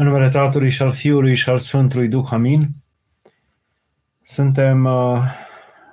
În 0.00 0.06
numele 0.06 0.28
Tatălui 0.28 0.70
și 0.70 0.82
al 0.82 0.92
Fiului 0.92 1.34
și 1.34 1.48
al 1.48 1.58
Sfântului 1.58 2.08
Duh, 2.08 2.26
amin. 2.30 2.68
Suntem 4.22 4.84
uh, 4.84 5.22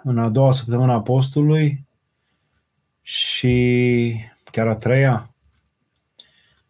în 0.03 0.17
a 0.17 0.29
doua 0.29 0.51
săptămână 0.51 0.93
a 0.93 1.01
postului 1.01 1.85
și 3.01 4.15
chiar 4.51 4.67
a 4.67 4.75
treia 4.75 5.29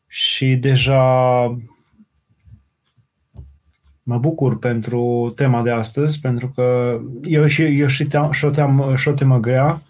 și 0.07 0.55
deja 0.55 1.03
mă 4.04 4.17
bucur 4.17 4.60
pentru 4.60 5.33
tema 5.36 5.62
de 5.62 5.72
astăzi, 5.72 6.20
pentru 6.20 6.49
că 6.49 6.97
eu 7.24 7.47
și, 7.47 7.79
eu 7.79 7.88
și, 7.88 8.04
te, 8.06 8.17
și, 8.31 8.46
o, 8.46 8.49
team, 8.49 8.96
și 8.96 9.08
o 9.08 9.13
temă 9.13 9.40
grea, 9.40 9.81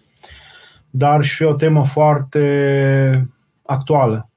dar 0.90 1.24
și 1.24 1.42
o 1.42 1.54
temă 1.54 1.86
foarte 1.86 3.28
actuală 3.62 4.28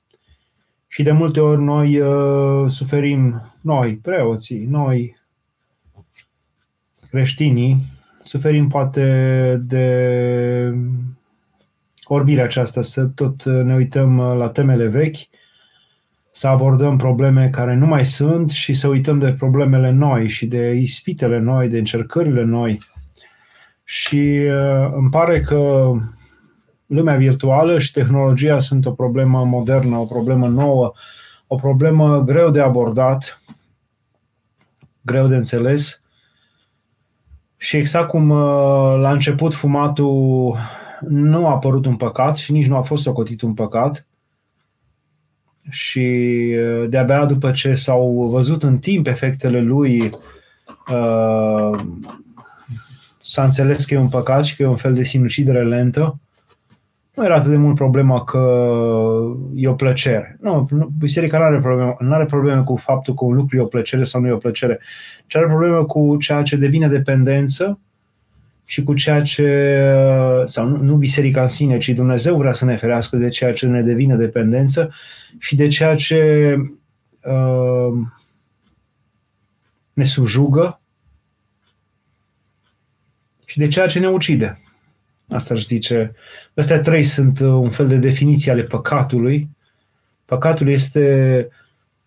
și 0.91 1.03
de 1.03 1.11
multe 1.11 1.39
ori 1.39 1.61
noi 1.61 1.99
uh, 1.99 2.69
suferim, 2.69 3.41
noi, 3.61 3.95
preoții, 3.95 4.65
noi, 4.65 5.17
creștinii, 7.09 7.77
suferim 8.23 8.67
poate 8.67 9.61
de 9.65 10.73
orbirea 12.03 12.43
aceasta, 12.43 12.81
să 12.81 13.03
tot 13.05 13.43
ne 13.43 13.75
uităm 13.75 14.19
la 14.19 14.49
temele 14.49 14.87
vechi, 14.87 15.17
să 16.31 16.47
abordăm 16.47 16.97
probleme 16.97 17.49
care 17.49 17.75
nu 17.75 17.85
mai 17.85 18.05
sunt 18.05 18.49
și 18.49 18.73
să 18.73 18.87
uităm 18.87 19.19
de 19.19 19.31
problemele 19.31 19.91
noi 19.91 20.27
și 20.27 20.45
de 20.45 20.71
ispitele 20.71 21.39
noi, 21.39 21.67
de 21.69 21.77
încercările 21.77 22.43
noi. 22.43 22.79
Și 23.83 24.39
uh, 24.45 24.91
îmi 24.91 25.09
pare 25.09 25.41
că 25.41 25.91
lumea 26.89 27.15
virtuală 27.15 27.79
și 27.79 27.91
tehnologia 27.91 28.59
sunt 28.59 28.85
o 28.85 28.91
problemă 28.91 29.45
modernă, 29.45 29.97
o 29.97 30.05
problemă 30.05 30.47
nouă, 30.47 30.93
o 31.47 31.55
problemă 31.55 32.23
greu 32.23 32.49
de 32.49 32.61
abordat, 32.61 33.41
greu 35.01 35.27
de 35.27 35.35
înțeles. 35.35 36.01
Și 37.57 37.77
exact 37.77 38.07
cum 38.07 38.29
uh, 38.29 38.99
la 38.99 39.11
început 39.11 39.53
fumatul 39.53 40.55
nu 41.07 41.47
a 41.47 41.51
apărut 41.51 41.85
un 41.85 41.95
păcat 41.95 42.37
și 42.37 42.51
nici 42.51 42.67
nu 42.67 42.75
a 42.75 42.81
fost 42.81 43.03
socotit 43.03 43.41
un 43.41 43.53
păcat, 43.53 44.07
și 45.69 45.99
uh, 46.57 46.89
de-abia 46.89 47.25
după 47.25 47.51
ce 47.51 47.73
s-au 47.75 48.27
văzut 48.31 48.63
în 48.63 48.77
timp 48.77 49.07
efectele 49.07 49.61
lui, 49.61 50.09
uh, 50.93 51.79
s-a 53.23 53.43
înțeles 53.43 53.85
că 53.85 53.93
e 53.93 53.97
un 53.97 54.09
păcat 54.09 54.43
și 54.45 54.55
că 54.55 54.63
e 54.63 54.67
un 54.67 54.75
fel 54.75 54.93
de 54.93 55.03
sinucidere 55.03 55.63
lentă 55.63 56.19
nu 57.19 57.25
era 57.25 57.35
atât 57.35 57.49
de 57.49 57.57
mult 57.57 57.75
problema 57.75 58.23
că 58.23 58.39
e 59.55 59.67
o 59.67 59.73
plăcere. 59.73 60.37
Nu, 60.41 60.67
biserica 60.97 61.37
nu 61.37 61.43
are 61.43 61.59
probleme, 61.59 61.95
nu 61.99 62.13
are 62.13 62.25
probleme 62.25 62.63
cu 62.63 62.75
faptul 62.75 63.13
că 63.13 63.25
un 63.25 63.35
lucru 63.35 63.57
e 63.57 63.61
o 63.61 63.65
plăcere 63.65 64.03
sau 64.03 64.21
nu 64.21 64.27
e 64.27 64.31
o 64.31 64.37
plăcere, 64.37 64.79
ci 65.27 65.35
are 65.35 65.45
probleme 65.45 65.83
cu 65.83 66.17
ceea 66.19 66.41
ce 66.41 66.55
devine 66.55 66.87
dependență 66.87 67.79
și 68.65 68.83
cu 68.83 68.93
ceea 68.93 69.21
ce, 69.21 69.47
sau 70.45 70.67
nu, 70.67 70.83
nu 70.83 70.95
biserica 70.95 71.41
în 71.41 71.47
sine, 71.47 71.77
ci 71.77 71.89
Dumnezeu 71.89 72.37
vrea 72.37 72.53
să 72.53 72.65
ne 72.65 72.75
ferească 72.75 73.17
de 73.17 73.29
ceea 73.29 73.53
ce 73.53 73.67
ne 73.67 73.81
devine 73.81 74.15
dependență 74.15 74.93
și 75.37 75.55
de 75.55 75.67
ceea 75.67 75.95
ce 75.95 76.55
uh, 77.23 78.07
ne 79.93 80.03
subjugă 80.03 80.81
și 83.45 83.57
de 83.57 83.67
ceea 83.67 83.87
ce 83.87 83.99
ne 83.99 84.09
ucide. 84.09 84.57
Asta 85.29 85.53
aș 85.53 85.63
zice. 85.63 86.13
Astea 86.55 86.79
trei 86.79 87.03
sunt 87.03 87.39
uh, 87.39 87.47
un 87.47 87.69
fel 87.69 87.87
de 87.87 87.95
definiție 87.95 88.51
ale 88.51 88.63
păcatului. 88.63 89.49
Păcatul 90.25 90.67
este 90.67 91.47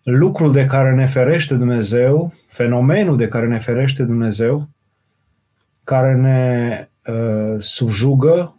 lucrul 0.03 0.51
de 0.51 0.65
care 0.65 0.93
ne 0.93 1.05
ferește 1.05 1.55
Dumnezeu, 1.55 2.33
fenomenul 2.47 3.17
de 3.17 3.27
care 3.27 3.47
ne 3.47 3.59
ferește 3.59 4.03
Dumnezeu, 4.03 4.69
care 5.83 6.15
ne 6.15 6.87
uh, 7.13 7.55
subjugă, 7.59 8.55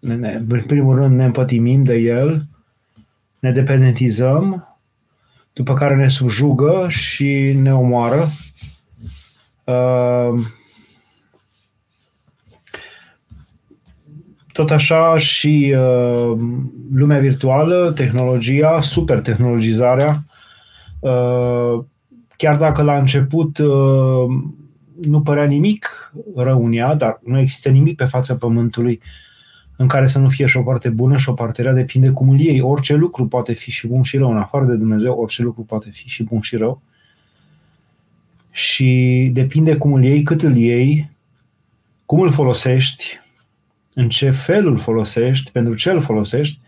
ne, 0.00 0.40
în 0.48 0.62
primul 0.66 0.96
rând 0.96 1.16
ne 1.16 1.24
împătimim 1.24 1.84
de 1.84 1.94
el, 1.94 2.46
ne 3.38 3.52
dependentizăm, 3.52 4.66
după 5.52 5.74
care 5.74 5.94
ne 5.94 6.08
subjugă 6.08 6.86
și 6.88 7.58
ne 7.60 7.74
omoară. 7.74 8.24
Uh, 9.64 10.40
Tot 14.52 14.70
așa 14.70 15.18
și 15.18 15.74
uh, 15.76 16.38
lumea 16.92 17.18
virtuală, 17.18 17.92
tehnologia, 17.92 18.80
super 18.80 19.20
tehnologizarea, 19.20 20.24
uh, 21.00 21.84
chiar 22.36 22.56
dacă 22.56 22.82
la 22.82 22.98
început 22.98 23.58
uh, 23.58 24.26
nu 25.02 25.20
părea 25.22 25.44
nimic 25.44 26.12
rău 26.36 26.64
în 26.64 26.72
ea, 26.72 26.94
dar 26.94 27.20
nu 27.24 27.38
există 27.38 27.68
nimic 27.68 27.96
pe 27.96 28.04
fața 28.04 28.34
pământului 28.34 29.00
în 29.76 29.88
care 29.88 30.06
să 30.06 30.18
nu 30.18 30.28
fie 30.28 30.46
și 30.46 30.56
o 30.56 30.62
parte 30.62 30.88
bună 30.88 31.16
și 31.16 31.28
o 31.28 31.32
parte 31.32 31.62
rea, 31.62 31.72
depinde 31.72 32.10
cum 32.10 32.28
îl 32.28 32.40
iei. 32.40 32.60
Orice 32.60 32.94
lucru 32.94 33.26
poate 33.26 33.52
fi 33.52 33.70
și 33.70 33.86
bun 33.86 34.02
și 34.02 34.16
rău, 34.16 34.30
în 34.30 34.36
afară 34.36 34.64
de 34.64 34.74
Dumnezeu, 34.74 35.14
orice 35.14 35.42
lucru 35.42 35.62
poate 35.62 35.90
fi 35.92 36.08
și 36.08 36.22
bun 36.22 36.40
și 36.40 36.56
rău. 36.56 36.82
Și 38.50 39.30
depinde 39.32 39.76
cum 39.76 39.92
îl 39.92 40.04
iei, 40.04 40.22
cât 40.22 40.42
îl 40.42 40.56
iei, 40.56 41.10
cum 42.06 42.20
îl 42.20 42.30
folosești, 42.30 43.20
în 43.94 44.08
ce 44.08 44.30
fel 44.30 44.66
îl 44.66 44.78
folosești, 44.78 45.50
pentru 45.50 45.74
ce 45.74 45.90
îl 45.90 46.00
folosești, 46.00 46.60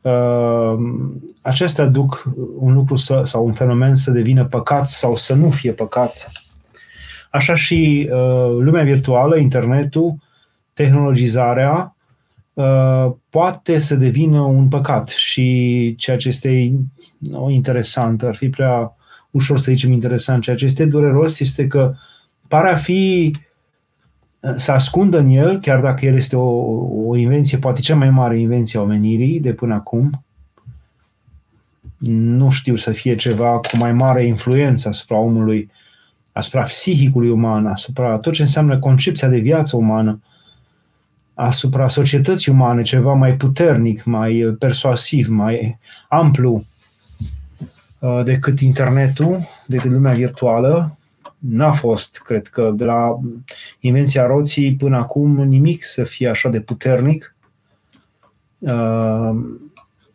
uh, 0.00 0.74
acestea 1.40 1.84
duc 1.86 2.24
un 2.58 2.74
lucru 2.74 2.96
să, 2.96 3.20
sau 3.24 3.44
un 3.44 3.52
fenomen 3.52 3.94
să 3.94 4.10
devină 4.10 4.44
păcat 4.44 4.86
sau 4.86 5.16
să 5.16 5.34
nu 5.34 5.50
fie 5.50 5.72
păcat. 5.72 6.32
Așa 7.30 7.54
și 7.54 8.08
uh, 8.10 8.56
lumea 8.58 8.84
virtuală, 8.84 9.38
internetul, 9.38 10.14
tehnologizarea, 10.72 11.96
uh, 12.52 13.12
poate 13.30 13.78
să 13.78 13.94
devină 13.94 14.40
un 14.40 14.68
păcat 14.68 15.08
și 15.08 15.94
ceea 15.98 16.16
ce 16.16 16.28
este 16.28 16.72
no, 17.18 17.50
interesant, 17.50 18.22
ar 18.22 18.34
fi 18.34 18.48
prea 18.48 18.96
ușor 19.30 19.58
să 19.58 19.72
zicem 19.72 19.92
interesant, 19.92 20.42
ceea 20.42 20.56
ce 20.56 20.64
este 20.64 20.84
dureros 20.84 21.40
este 21.40 21.66
că 21.66 21.94
pare 22.48 22.68
a 22.68 22.76
fi 22.76 23.32
să 24.56 24.72
ascundă 24.72 25.18
în 25.18 25.30
el, 25.30 25.60
chiar 25.60 25.80
dacă 25.80 26.06
el 26.06 26.16
este 26.16 26.36
o, 26.36 26.48
o 27.06 27.16
invenție, 27.16 27.58
poate 27.58 27.80
cea 27.80 27.96
mai 27.96 28.10
mare 28.10 28.38
invenție 28.38 28.78
a 28.78 28.82
omenirii 28.82 29.40
de 29.40 29.52
până 29.52 29.74
acum, 29.74 30.10
nu 32.08 32.50
știu 32.50 32.74
să 32.74 32.90
fie 32.90 33.14
ceva 33.14 33.58
cu 33.58 33.76
mai 33.76 33.92
mare 33.92 34.24
influență 34.24 34.88
asupra 34.88 35.16
omului, 35.16 35.70
asupra 36.32 36.62
psihicului 36.62 37.30
uman, 37.30 37.66
asupra 37.66 38.18
tot 38.18 38.32
ce 38.32 38.42
înseamnă 38.42 38.78
concepția 38.78 39.28
de 39.28 39.38
viață 39.38 39.76
umană, 39.76 40.20
asupra 41.34 41.88
societății 41.88 42.52
umane, 42.52 42.82
ceva 42.82 43.12
mai 43.12 43.34
puternic, 43.34 44.04
mai 44.04 44.56
persuasiv, 44.58 45.28
mai 45.28 45.78
amplu 46.08 46.64
uh, 47.98 48.20
decât 48.24 48.60
internetul, 48.60 49.38
decât 49.66 49.90
lumea 49.90 50.12
virtuală, 50.12 50.96
n-a 51.38 51.72
fost, 51.72 52.22
cred 52.24 52.46
că, 52.46 52.72
de 52.74 52.84
la 52.84 53.18
invenția 53.80 54.26
roții 54.26 54.74
până 54.74 54.96
acum 54.96 55.42
nimic 55.42 55.84
să 55.84 56.04
fie 56.04 56.28
așa 56.28 56.48
de 56.48 56.60
puternic. 56.60 57.36
Uh, 58.58 59.30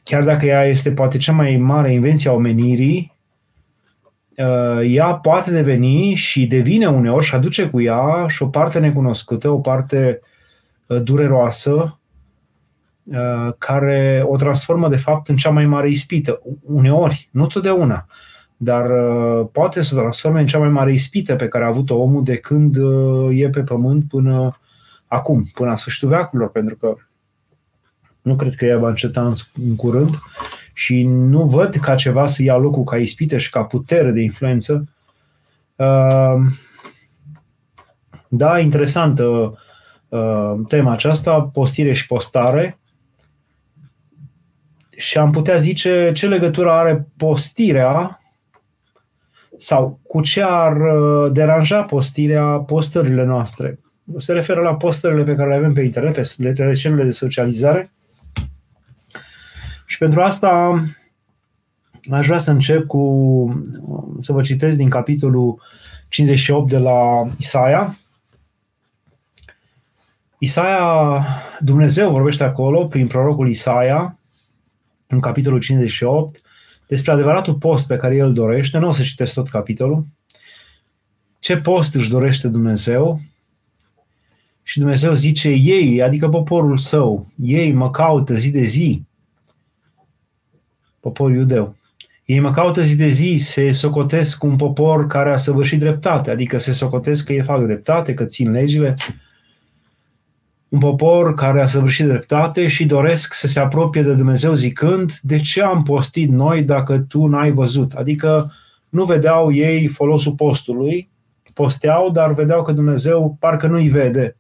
chiar 0.04 0.24
dacă 0.24 0.46
ea 0.46 0.66
este 0.66 0.92
poate 0.92 1.18
cea 1.18 1.34
mai 1.34 1.58
mare 1.58 1.94
invenție 1.94 2.30
a 2.30 2.34
omenirii, 2.34 3.14
uh, 4.38 4.80
ea 4.84 5.14
poate 5.14 5.52
deveni 5.52 6.14
și 6.14 6.48
devine 6.48 6.88
uneori 6.88 7.26
și 7.26 7.36
aduce 7.36 7.70
cu 7.70 7.82
ea 7.82 8.26
și 8.28 8.44
o 8.44 8.48
parte 8.48 8.80
necunoscută, 8.80 9.50
o 9.50 9.60
parte 9.60 10.22
uh, 10.88 11.02
dureroasă, 11.04 11.96
care 13.58 14.24
o 14.26 14.36
transformă 14.36 14.90
de 14.90 14.98
fapt 14.98 15.28
în 15.28 15.36
cea 15.36 15.50
mai 15.50 15.66
mare 15.66 15.90
ispită. 15.90 16.42
Uneori, 16.62 17.30
nu 17.32 17.48
totdeauna 17.48 18.08
dar 18.64 18.90
uh, 18.90 19.48
poate 19.52 19.82
să 19.82 19.96
transforme 19.96 20.40
în 20.40 20.46
cea 20.46 20.60
mai 20.60 20.70
mare 20.70 20.94
ispită 20.94 21.36
pe 21.36 21.48
care 21.48 21.64
a 21.64 21.68
avut-o 21.68 21.96
omul 21.96 22.24
de 22.24 22.38
când 22.38 22.78
uh, 22.78 23.40
e 23.40 23.50
pe 23.50 23.62
pământ 23.62 24.08
până 24.08 24.60
acum, 25.06 25.44
până 25.54 25.70
la 25.70 25.76
sfârșitul 25.76 26.10
veacurilor, 26.10 26.52
pentru 26.52 26.76
că 26.76 26.96
nu 28.22 28.36
cred 28.36 28.56
că 28.56 28.66
ea 28.66 28.78
va 28.78 28.88
înceta 28.88 29.26
în, 29.26 29.34
în 29.68 29.76
curând 29.76 30.20
și 30.74 31.04
nu 31.04 31.46
văd 31.46 31.76
ca 31.76 31.96
ceva 31.96 32.28
să 32.28 32.44
ia 32.44 32.56
locul 32.56 32.84
ca 32.84 32.98
ispită 32.98 33.38
și 33.38 33.50
ca 33.50 33.64
putere 33.64 34.12
de 34.12 34.22
influență. 34.22 34.88
Uh, 35.76 36.36
da, 38.28 38.60
interesantă 38.60 39.58
uh, 40.10 40.54
tema 40.68 40.92
aceasta, 40.92 41.42
postire 41.42 41.94
și 41.94 42.08
postare. 42.08 42.78
Și 44.90 45.18
am 45.18 45.32
putea 45.32 45.56
zice 45.56 46.12
ce 46.14 46.28
legătură 46.28 46.72
are 46.72 47.08
postirea 47.18 48.21
sau 49.62 50.00
cu 50.08 50.22
ce 50.22 50.42
ar 50.44 50.78
uh, 50.78 51.32
deranja 51.32 51.84
postirea 51.84 52.44
postările 52.44 53.24
noastre. 53.24 53.80
Se 54.18 54.34
referă 54.34 54.62
la 54.62 54.76
postările 54.76 55.24
pe 55.24 55.36
care 55.36 55.50
le 55.50 55.56
avem 55.56 55.74
pe 55.74 55.82
internet, 55.82 56.14
pe 56.14 56.54
rețelele 56.58 57.04
de 57.04 57.12
socializare. 57.12 57.92
Și 59.86 59.98
pentru 59.98 60.22
asta 60.22 60.80
Aș 62.10 62.26
vrea 62.26 62.38
să 62.38 62.52
încep 62.52 62.86
cu, 62.88 63.64
să 64.20 64.34
vă 64.34 64.42
citesc 64.42 64.78
din 64.78 64.90
capitolul 64.90 65.62
58 66.08 66.70
de 66.70 66.78
la 66.78 67.28
Isaia. 67.38 67.96
Isaia, 70.38 71.26
Dumnezeu 71.60 72.12
vorbește 72.12 72.44
acolo, 72.44 72.86
prin 72.86 73.08
prorocul 73.08 73.50
Isaia, 73.50 74.18
în 75.08 75.20
capitolul 75.20 75.60
58, 75.60 76.42
despre 76.92 77.12
adevăratul 77.12 77.54
post 77.54 77.88
pe 77.88 77.96
care 77.96 78.16
el 78.16 78.34
dorește. 78.34 78.78
Nu 78.78 78.88
o 78.88 78.92
să 78.92 79.02
citesc 79.04 79.34
tot 79.34 79.50
capitolul. 79.50 80.04
Ce 81.40 81.58
post 81.58 81.96
își 81.96 82.10
dorește 82.10 82.48
Dumnezeu? 82.48 83.20
Și 84.64 84.80
Dumnezeu 84.80 85.14
zice, 85.14 85.50
ei, 85.50 86.02
adică 86.02 86.30
poporul 86.30 86.78
său, 86.78 87.28
ei 87.38 87.72
mă 87.72 87.92
caută 87.92 88.36
zi 88.36 88.52
de 88.52 88.64
zi, 88.64 89.04
poporul 91.00 91.36
iudeu. 91.36 91.76
Ei 92.26 92.40
mă 92.40 92.52
caută 92.52 92.82
zi 92.82 92.96
de 92.96 93.08
zi, 93.08 93.38
se 93.40 93.72
socotesc 93.72 94.44
un 94.44 94.56
popor 94.56 95.08
care 95.08 95.32
a 95.32 95.38
săvârșit 95.38 95.80
dreptate, 95.80 96.32
adică 96.32 96.58
se 96.58 96.72
socotesc 96.72 97.26
că 97.26 97.34
ei 97.34 97.44
fac 97.44 97.64
dreptate, 97.64 98.14
că 98.14 98.26
țin 98.26 98.52
legile. 98.52 98.96
Un 100.72 100.80
popor 100.80 101.34
care 101.34 101.62
a 101.62 101.66
săvârșit 101.66 102.06
dreptate 102.06 102.68
și 102.68 102.86
doresc 102.86 103.34
să 103.34 103.48
se 103.48 103.60
apropie 103.60 104.02
de 104.02 104.14
Dumnezeu 104.14 104.54
zicând, 104.54 105.14
de 105.22 105.40
ce 105.40 105.62
am 105.62 105.84
postit 105.84 106.30
noi 106.30 106.64
dacă 106.64 107.00
tu 107.00 107.26
n-ai 107.26 107.52
văzut? 107.52 107.94
Adică 107.94 108.52
nu 108.90 109.06
vedeau 109.06 109.54
ei 109.54 109.88
folosul 109.88 110.34
postului, 110.34 111.10
posteau, 111.54 112.10
dar 112.10 112.34
vedeau 112.34 112.64
că 112.64 112.72
Dumnezeu 112.72 113.38
parcă 113.40 113.68
nu-i 113.68 113.88
vede. 113.88 114.36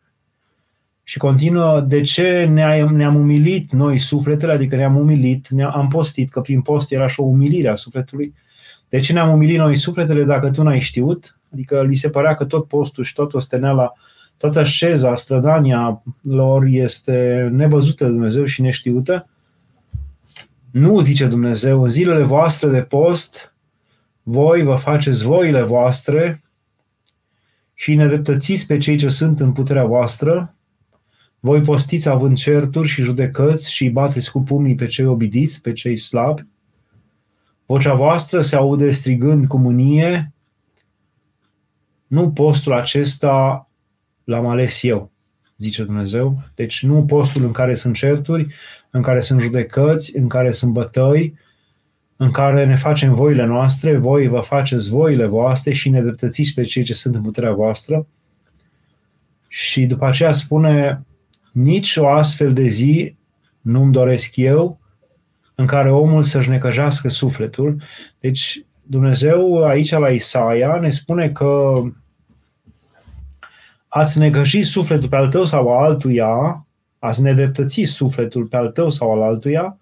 Și 1.03 1.17
continuă, 1.17 1.81
de 1.81 2.01
ce 2.01 2.49
ne-am, 2.51 2.95
ne 2.95 3.09
umilit 3.09 3.71
noi 3.71 3.97
sufletele, 3.97 4.51
adică 4.51 4.75
ne-am 4.75 4.95
umilit, 4.95 5.47
ne-am 5.49 5.87
postit, 5.87 6.29
că 6.29 6.41
prin 6.41 6.61
post 6.61 6.91
era 6.91 7.07
și 7.07 7.19
o 7.19 7.23
umilire 7.23 7.69
a 7.69 7.75
sufletului. 7.75 8.33
De 8.89 8.99
ce 8.99 9.13
ne-am 9.13 9.31
umilit 9.31 9.57
noi 9.57 9.75
sufletele 9.75 10.23
dacă 10.23 10.49
tu 10.49 10.63
n-ai 10.63 10.79
știut? 10.79 11.39
Adică 11.53 11.83
li 11.83 11.95
se 11.95 12.09
părea 12.09 12.33
că 12.33 12.45
tot 12.45 12.67
postul 12.67 13.03
și 13.03 13.13
tot 13.13 13.33
osteneala, 13.33 13.93
toată 14.41 14.59
așeza, 14.59 15.15
strădania 15.15 16.03
lor 16.21 16.63
este 16.63 17.49
nevăzută 17.51 18.03
de 18.03 18.09
Dumnezeu 18.09 18.45
și 18.45 18.61
neștiută. 18.61 19.29
Nu, 20.71 20.99
zice 20.99 21.25
Dumnezeu, 21.25 21.81
în 21.83 21.89
zilele 21.89 22.23
voastre 22.23 22.69
de 22.69 22.81
post, 22.81 23.55
voi 24.23 24.63
vă 24.63 24.75
faceți 24.75 25.23
voile 25.23 25.63
voastre 25.63 26.41
și 27.73 27.95
nedreptățiți 27.95 28.67
pe 28.67 28.77
cei 28.77 28.97
ce 28.97 29.09
sunt 29.09 29.39
în 29.39 29.51
puterea 29.51 29.85
voastră, 29.85 30.53
voi 31.39 31.61
postiți 31.61 32.09
având 32.09 32.37
certuri 32.37 32.87
și 32.87 33.01
judecăți 33.01 33.71
și 33.71 33.89
bateți 33.89 34.31
cu 34.31 34.41
pumnii 34.41 34.75
pe 34.75 34.87
cei 34.87 35.05
obidiți, 35.05 35.61
pe 35.61 35.71
cei 35.71 35.97
slabi. 35.97 36.45
Vocea 37.65 37.93
voastră 37.93 38.41
se 38.41 38.55
aude 38.55 38.91
strigând 38.91 39.47
cu 39.47 39.57
mânie. 39.57 40.33
Nu 42.07 42.31
postul 42.31 42.73
acesta 42.73 43.65
l-am 44.23 44.47
ales 44.47 44.83
eu, 44.83 45.11
zice 45.57 45.83
Dumnezeu. 45.83 46.43
Deci 46.55 46.83
nu 46.83 47.05
postul 47.05 47.43
în 47.43 47.51
care 47.51 47.75
sunt 47.75 47.95
certuri, 47.95 48.53
în 48.89 49.01
care 49.01 49.19
sunt 49.19 49.41
judecăți, 49.41 50.17
în 50.17 50.27
care 50.27 50.51
sunt 50.51 50.71
bătăi, 50.71 51.33
în 52.15 52.31
care 52.31 52.65
ne 52.65 52.75
facem 52.75 53.13
voile 53.13 53.45
noastre, 53.45 53.97
voi 53.97 54.27
vă 54.27 54.39
faceți 54.39 54.89
voile 54.89 55.25
voastre 55.25 55.73
și 55.73 55.89
ne 55.89 56.01
dreptățiți 56.01 56.53
pe 56.53 56.63
cei 56.63 56.83
ce 56.83 56.93
sunt 56.93 57.15
în 57.15 57.21
puterea 57.21 57.53
voastră. 57.53 58.07
Și 59.47 59.85
după 59.85 60.05
aceea 60.05 60.31
spune, 60.31 61.05
nici 61.51 61.95
o 61.95 62.07
astfel 62.07 62.53
de 62.53 62.67
zi 62.67 63.15
nu-mi 63.61 63.91
doresc 63.91 64.35
eu 64.35 64.79
în 65.55 65.65
care 65.65 65.91
omul 65.91 66.23
să-și 66.23 66.49
necăjească 66.49 67.09
sufletul. 67.09 67.81
Deci 68.19 68.65
Dumnezeu 68.81 69.63
aici 69.63 69.91
la 69.91 70.09
Isaia 70.09 70.79
ne 70.79 70.89
spune 70.89 71.29
că 71.29 71.81
ați 73.93 74.19
negăji 74.19 74.61
sufletul 74.61 75.09
pe 75.09 75.15
al 75.15 75.27
tău 75.27 75.45
sau 75.45 75.77
al 75.77 75.83
altuia, 75.83 76.65
ați 76.99 77.21
nedreptăți 77.21 77.81
sufletul 77.83 78.45
pe 78.45 78.57
al 78.57 78.67
tău 78.67 78.89
sau 78.89 79.11
al 79.11 79.21
altuia, 79.21 79.77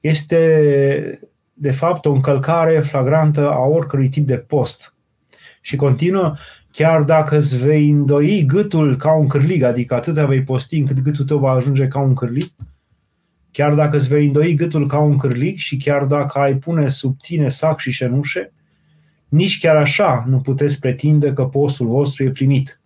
este 0.00 1.30
de 1.52 1.70
fapt 1.70 2.04
o 2.04 2.12
încălcare 2.12 2.80
flagrantă 2.80 3.50
a 3.50 3.64
oricărui 3.64 4.08
tip 4.08 4.26
de 4.26 4.36
post. 4.36 4.94
Și 5.60 5.76
continuă, 5.76 6.34
chiar 6.70 7.02
dacă 7.02 7.36
îți 7.36 7.56
vei 7.56 7.90
îndoi 7.90 8.44
gâtul 8.46 8.96
ca 8.96 9.12
un 9.12 9.26
cârlig, 9.26 9.62
adică 9.62 9.94
atâta 9.94 10.26
vei 10.26 10.42
posti 10.42 10.78
încât 10.78 11.00
gâtul 11.00 11.24
tău 11.24 11.38
va 11.38 11.50
ajunge 11.50 11.88
ca 11.88 11.98
un 11.98 12.14
cârlig, 12.14 12.48
chiar 13.50 13.74
dacă 13.74 13.96
îți 13.96 14.08
vei 14.08 14.26
îndoi 14.26 14.54
gâtul 14.54 14.86
ca 14.86 14.98
un 14.98 15.16
cârlig 15.16 15.56
și 15.56 15.76
chiar 15.76 16.04
dacă 16.04 16.38
ai 16.38 16.54
pune 16.54 16.88
sub 16.88 17.20
tine 17.20 17.48
sac 17.48 17.80
și 17.80 17.90
șenușe, 17.90 18.52
nici 19.28 19.60
chiar 19.60 19.76
așa 19.76 20.24
nu 20.28 20.38
puteți 20.38 20.80
pretinde 20.80 21.32
că 21.32 21.44
postul 21.44 21.86
vostru 21.86 22.24
e 22.24 22.30
primit. 22.30 22.80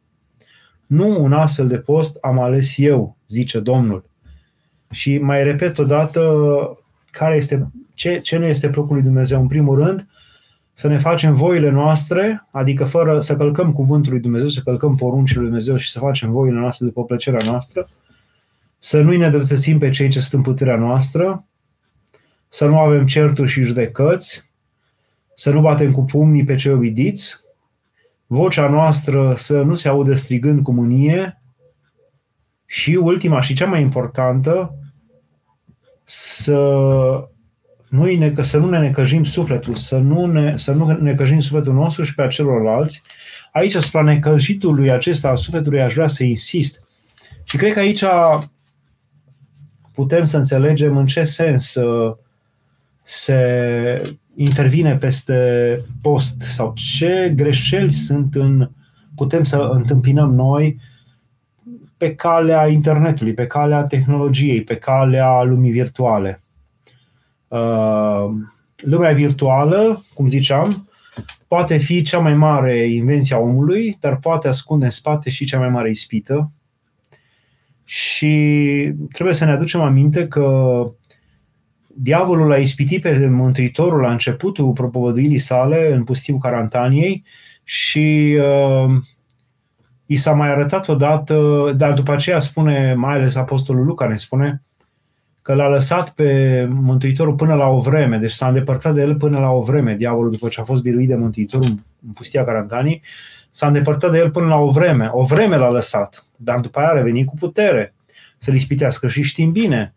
Nu 0.92 1.22
un 1.22 1.32
astfel 1.32 1.66
de 1.66 1.78
post 1.78 2.18
am 2.20 2.38
ales 2.38 2.78
eu, 2.78 3.16
zice 3.28 3.60
Domnul. 3.60 4.04
Și 4.90 5.18
mai 5.18 5.42
repet 5.42 5.78
odată 5.78 6.20
care 7.10 7.36
este, 7.36 7.70
ce, 7.94 8.18
ce 8.18 8.38
nu 8.38 8.44
este 8.44 8.68
plăcul 8.68 8.94
lui 8.94 9.04
Dumnezeu. 9.04 9.40
În 9.40 9.46
primul 9.46 9.78
rând, 9.84 10.06
să 10.72 10.88
ne 10.88 10.98
facem 10.98 11.34
voile 11.34 11.70
noastre, 11.70 12.42
adică 12.50 12.84
fără 12.84 13.20
să 13.20 13.36
călcăm 13.36 13.72
cuvântul 13.72 14.12
lui 14.12 14.20
Dumnezeu, 14.20 14.48
să 14.48 14.60
călcăm 14.64 14.96
poruncile 14.96 15.40
lui 15.40 15.48
Dumnezeu 15.48 15.76
și 15.76 15.90
să 15.90 15.98
facem 15.98 16.30
voile 16.30 16.58
noastre 16.58 16.86
după 16.86 17.04
plăcerea 17.04 17.50
noastră, 17.50 17.88
să 18.78 19.00
nu-i 19.00 19.16
nedreptățim 19.16 19.78
pe 19.78 19.90
cei 19.90 20.08
ce 20.08 20.20
sunt 20.20 20.32
în 20.32 20.52
puterea 20.52 20.76
noastră, 20.76 21.44
să 22.48 22.66
nu 22.66 22.78
avem 22.78 23.06
certuri 23.06 23.50
și 23.50 23.62
judecăți, 23.62 24.54
să 25.34 25.50
nu 25.50 25.60
batem 25.60 25.92
cu 25.92 26.04
pumnii 26.04 26.44
pe 26.44 26.54
cei 26.54 26.72
obidiți, 26.72 27.41
vocea 28.32 28.68
noastră 28.68 29.34
să 29.36 29.62
nu 29.62 29.74
se 29.74 29.88
audă 29.88 30.14
strigând 30.14 30.62
cu 30.62 30.72
mânie 30.72 31.42
și 32.66 32.90
ultima 32.94 33.40
și 33.40 33.54
cea 33.54 33.66
mai 33.66 33.80
importantă, 33.80 34.74
să 36.04 36.58
nu 37.88 38.04
ne, 38.04 38.32
să 38.42 38.58
nu 38.58 38.68
ne 38.68 38.78
necăjim 38.78 39.24
sufletul, 39.24 39.74
să 39.74 39.98
nu, 39.98 40.26
ne, 40.26 40.56
să 40.56 40.72
nu 40.72 40.92
necăjim 40.92 41.40
sufletul 41.40 41.74
nostru 41.74 42.04
și 42.04 42.14
pe 42.14 42.22
a 42.22 42.26
celorlalți. 42.26 43.02
Aici, 43.52 43.74
asupra 43.74 44.02
necăjitului 44.02 44.90
acesta 44.90 45.28
a 45.28 45.34
sufletului, 45.34 45.82
aș 45.82 45.94
vrea 45.94 46.08
să 46.08 46.24
insist. 46.24 46.82
Și 47.44 47.56
cred 47.56 47.72
că 47.72 47.78
aici 47.78 48.04
putem 49.92 50.24
să 50.24 50.36
înțelegem 50.36 50.96
în 50.96 51.06
ce 51.06 51.24
sens 51.24 51.74
uh, 51.74 52.16
se 53.02 54.16
intervine 54.34 54.96
peste 54.96 55.76
post 56.02 56.40
sau 56.40 56.72
ce 56.74 57.32
greșeli 57.36 57.92
sunt 57.92 58.34
în, 58.34 58.70
putem 59.14 59.42
să 59.42 59.56
întâmpinăm 59.56 60.34
noi 60.34 60.80
pe 61.96 62.14
calea 62.14 62.66
internetului, 62.66 63.34
pe 63.34 63.46
calea 63.46 63.82
tehnologiei, 63.82 64.62
pe 64.62 64.76
calea 64.76 65.42
lumii 65.42 65.70
virtuale. 65.70 66.40
Uh, 67.48 68.26
lumea 68.76 69.12
virtuală, 69.12 70.04
cum 70.14 70.28
ziceam, 70.28 70.88
poate 71.48 71.76
fi 71.76 72.02
cea 72.02 72.18
mai 72.18 72.34
mare 72.34 72.86
invenție 72.86 73.36
a 73.36 73.38
omului, 73.38 73.96
dar 74.00 74.16
poate 74.16 74.48
ascunde 74.48 74.84
în 74.84 74.90
spate 74.90 75.30
și 75.30 75.44
cea 75.44 75.58
mai 75.58 75.68
mare 75.68 75.90
ispită. 75.90 76.52
Și 77.84 78.92
trebuie 79.12 79.34
să 79.34 79.44
ne 79.44 79.50
aducem 79.50 79.80
aminte 79.80 80.28
că 80.28 80.86
diavolul 81.94 82.52
a 82.52 82.56
ispitit 82.56 83.02
pe 83.02 83.26
Mântuitorul 83.26 84.00
la 84.00 84.10
începutul 84.10 84.72
propovăduirii 84.72 85.38
sale 85.38 85.92
în 85.92 86.04
pustiul 86.04 86.38
Carantaniei 86.38 87.24
și 87.64 88.38
uh, 88.38 88.96
i 90.06 90.16
s-a 90.16 90.32
mai 90.32 90.48
arătat 90.48 90.88
odată, 90.88 91.72
dar 91.76 91.92
după 91.92 92.12
aceea 92.12 92.40
spune, 92.40 92.94
mai 92.94 93.14
ales 93.14 93.36
Apostolul 93.36 93.84
Luca 93.84 94.06
ne 94.06 94.16
spune, 94.16 94.62
că 95.42 95.54
l-a 95.54 95.68
lăsat 95.68 96.10
pe 96.10 96.64
Mântuitorul 96.70 97.34
până 97.34 97.54
la 97.54 97.66
o 97.66 97.80
vreme, 97.80 98.16
deci 98.18 98.30
s-a 98.30 98.46
îndepărtat 98.46 98.94
de 98.94 99.00
el 99.00 99.16
până 99.16 99.38
la 99.38 99.50
o 99.50 99.60
vreme, 99.60 99.94
diavolul 99.94 100.30
după 100.30 100.48
ce 100.48 100.60
a 100.60 100.64
fost 100.64 100.82
biruit 100.82 101.08
de 101.08 101.14
Mântuitorul 101.14 101.68
în 102.06 102.12
pustia 102.14 102.44
Carantanii, 102.44 103.02
s-a 103.50 103.66
îndepărtat 103.66 104.10
de 104.10 104.18
el 104.18 104.30
până 104.30 104.46
la 104.46 104.56
o 104.56 104.70
vreme, 104.70 105.10
o 105.12 105.22
vreme 105.24 105.56
l-a 105.56 105.70
lăsat, 105.70 106.24
dar 106.36 106.60
după 106.60 106.78
aia 106.78 106.88
a 106.88 106.92
revenit 106.92 107.26
cu 107.26 107.34
putere 107.38 107.94
să-l 108.38 108.54
ispitească. 108.54 109.08
Și 109.08 109.22
știm 109.22 109.52
bine 109.52 109.94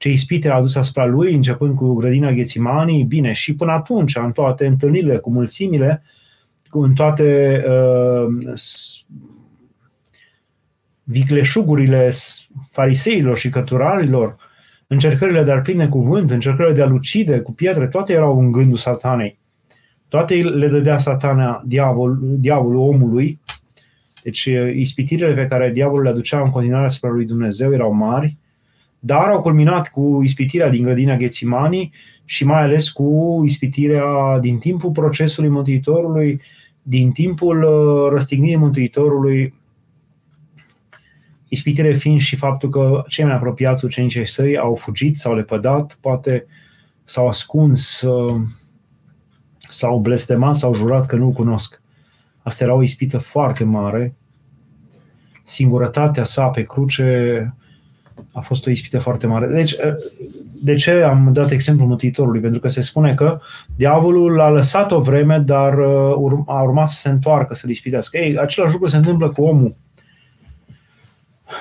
ce 0.00 0.08
ispite 0.08 0.48
a 0.48 0.54
adus 0.54 0.76
asupra 0.76 1.06
lui, 1.06 1.34
începând 1.34 1.76
cu 1.76 1.94
grădina 1.94 2.32
Ghețimanii, 2.32 3.04
bine, 3.04 3.32
și 3.32 3.54
până 3.54 3.72
atunci, 3.72 4.16
în 4.16 4.32
toate 4.32 4.66
întâlnirile 4.66 5.16
cu 5.16 5.30
mulțimile, 5.30 6.02
în 6.70 6.92
toate 6.92 7.62
uh, 7.68 8.52
vicleșugurile 11.02 12.10
fariseilor 12.70 13.36
și 13.36 13.48
căturarilor, 13.48 14.36
încercările 14.86 15.42
de 15.42 15.52
a 15.52 15.60
prinde 15.60 15.86
cuvânt, 15.86 16.30
încercările 16.30 16.74
de 16.74 16.82
a 16.82 16.86
lucide 16.86 17.40
cu 17.40 17.52
pietre, 17.52 17.86
toate 17.86 18.12
erau 18.12 18.38
în 18.38 18.52
gândul 18.52 18.76
satanei. 18.76 19.38
Toate 20.08 20.34
le 20.34 20.68
dădea 20.68 20.98
satana 20.98 21.62
diavol, 21.66 22.18
diavolul 22.20 22.80
omului. 22.80 23.40
Deci 24.22 24.48
ispitirile 24.74 25.34
pe 25.34 25.46
care 25.46 25.70
diavolul 25.70 26.02
le 26.02 26.10
aducea 26.10 26.40
în 26.40 26.50
continuare 26.50 26.84
asupra 26.84 27.10
lui 27.10 27.24
Dumnezeu 27.24 27.72
erau 27.72 27.92
mari, 27.92 28.38
dar 29.00 29.28
au 29.28 29.40
culminat 29.40 29.88
cu 29.88 30.20
ispitirea 30.22 30.68
din 30.68 30.82
grădina 30.82 31.16
Ghețimanii 31.16 31.92
și 32.24 32.44
mai 32.44 32.62
ales 32.62 32.90
cu 32.90 33.40
ispitirea 33.44 34.38
din 34.40 34.58
timpul 34.58 34.90
procesului 34.90 35.50
Mântuitorului, 35.50 36.40
din 36.82 37.10
timpul 37.10 37.62
uh, 37.62 38.12
răstignirii 38.12 38.56
Mântuitorului, 38.56 39.54
ispitire 41.48 41.92
fiind 41.92 42.20
și 42.20 42.36
faptul 42.36 42.68
că 42.68 43.02
cei 43.08 43.24
mai 43.24 43.34
apropiați 43.34 43.84
ucenicii 43.84 44.26
săi 44.26 44.58
au 44.58 44.74
fugit, 44.74 45.16
s-au 45.16 45.34
lepădat, 45.34 45.98
poate 46.00 46.46
s-au 47.04 47.28
ascuns, 47.28 48.00
uh, 48.00 48.40
s-au 49.58 49.98
blestemat, 49.98 50.54
s-au 50.54 50.74
jurat 50.74 51.06
că 51.06 51.16
nu-L 51.16 51.32
cunosc. 51.32 51.82
Asta 52.42 52.64
era 52.64 52.74
o 52.74 52.82
ispită 52.82 53.18
foarte 53.18 53.64
mare. 53.64 54.14
Singurătatea 55.42 56.24
sa 56.24 56.46
pe 56.46 56.62
cruce 56.62 57.54
a 58.32 58.40
fost 58.40 58.66
o 58.66 58.70
ispită 58.70 58.98
foarte 58.98 59.26
mare. 59.26 59.46
Deci, 59.46 59.72
uh, 59.72 59.92
de 60.62 60.74
ce 60.74 60.90
am 60.90 61.32
dat 61.32 61.50
exemplul 61.50 61.88
Mântuitorului? 61.88 62.40
Pentru 62.40 62.60
că 62.60 62.68
se 62.68 62.80
spune 62.80 63.14
că 63.14 63.40
diavolul 63.76 64.32
l-a 64.32 64.48
lăsat 64.48 64.92
o 64.92 65.00
vreme, 65.00 65.38
dar 65.38 65.78
uh, 65.78 66.42
a 66.46 66.62
urmat 66.62 66.88
să 66.88 67.00
se 67.00 67.08
întoarcă, 67.08 67.54
să-l 67.54 67.70
ispitească. 67.70 68.18
Ei, 68.18 68.38
același 68.38 68.72
lucru 68.72 68.88
se 68.88 68.96
întâmplă 68.96 69.30
cu 69.30 69.42
omul. 69.42 69.74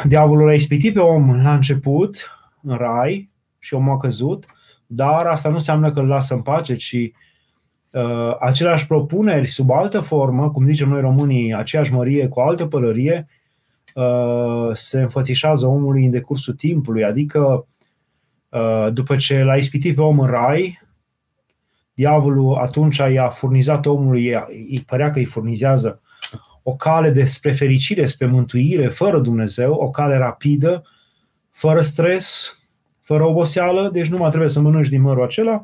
Diavolul 0.04 0.50
a 0.50 0.54
ispitit 0.54 0.94
pe 0.94 1.00
om 1.00 1.42
la 1.42 1.54
început, 1.54 2.32
în 2.62 2.76
rai, 2.76 3.30
și 3.60 3.74
omul 3.74 3.94
a 3.94 3.98
căzut, 3.98 4.46
dar 4.88 5.26
asta 5.26 5.50
nu 5.50 5.56
înseamnă 5.56 5.92
că 5.92 6.00
îl 6.00 6.08
lasă 6.08 6.34
în 6.34 6.42
pace, 6.42 6.76
ci 6.76 6.96
uh, 7.90 8.36
aceleași 8.40 8.88
propuneri 8.88 9.48
sub 9.48 9.72
altă 9.72 10.00
formă, 10.00 10.52
cum 10.52 10.66
zicem 10.66 10.90
noi 10.90 11.02
românii, 11.02 11.54
aceeași 11.54 11.94
mărie 11.94 12.28
cu 12.28 12.40
altă 12.40 12.66
pălărie, 12.66 13.28
uh, 13.28 13.39
se 14.72 15.02
înfățișează 15.02 15.68
omului 15.68 16.06
în 16.06 16.12
decursul 16.12 16.54
timpului, 16.54 17.04
adică 17.04 17.68
uh, 18.50 18.88
după 18.94 19.16
ce 19.16 19.44
l-a 19.44 19.56
ispitit 19.56 19.96
pe 19.96 20.02
om 20.02 20.20
în 20.20 20.28
rai, 20.28 20.80
diavolul 21.94 22.56
atunci 22.56 22.98
i-a 22.98 23.30
furnizat 23.30 23.86
omului, 23.86 24.34
îi 24.48 24.84
părea 24.88 25.12
că 25.12 25.20
îi 25.20 25.26
furnizează 25.26 26.02
o 26.64 26.76
cale 26.76 27.10
despre 27.10 27.52
fericire, 27.52 28.06
spre 28.06 28.26
mântuire, 28.26 28.90
fără 28.90 29.20
Dumnezeu, 29.20 29.74
o 29.74 29.90
cale 29.90 30.18
rapidă, 30.18 30.84
fără 31.52 31.82
stres, 31.82 32.58
fără 33.02 33.26
oboseală, 33.26 33.90
deci 33.90 34.08
nu 34.08 34.18
mai 34.18 34.30
trebuie 34.30 34.50
să 34.50 34.60
mănânci 34.60 34.90
din 34.90 35.02
mărul 35.02 35.24
acela, 35.24 35.62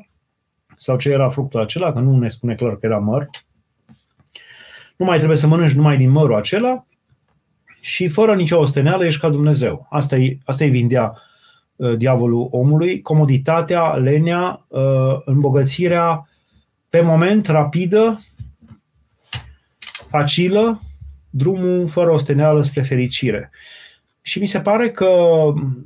sau 0.76 0.96
ce 0.96 1.10
era 1.10 1.28
fructul 1.28 1.60
acela, 1.60 1.92
că 1.92 1.98
nu 1.98 2.18
ne 2.18 2.28
spune 2.28 2.54
clar 2.54 2.76
că 2.76 2.86
era 2.86 2.98
măr. 2.98 3.28
Nu 4.96 5.04
mai 5.04 5.16
trebuie 5.16 5.38
să 5.38 5.46
mănânci 5.46 5.72
numai 5.72 5.96
din 5.96 6.10
mărul 6.10 6.34
acela 6.34 6.86
și 7.86 8.08
fără 8.08 8.34
nicio 8.34 8.58
osteneală 8.58 9.06
ești 9.06 9.20
ca 9.20 9.28
Dumnezeu. 9.28 9.86
Asta 9.90 10.16
e, 10.16 10.38
asta 10.44 10.64
e 10.64 10.68
vindea 10.68 11.22
uh, 11.76 11.96
diavolul 11.96 12.48
omului, 12.50 13.00
comoditatea, 13.00 13.94
lenea, 13.94 14.64
uh, 14.68 15.20
îmbogățirea 15.24 16.28
pe 16.88 17.00
moment, 17.00 17.46
rapidă, 17.46 18.20
facilă, 20.08 20.80
drumul 21.30 21.88
fără 21.88 22.10
osteneală 22.10 22.62
spre 22.62 22.82
fericire. 22.82 23.50
Și 24.22 24.38
mi 24.38 24.46
se 24.46 24.60
pare 24.60 24.90
că 24.90 25.08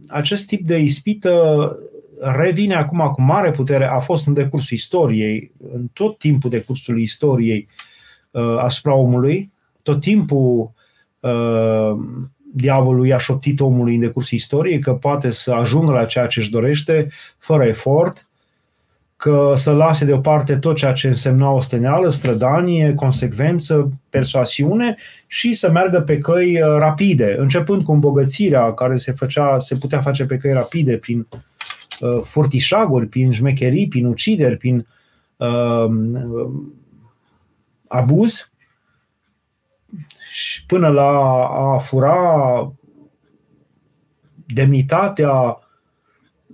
acest 0.08 0.46
tip 0.46 0.66
de 0.66 0.78
ispită 0.78 1.76
revine 2.20 2.74
acum 2.74 3.08
cu 3.12 3.22
mare 3.22 3.50
putere, 3.50 3.86
a 3.86 3.98
fost 3.98 4.26
în 4.26 4.32
decursul 4.32 4.76
istoriei, 4.76 5.52
în 5.72 5.86
tot 5.92 6.18
timpul 6.18 6.50
decursului 6.50 7.02
istoriei 7.02 7.68
uh, 8.30 8.56
asupra 8.58 8.94
omului, 8.94 9.50
tot 9.82 10.00
timpul 10.00 10.60
uh, 10.60 10.78
diavolul 12.52 13.06
i-a 13.06 13.18
șoptit 13.18 13.60
omului 13.60 13.94
în 13.94 14.00
decursul 14.00 14.38
istoriei 14.38 14.78
că 14.78 14.92
poate 14.92 15.30
să 15.30 15.52
ajungă 15.52 15.92
la 15.92 16.04
ceea 16.04 16.26
ce 16.26 16.40
își 16.40 16.50
dorește 16.50 17.08
fără 17.38 17.64
efort, 17.64 18.30
că 19.16 19.52
să 19.56 19.72
lase 19.72 20.04
deoparte 20.04 20.56
tot 20.56 20.76
ceea 20.76 20.92
ce 20.92 21.08
însemna 21.08 21.50
osteneală, 21.50 22.08
strădanie, 22.08 22.94
consecvență, 22.94 23.92
persoasiune 24.10 24.96
și 25.26 25.54
să 25.54 25.70
meargă 25.70 26.00
pe 26.00 26.18
căi 26.18 26.62
uh, 26.62 26.76
rapide, 26.78 27.36
începând 27.38 27.82
cu 27.82 27.92
îmbogățirea 27.92 28.72
care 28.72 28.96
se, 28.96 29.12
făcea, 29.12 29.58
se 29.58 29.76
putea 29.76 30.00
face 30.00 30.24
pe 30.24 30.36
căi 30.36 30.52
rapide 30.52 30.96
prin 30.96 31.26
uh, 32.00 32.20
furtișaguri, 32.24 33.06
prin 33.06 33.32
șmecherii, 33.32 33.88
prin 33.88 34.06
ucideri, 34.06 34.56
prin 34.56 34.86
uh, 35.36 35.90
abuz, 37.86 38.49
și 40.32 40.66
până 40.66 40.88
la 40.88 41.08
a 41.46 41.78
fura 41.78 42.72
demnitatea, 44.46 45.58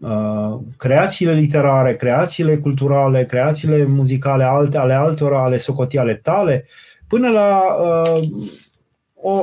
Uh, 0.00 0.58
creațiile 0.76 1.32
literare, 1.32 1.96
creațiile 1.96 2.56
culturale, 2.56 3.24
creațiile 3.24 3.84
muzicale 3.84 4.44
alte, 4.44 4.78
ale 4.78 4.92
altora, 4.92 5.42
ale 5.42 5.56
socotii 5.56 5.98
ale 5.98 6.14
tale, 6.14 6.66
până 7.06 7.28
la 7.28 7.60
uh, 7.80 8.28
o, 9.14 9.42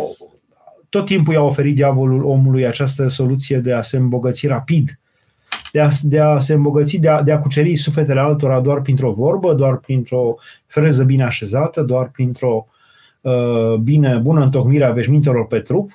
tot 0.90 1.06
timpul 1.06 1.34
i-a 1.34 1.42
oferit 1.42 1.76
diavolul 1.76 2.24
omului 2.24 2.66
această 2.66 3.08
soluție 3.08 3.58
de 3.58 3.74
a 3.74 3.82
se 3.82 3.98
îmbogăți 3.98 4.48
rapid, 4.48 5.00
de 5.72 5.82
a, 5.82 5.90
de 6.02 6.20
a 6.20 6.40
se 6.40 6.54
îmbogăți, 6.54 6.98
de 6.98 7.10
a, 7.10 7.22
de 7.22 7.32
a 7.32 7.40
cuceri 7.40 7.76
sufletele 7.76 8.20
altora 8.20 8.60
doar 8.60 8.82
printr-o 8.82 9.12
vorbă, 9.12 9.54
doar 9.54 9.78
printr-o 9.78 10.36
freză 10.68 11.04
bine 11.04 11.24
așezată, 11.24 11.82
doar 11.82 12.10
printr-o 12.10 12.66
uh, 12.68 12.73
bine, 13.80 14.18
bună 14.18 14.44
întocmire 14.44 14.86
a 14.86 14.92
veșmintelor 14.92 15.48
pe 15.48 15.60
trup, 15.60 15.92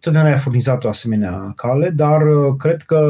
totdeauna 0.00 0.32
a 0.32 0.38
furnizat 0.38 0.84
o 0.84 0.88
asemenea 0.88 1.52
cale, 1.56 1.90
dar 1.90 2.22
uh, 2.22 2.54
cred 2.58 2.82
că 2.82 3.00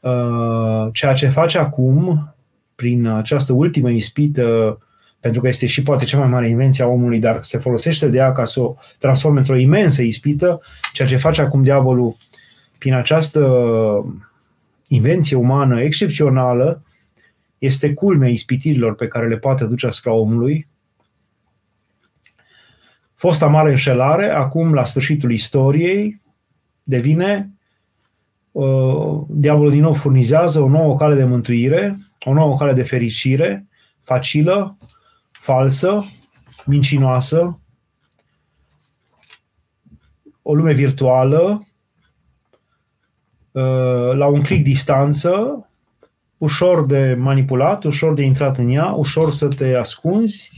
uh, 0.00 0.88
ceea 0.92 1.12
ce 1.12 1.28
face 1.28 1.58
acum, 1.58 2.34
prin 2.74 3.06
această 3.06 3.52
ultimă 3.52 3.90
ispită, 3.90 4.78
pentru 5.20 5.40
că 5.40 5.48
este 5.48 5.66
și 5.66 5.82
poate 5.82 6.04
cea 6.04 6.18
mai 6.18 6.28
mare 6.28 6.48
invenție 6.48 6.84
a 6.84 6.86
omului, 6.86 7.18
dar 7.18 7.42
se 7.42 7.58
folosește 7.58 8.08
de 8.08 8.16
ea 8.16 8.32
ca 8.32 8.44
să 8.44 8.60
o 8.60 8.74
transforme 8.98 9.38
într-o 9.38 9.56
imensă 9.56 10.02
ispită, 10.02 10.60
ceea 10.92 11.08
ce 11.08 11.16
face 11.16 11.40
acum 11.40 11.62
diavolul 11.62 12.16
prin 12.78 12.94
această 12.94 13.40
invenție 14.86 15.36
umană 15.36 15.82
excepțională, 15.82 16.82
este 17.58 17.94
culmea 17.94 18.28
ispitirilor 18.28 18.94
pe 18.94 19.08
care 19.08 19.28
le 19.28 19.36
poate 19.36 19.64
duce 19.64 19.86
asupra 19.86 20.12
omului, 20.12 20.66
Fosta 23.26 23.46
mare 23.46 23.70
înșelare, 23.70 24.30
acum 24.30 24.74
la 24.74 24.84
sfârșitul 24.84 25.32
istoriei, 25.32 26.20
devine 26.82 27.50
uh, 28.52 29.20
diavolul 29.28 29.70
din 29.70 29.80
nou 29.80 29.92
furnizează 29.92 30.60
o 30.60 30.68
nouă 30.68 30.94
cale 30.94 31.14
de 31.14 31.24
mântuire, 31.24 31.96
o 32.24 32.32
nouă 32.32 32.56
cale 32.56 32.72
de 32.72 32.82
fericire, 32.82 33.66
facilă, 34.02 34.76
falsă, 35.30 36.04
mincinoasă, 36.66 37.60
o 40.42 40.54
lume 40.54 40.72
virtuală, 40.72 41.66
uh, 43.50 44.14
la 44.14 44.26
un 44.26 44.42
clic 44.42 44.62
distanță, 44.62 45.66
ușor 46.38 46.86
de 46.86 47.14
manipulat, 47.18 47.84
ușor 47.84 48.14
de 48.14 48.22
intrat 48.22 48.56
în 48.56 48.68
ea, 48.68 48.86
ușor 48.86 49.30
să 49.30 49.48
te 49.48 49.74
ascunzi, 49.74 50.50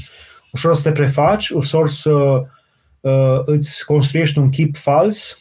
ușor 0.52 0.75
să 0.75 0.82
te 0.82 0.92
prefaci, 0.92 1.48
ușor 1.48 1.88
să 1.88 2.42
uh, 3.00 3.40
îți 3.45 3.85
construiești 3.85 4.38
un 4.38 4.49
chip 4.49 4.76
fals, 4.76 5.38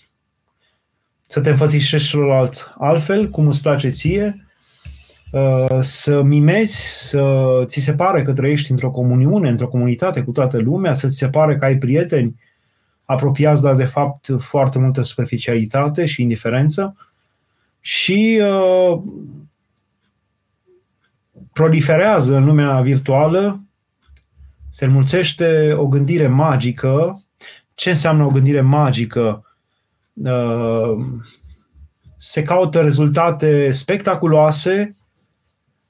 să 1.22 1.42
te 1.42 1.50
înfățișești 1.50 2.10
celălalt 2.10 2.74
altfel, 2.78 3.30
cum 3.30 3.48
îți 3.48 3.62
place 3.62 3.90
ție, 3.90 4.48
uh, 5.32 5.78
să 5.80 6.22
mimezi, 6.22 7.08
să 7.08 7.24
ți 7.66 7.80
se 7.80 7.94
pare 7.94 8.22
că 8.22 8.34
trăiești 8.34 8.72
într-o 8.72 8.92
comuniune, 8.92 9.50
într-o 9.50 9.68
comunitate 9.68 10.22
cu 10.22 10.32
toată 10.32 10.58
lumea, 10.58 10.94
să 10.94 11.08
ți 11.08 11.18
se 11.18 11.30
pare 11.30 11.56
că 11.56 11.66
ai 11.66 11.78
prieteni 11.78 12.36
apropiați, 13.06 13.62
dar 13.62 13.76
de 13.76 13.86
fapt 13.86 14.30
foarte 14.40 14.80
multă 14.80 15.02
superficialitate 15.02 16.06
și 16.06 16.22
indiferență. 16.22 16.96
Și 17.80 18.42
uh, 18.42 19.02
proliferează 21.54 22.36
în 22.36 22.46
lumea 22.46 22.82
virtuală 22.82 23.67
se 24.78 24.86
înmulțește 24.86 25.74
o 25.78 25.88
gândire 25.88 26.28
magică. 26.28 27.22
Ce 27.74 27.90
înseamnă 27.90 28.26
o 28.26 28.30
gândire 28.30 28.62
magică? 28.62 29.56
Uh, 30.14 30.98
se 32.18 32.44
caută 32.44 32.82
rezultate 32.82 33.72
spectaculoase, 33.72 34.96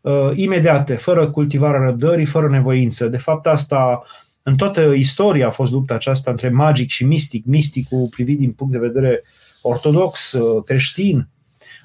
uh, 0.01 0.29
imediate, 0.33 0.95
fără 0.95 1.29
cultivarea 1.29 1.79
răbdării, 1.79 2.25
fără 2.25 2.49
nevoință. 2.49 3.07
De 3.07 3.17
fapt, 3.17 3.47
asta 3.47 4.03
în 4.43 4.55
toată 4.55 4.81
istoria 4.81 5.47
a 5.47 5.51
fost 5.51 5.71
lupta 5.71 5.93
aceasta 5.93 6.31
între 6.31 6.49
magic 6.49 6.89
și 6.89 7.05
mistic, 7.05 7.45
misticul 7.45 8.07
privit 8.09 8.37
din 8.37 8.51
punct 8.51 8.73
de 8.73 8.79
vedere 8.79 9.23
ortodox, 9.61 10.31
uh, 10.31 10.63
creștin, 10.63 11.27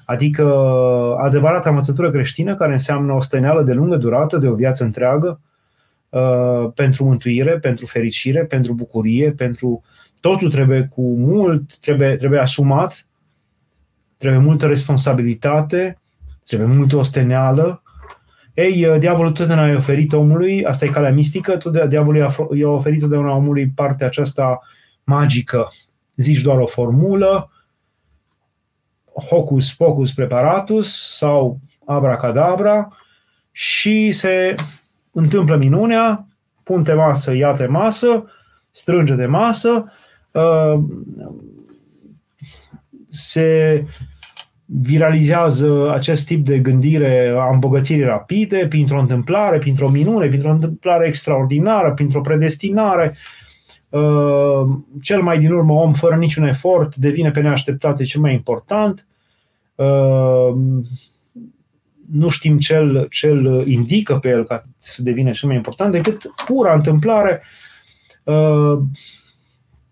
adică 0.05 0.43
adevărata 1.21 1.69
învățătură 1.69 2.11
creștină 2.11 2.55
care 2.55 2.73
înseamnă 2.73 3.13
o 3.13 3.19
stăneală 3.19 3.63
de 3.63 3.73
lungă 3.73 3.95
durată, 3.95 4.37
de 4.37 4.47
o 4.47 4.55
viață 4.55 4.83
întreagă, 4.83 5.39
Uh, 6.13 6.71
pentru 6.75 7.05
mântuire, 7.05 7.59
pentru 7.59 7.85
fericire, 7.85 8.45
pentru 8.45 8.73
bucurie, 8.73 9.31
pentru 9.31 9.83
totul 10.19 10.51
trebuie 10.51 10.89
cu 10.95 11.17
mult, 11.17 11.77
trebuie, 11.77 12.15
trebuie 12.15 12.39
asumat 12.39 13.07
trebuie 14.17 14.41
multă 14.41 14.67
responsabilitate, 14.67 15.99
trebuie 16.43 16.67
multă 16.67 16.95
osteneală. 16.95 17.83
Ei, 18.53 18.85
uh, 18.85 18.99
diavolul 18.99 19.31
totdeauna 19.31 19.67
i-a 19.67 19.77
oferit 19.77 20.13
omului, 20.13 20.65
asta 20.65 20.85
e 20.85 20.89
calea 20.89 21.11
mistică, 21.11 21.57
tot 21.57 21.83
diavolul 21.83 22.31
i-a 22.53 22.69
oferit 22.69 22.99
totdeauna 22.99 23.35
omului 23.35 23.71
partea 23.75 24.07
aceasta 24.07 24.59
magică. 25.03 25.67
Zici 26.15 26.41
doar 26.41 26.59
o 26.59 26.67
formulă, 26.67 27.51
hocus 29.29 29.73
pocus 29.73 30.13
preparatus 30.13 31.17
sau 31.17 31.59
abracadabra 31.85 32.97
și 33.51 34.11
se 34.11 34.55
întâmplă 35.13 35.55
minunea, 35.55 36.27
punte 36.63 36.93
masă, 36.93 37.35
ia 37.35 37.67
masă, 37.69 38.25
strânge 38.71 39.15
de 39.15 39.25
masă, 39.25 39.91
uh, 40.31 40.83
se 43.09 43.83
viralizează 44.65 45.91
acest 45.91 46.27
tip 46.27 46.45
de 46.45 46.59
gândire 46.59 47.35
a 47.37 47.53
îmbogățirii 47.53 48.03
rapide 48.03 48.65
printr-o 48.67 48.99
întâmplare, 48.99 49.57
printr-o 49.57 49.89
minune, 49.89 50.27
printr-o 50.27 50.51
întâmplare 50.51 51.07
extraordinară, 51.07 51.93
printr-o 51.93 52.21
predestinare. 52.21 53.15
Uh, 53.89 54.65
cel 55.01 55.21
mai 55.21 55.39
din 55.39 55.51
urmă 55.51 55.73
om, 55.73 55.93
fără 55.93 56.15
niciun 56.15 56.43
efort, 56.43 56.95
devine 56.95 57.31
pe 57.31 57.41
neașteptate 57.41 58.03
cel 58.03 58.21
mai 58.21 58.33
important. 58.33 59.07
Uh, 62.03 62.09
nu 62.11 62.29
știm 62.29 62.57
ce 63.09 63.27
îl 63.27 63.63
indică 63.65 64.15
pe 64.15 64.29
el 64.29 64.43
ca 64.43 64.63
să 64.77 65.01
devină 65.01 65.31
cel 65.31 65.47
mai 65.47 65.57
important, 65.57 65.91
decât 65.91 66.31
pura 66.45 66.73
întâmplare, 66.73 67.41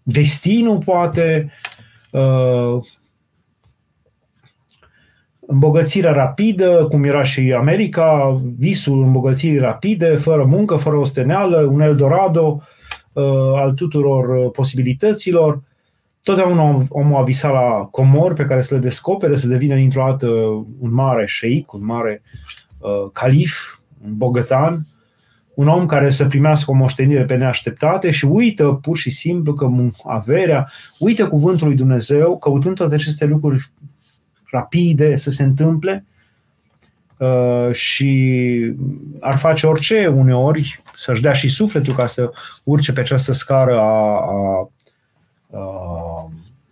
destinul 0.03 0.77
poate, 0.77 1.51
îmbogățirea 5.51 6.12
rapidă, 6.12 6.86
cum 6.89 7.03
era 7.03 7.24
și 7.24 7.53
America, 7.58 8.41
visul 8.58 9.03
îmbogățirii 9.03 9.58
rapide, 9.58 10.15
fără 10.15 10.44
muncă, 10.44 10.75
fără 10.75 10.96
osteneală, 10.96 11.58
un 11.58 11.82
Eldorado 11.82 12.62
uh, 13.13 13.24
al 13.56 13.74
tuturor 13.74 14.38
uh, 14.38 14.51
posibilităților. 14.51 15.62
Totdeauna 16.24 16.86
omul 16.90 17.22
a 17.22 17.24
visat 17.24 17.51
la 17.51 17.88
comori 17.92 18.36
pe 18.36 18.46
care 18.46 18.62
să 18.62 18.74
le 18.74 18.80
descopere, 18.80 19.38
să 19.38 19.48
devină 19.48 19.75
dintr-o 19.75 20.06
dată 20.06 20.28
un 20.80 20.94
mare 20.94 21.25
șeic, 21.25 21.74
un 21.74 21.86
mare 21.86 22.22
uh, 22.78 23.10
calif, 23.13 23.80
un 24.06 24.18
bogătan, 24.18 24.86
un 25.54 25.68
om 25.68 25.86
care 25.86 26.10
să 26.10 26.25
primească 26.25 26.72
o 26.72 26.74
moștenire 26.74 27.24
pe 27.24 27.36
neașteptate 27.36 28.12
și 28.12 28.25
uită 28.25 28.80
pur 28.82 28.98
și 28.98 29.10
simplu 29.10 29.54
că 29.54 29.70
averea, 30.04 30.72
uită 31.00 31.28
cuvântul 31.28 31.68
lui 31.68 31.75
Dumnezeu, 31.75 32.38
căutând 32.38 32.75
toate 32.75 32.94
aceste 32.94 33.25
lucruri 33.25 33.72
rapide 34.51 35.16
să 35.16 35.30
se 35.30 35.44
întâmple 35.44 36.06
uh, 37.18 37.74
și 37.74 38.74
ar 39.20 39.38
face 39.38 39.68
orice 39.68 40.08
uneori 40.08 40.82
să-și 40.96 41.22
dea 41.22 41.34
și 41.34 41.50
sufletul 41.50 41.94
ca 41.94 42.06
să 42.06 42.32
urce 42.63 42.94
pe 42.94 43.00
această 43.00 43.34
scară 43.34 43.80
a, 43.80 43.82
a, 43.82 44.22
a 44.22 44.72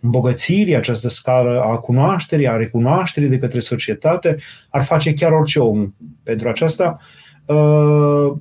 îmbogățirii, 0.00 0.76
această 0.76 1.08
scară 1.08 1.60
a 1.60 1.76
cunoașterii, 1.76 2.48
a 2.48 2.56
recunoașterii 2.56 3.28
de 3.28 3.38
către 3.38 3.58
societate, 3.58 4.36
ar 4.68 4.84
face 4.84 5.12
chiar 5.12 5.32
orice 5.32 5.60
om 5.60 5.92
pentru 6.22 6.48
aceasta. 6.48 7.00
Uh, 7.44 8.32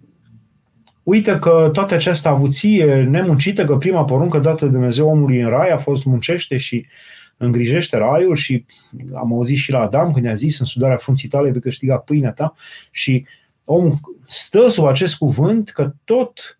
uită 1.03 1.39
că 1.39 1.69
toată 1.73 1.93
această 1.93 2.27
avuție 2.27 3.03
nemuncită, 3.03 3.65
că 3.65 3.77
prima 3.77 4.05
poruncă 4.05 4.39
dată 4.39 4.65
de 4.65 4.71
Dumnezeu 4.71 5.07
omului 5.07 5.39
în 5.39 5.49
rai 5.49 5.69
a 5.69 5.77
fost 5.77 6.05
muncește 6.05 6.57
și 6.57 6.85
îngrijește 7.37 7.97
raiul 7.97 8.35
și 8.35 8.65
am 9.13 9.33
auzit 9.33 9.57
și 9.57 9.71
la 9.71 9.79
Adam 9.79 10.11
când 10.11 10.25
a 10.25 10.33
zis 10.33 10.59
în 10.59 10.65
sudarea 10.65 10.97
frunții 10.97 11.27
tale 11.27 11.49
vei 11.49 11.61
câștiga 11.61 11.97
pâinea 11.97 12.31
ta 12.31 12.53
și 12.91 13.25
omul 13.63 13.93
stă 14.27 14.69
sub 14.69 14.85
acest 14.85 15.17
cuvânt 15.17 15.69
că 15.69 15.93
tot, 16.03 16.58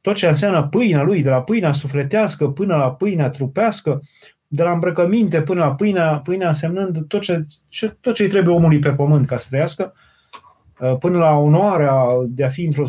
tot 0.00 0.14
ce 0.14 0.28
înseamnă 0.28 0.68
pâinea 0.70 1.02
lui, 1.02 1.22
de 1.22 1.28
la 1.28 1.42
pâinea 1.42 1.72
sufletească 1.72 2.48
până 2.48 2.76
la 2.76 2.92
pâinea 2.92 3.28
trupească, 3.28 4.00
de 4.46 4.62
la 4.62 4.72
îmbrăcăminte 4.72 5.42
până 5.42 5.60
la 5.60 5.74
pâinea, 5.74 6.20
pâinea 6.24 6.48
însemnând 6.48 7.06
tot 7.06 7.20
ce, 7.20 7.42
tot 8.00 8.14
ce 8.14 8.22
îi 8.22 8.28
trebuie 8.28 8.54
omului 8.54 8.78
pe 8.78 8.92
pământ 8.92 9.26
ca 9.26 9.38
să 9.38 9.46
trăiască, 9.50 9.94
până 10.98 11.18
la 11.18 11.30
onoarea 11.30 12.06
de 12.26 12.44
a 12.44 12.48
fi 12.48 12.64
într-o 12.64 12.84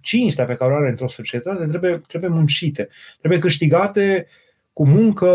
cinstea 0.00 0.44
pe 0.44 0.54
care 0.54 0.72
o 0.72 0.76
are 0.76 0.88
într-o 0.88 1.08
societate, 1.08 1.66
trebuie, 1.66 2.02
trebuie 2.06 2.30
muncite, 2.30 2.88
trebuie 3.18 3.40
câștigate 3.40 4.26
cu 4.72 4.86
muncă 4.86 5.28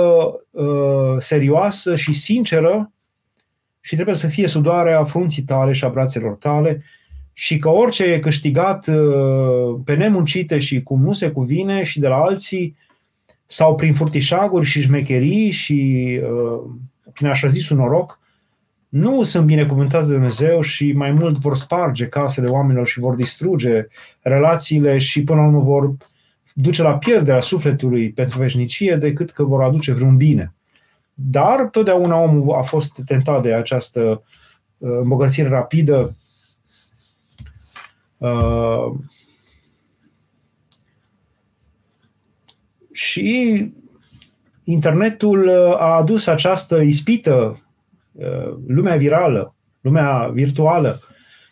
uh, 0.51 1.15
serioasă 1.19 1.95
și 1.95 2.13
sinceră 2.13 2.91
și 3.81 3.95
trebuie 3.95 4.15
să 4.15 4.27
fie 4.27 4.47
sudoarea 4.47 5.03
frunții 5.03 5.43
tale 5.43 5.71
și 5.71 5.83
a 5.83 5.89
brațelor 5.89 6.35
tale 6.35 6.83
și 7.39 7.57
că 7.57 7.69
orice 7.69 8.03
e 8.03 8.19
câștigat 8.19 8.87
uh, 8.87 9.79
pe 9.85 9.95
nemuncite 9.95 10.59
și 10.59 10.83
cum 10.83 11.01
nu 11.01 11.11
se 11.11 11.31
cuvine 11.31 11.83
și 11.83 11.99
de 11.99 12.07
la 12.07 12.15
alții 12.15 12.75
sau 13.45 13.75
prin 13.75 13.93
furtișaguri 13.93 14.65
și 14.65 14.81
șmecherii 14.81 15.51
și 15.51 16.09
uh, 16.23 16.59
prin 17.13 17.27
așa 17.27 17.47
zisul 17.47 17.77
noroc, 17.77 18.19
nu 18.89 19.23
sunt 19.23 19.45
binecuvântate 19.45 20.05
de 20.05 20.11
Dumnezeu 20.11 20.61
și 20.61 20.91
mai 20.91 21.11
mult 21.11 21.37
vor 21.37 21.55
sparge 21.55 22.07
casele 22.07 22.47
oamenilor 22.47 22.87
și 22.87 22.99
vor 22.99 23.15
distruge 23.15 23.87
relațiile 24.21 24.97
și 24.97 25.23
până 25.23 25.39
la 25.39 25.45
urmă 25.45 25.59
vor 25.59 25.93
duce 26.53 26.81
la 26.81 26.97
pierderea 26.97 27.39
sufletului 27.39 28.09
pentru 28.09 28.39
veșnicie 28.39 28.95
decât 28.95 29.31
că 29.31 29.43
vor 29.43 29.63
aduce 29.63 29.93
vreun 29.93 30.17
bine. 30.17 30.53
Dar 31.13 31.67
totdeauna 31.71 32.17
omul 32.21 32.55
a 32.55 32.61
fost 32.61 33.01
tentat 33.05 33.41
de 33.41 33.53
această 33.53 34.23
uh, 34.77 34.97
îmbogățire 35.01 35.49
rapidă 35.49 36.15
uh, 38.17 38.93
și 42.91 43.71
internetul 44.63 45.49
a 45.79 45.95
adus 45.95 46.27
această 46.27 46.81
ispită, 46.81 47.59
uh, 48.11 48.53
lumea 48.67 48.95
virală, 48.95 49.55
lumea 49.81 50.29
virtuală, 50.33 51.01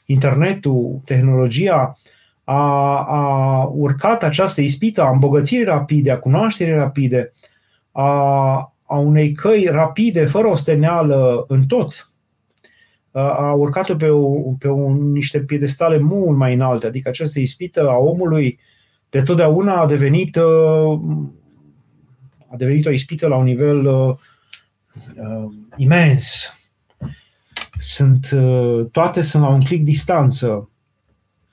internetul, 0.06 1.02
tehnologia, 1.06 1.98
a, 2.44 2.98
a 3.04 3.64
urcat 3.64 4.24
această 4.24 4.62
ispită 4.62 5.02
a 5.02 5.10
îmbogățirii 5.10 5.66
rapide, 5.66 6.12
a 6.12 6.20
cunoașterii 6.20 6.74
rapide, 6.74 7.34
a, 7.92 8.10
a 8.86 8.98
unei 8.98 9.32
căi 9.32 9.68
rapide, 9.72 10.26
fără 10.26 10.48
osteneală 10.48 11.46
în 11.48 11.66
tot, 11.66 12.10
a 13.20 13.54
urcat-o 13.54 13.96
pe, 13.96 14.08
o, 14.08 14.52
pe 14.60 14.68
un, 14.68 15.12
niște 15.12 15.40
piedestale 15.40 16.00
mult 16.00 16.38
mai 16.38 16.54
înalte, 16.54 16.88
adică 16.88 17.10
această 17.10 17.40
ispită 17.40 17.90
a 17.90 17.98
omului 17.98 18.60
de 19.10 19.22
totdeauna 19.22 19.82
a 19.82 19.86
devenit 19.86 20.38
a 22.56 22.58
devenit 22.58 22.86
o 22.86 22.92
ispită 22.92 23.28
la 23.28 23.36
un 23.36 23.44
nivel 23.44 23.86
uh, 23.86 24.16
uh, 25.16 25.52
imens. 25.76 26.54
Sunt, 27.80 28.30
uh, 28.32 28.86
toate 28.92 29.22
sunt 29.22 29.44
la 29.44 29.50
un 29.50 29.60
clic 29.60 29.84
distanță. 29.84 30.70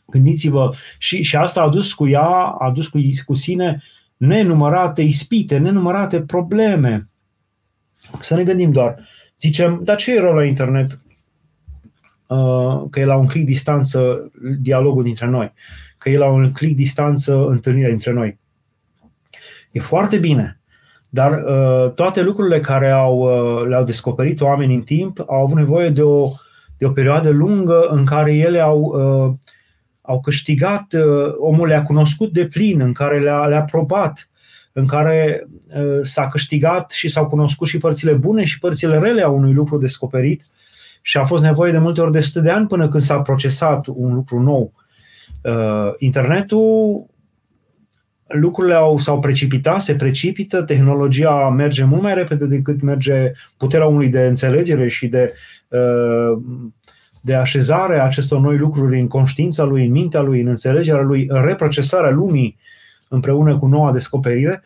Gândiți-vă, 0.06 0.70
și, 0.98 1.22
și 1.22 1.36
asta 1.36 1.62
a 1.62 1.68
dus 1.68 1.92
cu 1.92 2.08
ea, 2.08 2.56
a 2.58 2.70
dus 2.70 2.88
cu, 2.88 2.98
cu 3.24 3.34
sine 3.34 3.82
nenumărate 4.16 5.02
ispite, 5.02 5.58
nenumărate 5.58 6.20
probleme. 6.20 7.06
Să 8.20 8.36
ne 8.36 8.44
gândim 8.44 8.72
doar. 8.72 9.08
Zicem, 9.38 9.80
dar 9.84 9.96
ce 9.96 10.14
e 10.14 10.20
rău 10.20 10.34
la 10.34 10.44
internet? 10.44 11.00
Uh, 12.32 12.82
că 12.90 13.00
e 13.00 13.04
la 13.04 13.16
un 13.16 13.26
clic 13.26 13.44
distanță 13.44 14.30
dialogul 14.58 15.02
dintre 15.02 15.26
noi. 15.26 15.52
Că 15.98 16.10
e 16.10 16.18
la 16.18 16.30
un 16.30 16.52
clic 16.52 16.76
distanță 16.76 17.46
întâlnirea 17.46 17.88
dintre 17.88 18.12
noi. 18.12 18.38
E 19.70 19.80
foarte 19.80 20.16
bine. 20.16 20.60
Dar 21.08 21.32
uh, 21.32 21.92
toate 21.92 22.22
lucrurile 22.22 22.60
care 22.60 22.90
au, 22.90 23.18
uh, 23.18 23.66
le-au 23.68 23.84
descoperit 23.84 24.40
oamenii 24.40 24.76
în 24.76 24.82
timp 24.82 25.24
au 25.26 25.44
avut 25.44 25.56
nevoie 25.56 25.88
de 25.88 26.02
o, 26.02 26.28
de 26.78 26.86
o 26.86 26.90
perioadă 26.90 27.30
lungă 27.30 27.86
în 27.90 28.04
care 28.04 28.34
ele 28.34 28.60
au 28.60 28.80
uh, 28.80 29.34
au 30.02 30.20
câștigat, 30.20 30.92
uh, 30.92 31.34
omul 31.38 31.66
le-a 31.66 31.82
cunoscut 31.82 32.32
de 32.32 32.46
plin, 32.46 32.80
în 32.80 32.92
care 32.92 33.20
le-a, 33.20 33.46
le-a 33.46 33.62
probat, 33.62 34.28
în 34.72 34.86
care 34.86 35.46
uh, 35.76 35.98
s-a 36.02 36.26
câștigat 36.26 36.90
și 36.90 37.08
s-au 37.08 37.26
cunoscut 37.26 37.68
și 37.68 37.78
părțile 37.78 38.12
bune 38.12 38.44
și 38.44 38.58
părțile 38.58 38.98
rele 38.98 39.22
a 39.22 39.28
unui 39.28 39.52
lucru 39.52 39.78
descoperit 39.78 40.42
și 41.02 41.18
a 41.18 41.24
fost 41.24 41.42
nevoie 41.42 41.72
de 41.72 41.78
multe 41.78 42.00
ori 42.00 42.12
de 42.12 42.20
sute 42.20 42.40
de 42.40 42.50
ani 42.50 42.66
până 42.66 42.88
când 42.88 43.02
s-a 43.02 43.20
procesat 43.20 43.86
un 43.86 44.14
lucru 44.14 44.40
nou. 44.40 44.72
Uh, 45.42 45.92
internetul, 45.98 47.06
lucrurile 48.26 48.74
au, 48.74 48.98
s-au 48.98 49.20
precipitat, 49.20 49.82
se 49.82 49.94
precipită, 49.94 50.62
tehnologia 50.62 51.48
merge 51.48 51.84
mult 51.84 52.02
mai 52.02 52.14
repede 52.14 52.46
decât 52.46 52.82
merge 52.82 53.32
puterea 53.56 53.86
unui 53.86 54.08
de 54.08 54.26
înțelegere 54.26 54.88
și 54.88 55.06
de 55.06 55.32
uh, 55.68 56.42
de 57.24 57.34
așezare 57.34 57.98
a 57.98 58.04
acestor 58.04 58.40
noi 58.40 58.56
lucruri 58.56 59.00
în 59.00 59.08
conștiința 59.08 59.64
lui, 59.64 59.86
în 59.86 59.90
mintea 59.90 60.20
lui, 60.20 60.40
în 60.40 60.46
înțelegerea 60.46 61.02
lui, 61.02 61.26
în 61.28 61.44
reprocesarea 61.44 62.10
lumii 62.10 62.58
împreună 63.08 63.58
cu 63.58 63.66
noua 63.66 63.92
descoperire, 63.92 64.62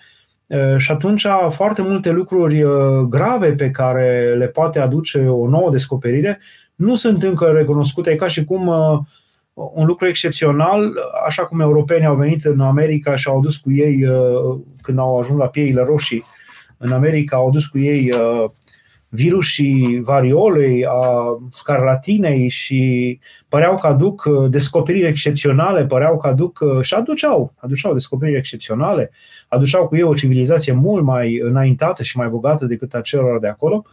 Și 0.76 0.90
atunci 0.90 1.26
foarte 1.50 1.82
multe 1.82 2.10
lucruri 2.10 2.64
grave 3.08 3.52
pe 3.52 3.70
care 3.70 4.34
le 4.38 4.46
poate 4.46 4.80
aduce 4.80 5.18
o 5.18 5.48
nouă 5.48 5.70
descoperire 5.70 6.40
nu 6.74 6.94
sunt 6.94 7.22
încă 7.22 7.44
recunoscute. 7.44 8.10
E 8.10 8.14
ca 8.14 8.28
și 8.28 8.44
cum 8.44 8.66
un 9.54 9.86
lucru 9.86 10.08
excepțional, 10.08 10.92
așa 11.26 11.44
cum 11.44 11.60
europenii 11.60 12.06
au 12.06 12.16
venit 12.16 12.44
în 12.44 12.60
America 12.60 13.16
și 13.16 13.28
au 13.28 13.38
adus 13.38 13.56
cu 13.56 13.72
ei, 13.72 14.04
când 14.82 14.98
au 14.98 15.18
ajuns 15.20 15.38
la 15.38 15.46
pieile 15.46 15.82
roșii, 15.82 16.24
în 16.76 16.92
America 16.92 17.36
au 17.36 17.48
adus 17.48 17.66
cu 17.66 17.78
ei 17.78 18.12
virusii 19.16 20.00
variolei, 20.04 20.84
a 20.84 21.24
scarlatinei 21.50 22.48
și 22.48 23.18
păreau 23.48 23.78
că 23.78 23.86
aduc 23.86 24.24
uh, 24.24 24.50
descoperiri 24.50 25.06
excepționale, 25.06 25.86
păreau 25.86 26.16
că 26.16 26.26
aduc 26.26 26.58
uh, 26.60 26.82
și 26.82 26.94
aduceau, 26.94 27.52
aduceau 27.56 27.92
descoperiri 27.92 28.36
excepționale, 28.36 29.10
aduceau 29.48 29.88
cu 29.88 29.96
ei 29.96 30.02
o 30.02 30.14
civilizație 30.14 30.72
mult 30.72 31.04
mai 31.04 31.40
înaintată 31.42 32.02
și 32.02 32.16
mai 32.16 32.28
bogată 32.28 32.64
decât 32.64 32.94
a 32.94 33.00
celor 33.00 33.40
de 33.40 33.48
acolo, 33.48 33.84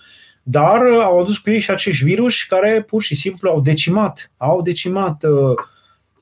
dar 0.43 0.81
uh, 0.81 0.99
au 1.01 1.21
adus 1.21 1.38
cu 1.38 1.49
ei 1.49 1.59
și 1.59 1.71
acești 1.71 2.03
virus 2.03 2.43
care 2.43 2.83
pur 2.88 3.01
și 3.01 3.15
simplu 3.15 3.49
au 3.49 3.62
decimat, 3.62 4.31
au 4.38 4.62
decimat 4.62 5.23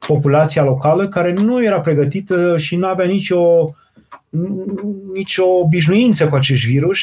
populația 0.08 0.64
locală 0.64 1.08
care 1.08 1.34
nu 1.34 1.64
era 1.64 1.80
pregătită 1.80 2.58
și 2.58 2.76
nu 2.76 2.88
avea 2.88 3.06
nicio, 3.06 3.70
nicio 5.14 5.46
obișnuință 5.46 6.28
cu 6.28 6.36
acești 6.36 6.68
virus 6.68 6.98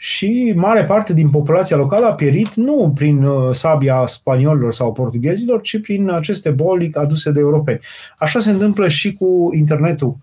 și 0.00 0.52
mare 0.56 0.84
parte 0.84 1.14
din 1.14 1.30
populația 1.30 1.76
locală 1.76 2.06
a 2.06 2.12
pierit 2.12 2.54
nu 2.54 2.92
prin 2.94 3.22
uh, 3.22 3.54
sabia 3.54 4.06
spaniolilor 4.06 4.72
sau 4.72 4.92
portughezilor, 4.92 5.60
ci 5.60 5.80
prin 5.80 6.10
aceste 6.10 6.50
boli 6.50 6.90
aduse 6.92 7.30
de 7.30 7.40
europeni. 7.40 7.80
Așa 8.18 8.38
se 8.38 8.50
întâmplă 8.50 8.88
și 8.88 9.12
cu 9.12 9.50
internetul. 9.54 10.16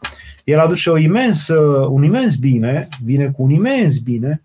El 0.43 0.59
aduce 0.59 0.89
o 0.89 0.97
imens, 0.97 1.47
un 1.89 2.03
imens 2.03 2.35
bine, 2.35 2.87
vine 3.03 3.31
cu 3.35 3.43
un 3.43 3.49
imens 3.49 3.97
bine 3.97 4.41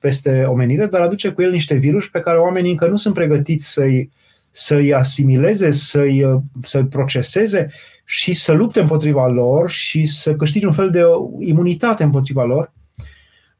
peste 0.00 0.44
omenire, 0.48 0.86
dar 0.86 1.00
aduce 1.00 1.28
cu 1.28 1.42
el 1.42 1.50
niște 1.50 1.74
virus 1.74 2.08
pe 2.08 2.20
care 2.20 2.38
oamenii 2.38 2.70
încă 2.70 2.86
nu 2.86 2.96
sunt 2.96 3.14
pregătiți 3.14 3.72
să-i, 3.72 4.10
să-i 4.50 4.94
asimileze, 4.94 5.70
să-i, 5.70 6.22
uh, 6.22 6.40
să-i 6.62 6.84
proceseze 6.84 7.70
și 8.04 8.32
să 8.32 8.52
lupte 8.52 8.80
împotriva 8.80 9.26
lor 9.26 9.70
și 9.70 10.06
să 10.06 10.34
câștige 10.34 10.66
un 10.66 10.72
fel 10.72 10.90
de 10.90 11.02
imunitate 11.38 12.02
împotriva 12.02 12.44
lor 12.44 12.72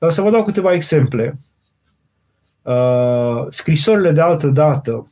să 0.09 0.23
vă 0.23 0.31
dau 0.31 0.45
câteva 0.45 0.73
exemple. 0.73 1.39
Uh, 2.63 3.47
scrisorile 3.49 4.13
de 4.13 4.21
altă 4.21 4.47
dată, 4.47 5.11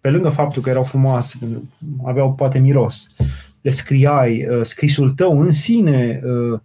pe 0.00 0.10
lângă 0.10 0.28
faptul 0.28 0.62
că 0.62 0.70
erau 0.70 0.84
frumoase, 0.84 1.38
aveau 2.04 2.34
poate 2.34 2.58
miros, 2.58 3.06
le 3.60 3.70
scriai, 3.70 4.46
uh, 4.46 4.64
scrisul 4.64 5.10
tău 5.10 5.40
în 5.40 5.52
sine 5.52 6.22
uh, 6.24 6.60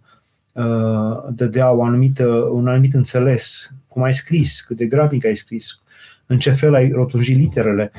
dădea 1.28 1.70
o 1.70 1.84
anumită, 1.84 2.26
un 2.28 2.68
anumit 2.68 2.94
înțeles, 2.94 3.70
cum 3.88 4.02
ai 4.02 4.14
scris, 4.14 4.60
cât 4.60 4.76
de 4.76 4.86
grabnic 4.86 5.24
ai 5.24 5.36
scris, 5.36 5.80
în 6.26 6.36
ce 6.36 6.50
fel 6.50 6.74
ai 6.74 6.90
rotunjit 6.90 7.36
literele. 7.36 7.92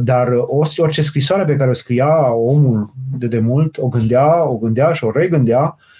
Dar 0.00 0.28
orice 0.76 1.02
scrisoare 1.02 1.44
pe 1.44 1.54
care 1.54 1.70
o 1.70 1.72
scria 1.72 2.32
omul 2.32 2.90
de 3.18 3.26
demult, 3.26 3.78
o 3.78 3.88
gândea, 3.88 4.44
o 4.44 4.56
gândea 4.56 4.92
și 4.92 5.04
o 5.04 5.10
regândea 5.10 5.76
Uh, 5.78 5.93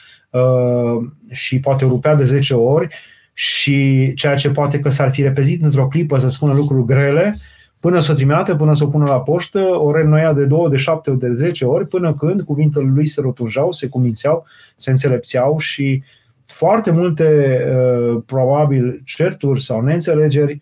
și 1.30 1.60
poate 1.60 1.84
o 1.84 1.88
rupea 1.88 2.14
de 2.14 2.24
10 2.24 2.54
ori 2.54 2.88
și 3.32 4.12
ceea 4.14 4.34
ce 4.34 4.50
poate 4.50 4.78
că 4.78 4.88
s-ar 4.88 5.10
fi 5.10 5.22
repezit 5.22 5.62
într-o 5.62 5.88
clipă 5.88 6.18
să 6.18 6.28
spună 6.28 6.54
lucruri 6.54 6.86
grele, 6.86 7.36
până 7.80 8.00
să 8.00 8.12
o 8.12 8.14
trimită, 8.14 8.54
până 8.54 8.74
să 8.74 8.84
o 8.84 8.86
pună 8.86 9.04
la 9.04 9.20
poștă, 9.20 9.58
o 9.58 9.92
reînnoia 9.92 10.32
de 10.32 10.44
2, 10.44 10.68
de 10.70 10.76
7, 10.76 11.10
de 11.10 11.32
10 11.32 11.64
ori, 11.64 11.86
până 11.86 12.14
când 12.14 12.42
cuvintele 12.42 12.90
lui 12.94 13.06
se 13.06 13.20
rotunjau, 13.20 13.72
se 13.72 13.88
cumințeau, 13.88 14.46
se 14.76 14.90
înțelepțeau 14.90 15.58
și 15.58 16.02
foarte 16.46 16.90
multe, 16.90 17.58
uh, 17.76 18.22
probabil, 18.26 19.02
certuri 19.04 19.62
sau 19.62 19.80
neînțelegeri 19.80 20.60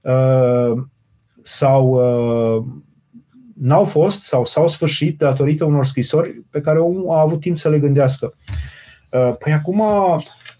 uh, 0.00 0.82
sau 1.42 2.00
n-au 3.60 3.84
fost 3.84 4.22
sau 4.22 4.44
s-au 4.44 4.68
sfârșit 4.68 5.18
datorită 5.18 5.64
unor 5.64 5.84
scrisori 5.84 6.42
pe 6.50 6.60
care 6.60 6.78
omul 6.78 7.10
a 7.10 7.20
avut 7.20 7.40
timp 7.40 7.58
să 7.58 7.68
le 7.68 7.78
gândească. 7.78 8.34
Uh, 9.14 9.34
păi 9.38 9.52
acum, 9.52 9.82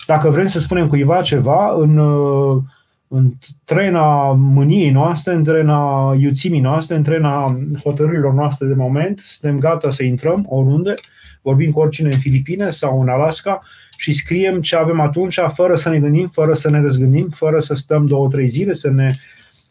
dacă 0.07 0.31
vrem 0.31 0.47
să 0.47 0.61
spunem 0.61 0.89
cuiva 0.89 1.23
ceva, 1.23 1.75
în, 1.79 1.99
uh, 1.99 2.63
în 3.09 3.31
trena 3.65 4.33
mâniei 4.33 4.91
noastre, 4.91 5.35
în 5.35 5.45
trena 5.45 6.13
iuțimii 6.19 6.61
noastre, 6.61 6.97
în 6.97 7.03
trena 7.03 7.61
hotărârilor 7.83 8.33
noastre 8.33 8.67
de 8.67 8.75
moment, 8.75 9.19
suntem 9.19 9.59
gata 9.59 9.91
să 9.91 10.03
intrăm 10.03 10.47
oriunde, 10.49 10.95
vorbim 11.43 11.71
cu 11.71 11.81
oricine 11.81 12.09
în 12.13 12.19
Filipine 12.19 12.71
sau 12.71 13.01
în 13.01 13.09
Alaska 13.09 13.63
și 13.97 14.13
scriem 14.13 14.61
ce 14.61 14.77
avem 14.77 15.01
atunci, 15.01 15.41
fără 15.55 15.75
să 15.75 15.89
ne 15.91 15.99
gândim, 15.99 16.29
fără 16.29 16.55
să 16.55 16.71
ne 16.71 16.81
răzgândim, 16.81 17.29
fără 17.29 17.59
să 17.59 17.75
stăm 17.75 18.07
două, 18.07 18.29
trei 18.29 18.47
zile, 18.47 18.73
să 18.73 18.91
ne 18.91 19.15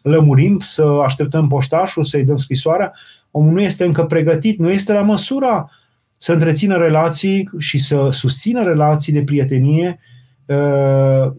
lămurim, 0.02 0.60
să 0.60 0.84
așteptăm 1.04 1.48
poștașul, 1.48 2.04
să-i 2.04 2.24
dăm 2.24 2.38
scrisoarea. 2.38 2.94
Omul 3.32 3.54
nu 3.54 3.62
este 3.62 3.86
încă 3.86 4.04
pregătit, 4.04 4.60
nu 4.60 4.72
este 4.72 4.94
la 4.94 5.02
măsura 5.02 5.70
să 6.24 6.34
întrețină 6.34 6.78
relații 6.78 7.50
și 7.58 7.80
să 7.80 8.10
susțină 8.12 8.64
relații 8.64 9.14
de 9.14 9.22
prietenie 9.22 10.00
uh, 10.46 11.32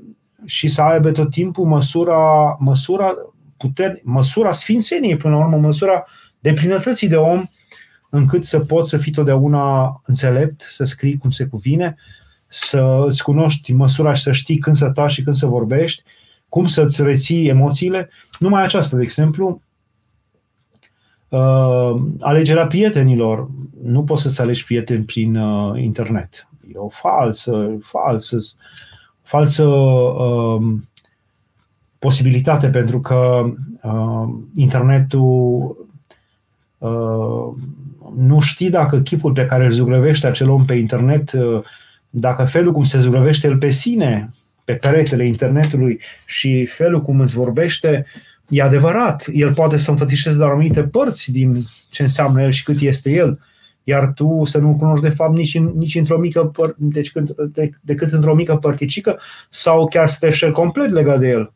și 0.45 0.69
să 0.69 0.83
aibă 0.83 1.11
tot 1.11 1.31
timpul 1.31 1.65
măsura, 1.65 2.57
măsura, 2.59 3.15
puter, 3.57 3.99
măsura 4.03 4.53
sfințeniei, 4.53 5.17
până 5.17 5.35
la 5.35 5.45
urmă, 5.45 5.57
măsura 5.57 6.05
de 6.39 6.53
plinătății 6.53 7.09
de 7.09 7.17
om, 7.17 7.45
încât 8.11 8.45
să 8.45 8.61
poți 8.61 8.89
să 8.89 8.97
fii 8.97 9.13
totdeauna 9.13 10.01
înțelept, 10.07 10.61
să 10.61 10.85
scrii 10.85 11.19
cum 11.19 11.31
se 11.31 11.47
cuvine, 11.47 11.97
să 12.49 13.05
îți 13.07 13.23
cunoști 13.23 13.73
măsura 13.73 14.15
și 14.15 14.23
să 14.23 14.33
știi 14.33 14.59
când 14.59 14.77
să 14.77 14.91
taci 14.91 15.11
și 15.11 15.23
când 15.23 15.37
să 15.37 15.47
vorbești, 15.47 16.03
cum 16.49 16.67
să-ți 16.67 17.03
reții 17.03 17.49
emoțiile. 17.49 18.11
Numai 18.39 18.63
aceasta, 18.63 18.97
de 18.97 19.03
exemplu, 19.03 19.63
Uh, 21.29 22.03
alegerea 22.21 22.67
prietenilor. 22.67 23.49
Nu 23.83 24.05
poți 24.05 24.23
să-ți 24.23 24.41
alegi 24.41 24.65
prieteni 24.65 25.05
prin 25.05 25.37
uh, 25.37 25.83
internet. 25.83 26.49
E 26.75 26.77
o 26.77 26.89
falsă, 26.89 27.79
falsă, 27.83 28.39
falsă 29.23 29.65
uh, 29.65 30.63
posibilitate 31.99 32.69
pentru 32.69 33.01
că 33.01 33.45
uh, 33.83 34.29
internetul 34.55 35.77
uh, 36.79 37.63
nu 38.17 38.41
știi 38.41 38.71
dacă 38.71 39.01
chipul 39.01 39.33
pe 39.33 39.47
care 39.47 39.65
îl 39.65 39.71
zugrăvește 39.71 40.27
acel 40.27 40.51
om 40.51 40.65
pe 40.65 40.75
internet, 40.75 41.33
uh, 41.33 41.63
dacă 42.11 42.45
felul 42.45 42.73
cum 42.73 42.85
se 42.85 42.99
zugrăvește 42.99 43.47
el 43.47 43.59
pe 43.59 43.71
sine, 43.71 44.29
pe 44.65 44.73
peretele 44.73 45.27
internetului 45.27 46.01
și 46.27 46.67
felul 46.67 47.03
cum 47.03 47.21
îți 47.21 47.35
vorbește, 47.35 48.07
uh, 48.07 48.24
E 48.49 48.63
adevărat, 48.63 49.27
el 49.33 49.55
poate 49.55 49.77
să 49.77 49.91
înfățișeze 49.91 50.37
doar 50.37 50.51
anumite 50.51 50.83
părți 50.83 51.33
din 51.33 51.63
ce 51.91 52.03
înseamnă 52.03 52.43
el 52.43 52.51
și 52.51 52.65
cât 52.65 52.81
este 52.81 53.11
el, 53.11 53.39
iar 53.85 54.13
tu 54.13 54.41
să 54.45 54.59
nu 54.59 54.77
cunoști 54.79 55.05
de 55.05 55.11
fapt 55.11 55.37
nici, 55.37 55.59
nici 55.59 55.95
într-o 55.95 56.19
mică 56.19 56.51
păr- 56.51 56.75
deci 56.77 57.11
când, 57.11 57.35
de, 57.53 57.71
decât 57.81 58.13
într-o 58.13 58.35
mică 58.35 58.57
părticică 58.57 59.19
sau 59.49 59.89
chiar 59.89 60.07
să 60.07 60.31
te 60.31 60.51
complet 60.51 60.91
legat 60.91 61.19
de 61.19 61.29
el. 61.29 61.53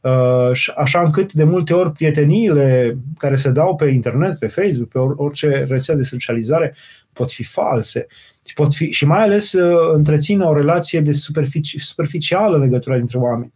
Uh, 0.00 0.50
așa 0.76 1.00
încât 1.00 1.32
de 1.32 1.44
multe 1.44 1.74
ori 1.74 1.92
prieteniile 1.92 2.98
care 3.18 3.36
se 3.36 3.50
dau 3.50 3.76
pe 3.76 3.86
internet, 3.86 4.38
pe 4.38 4.46
Facebook, 4.46 4.88
pe 4.88 4.98
orice 4.98 5.66
rețea 5.68 5.94
de 5.94 6.02
socializare 6.02 6.74
pot 7.12 7.32
fi 7.32 7.44
false. 7.44 8.06
Pot 8.54 8.74
fi, 8.74 8.90
și 8.90 9.06
mai 9.06 9.22
ales 9.22 9.52
uh, 9.52 9.94
întrețin 9.94 10.40
o 10.40 10.54
relație 10.54 11.00
de 11.00 11.12
superfici, 11.12 11.76
superficială 11.80 12.56
în 12.56 12.62
legătura 12.62 12.96
dintre 12.96 13.18
oameni. 13.18 13.52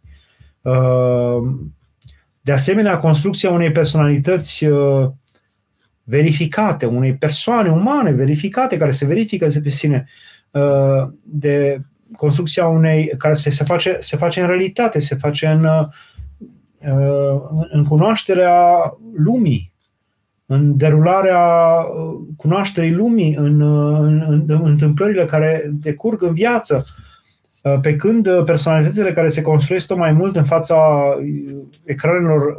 Uh, 2.43 2.45
de 2.45 2.51
asemenea, 2.51 2.97
construcția 2.97 3.51
unei 3.51 3.71
personalități 3.71 4.65
uh, 4.65 5.09
verificate, 6.03 6.85
unei 6.85 7.15
persoane 7.15 7.69
umane 7.69 8.11
verificate, 8.11 8.77
care 8.77 8.91
se 8.91 9.05
verifică 9.05 9.47
pe 9.63 9.69
sine, 9.69 10.07
uh, 10.51 11.07
de 11.23 11.77
construcția 12.17 12.67
unei, 12.67 13.11
care 13.17 13.33
se, 13.33 13.49
se, 13.49 13.63
face, 13.63 13.97
se 13.99 14.17
face 14.17 14.41
în 14.41 14.47
realitate, 14.47 14.99
se 14.99 15.15
face 15.15 15.47
în, 15.47 15.65
uh, 15.65 15.85
în 17.71 17.83
cunoașterea 17.83 18.57
lumii, 19.15 19.73
în 20.45 20.77
derularea 20.77 21.85
cunoașterii 22.37 22.93
lumii, 22.93 23.35
în, 23.35 23.61
în, 23.61 24.25
în, 24.27 24.43
în 24.47 24.61
întâmplările 24.63 25.25
care 25.25 25.69
decurg 25.73 26.21
în 26.21 26.33
viață, 26.33 26.75
Uh, 26.75 27.12
pe 27.81 27.95
când 27.95 28.27
uh, 28.27 28.43
personalitățile 28.43 29.11
care 29.11 29.27
se 29.27 29.41
construiesc 29.41 29.87
tot 29.87 29.97
mai 29.97 30.11
mult 30.11 30.35
în 30.35 30.43
fața 30.43 30.75
uh, 30.75 31.55
ecranelor 31.83 32.57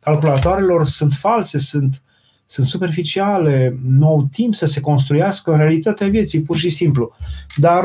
calculatoarelor 0.00 0.84
sunt 0.84 1.12
false, 1.12 1.58
sunt, 1.58 2.02
sunt 2.46 2.66
superficiale, 2.66 3.78
nu 3.84 4.06
au 4.06 4.28
timp 4.32 4.54
să 4.54 4.66
se 4.66 4.80
construiască 4.80 5.52
în 5.52 5.58
realitatea 5.58 6.08
vieții, 6.08 6.42
pur 6.42 6.56
și 6.56 6.70
simplu. 6.70 7.16
Dar 7.56 7.84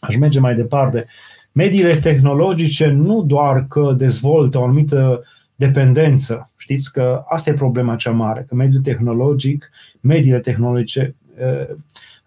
aș 0.00 0.16
merge 0.16 0.40
mai 0.40 0.54
departe. 0.54 1.06
Mediile 1.52 1.94
tehnologice 1.94 2.86
nu 2.86 3.22
doar 3.22 3.66
că 3.68 3.94
dezvoltă 3.96 4.58
o 4.58 4.64
anumită 4.64 5.22
dependență. 5.54 6.50
Știți 6.56 6.92
că 6.92 7.24
asta 7.28 7.50
e 7.50 7.52
problema 7.52 7.96
cea 7.96 8.10
mare, 8.10 8.44
că 8.48 8.54
mediul 8.54 8.82
tehnologic, 8.82 9.70
mediile 10.00 10.40
tehnologice 10.40 11.14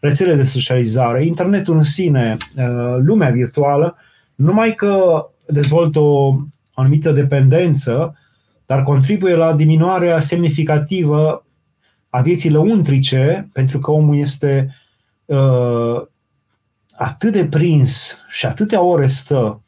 rețele 0.01 0.35
de 0.35 0.43
socializare, 0.43 1.25
internetul 1.25 1.75
în 1.75 1.83
sine, 1.83 2.37
uh, 2.55 2.97
lumea 2.99 3.29
virtuală, 3.29 3.97
numai 4.35 4.73
că 4.73 5.25
dezvoltă 5.47 5.99
o 5.99 6.35
anumită 6.73 7.11
dependență, 7.11 8.15
dar 8.65 8.83
contribuie 8.83 9.35
la 9.35 9.53
diminuarea 9.53 10.19
semnificativă 10.19 11.45
a 12.09 12.21
vieții 12.21 12.51
lăuntrice, 12.51 13.49
pentru 13.53 13.79
că 13.79 13.91
omul 13.91 14.17
este 14.17 14.75
uh, 15.25 16.01
atât 16.91 17.31
de 17.31 17.45
prins 17.45 18.17
și 18.29 18.45
atâtea 18.45 18.81
ore 18.81 19.07
stă 19.07 19.61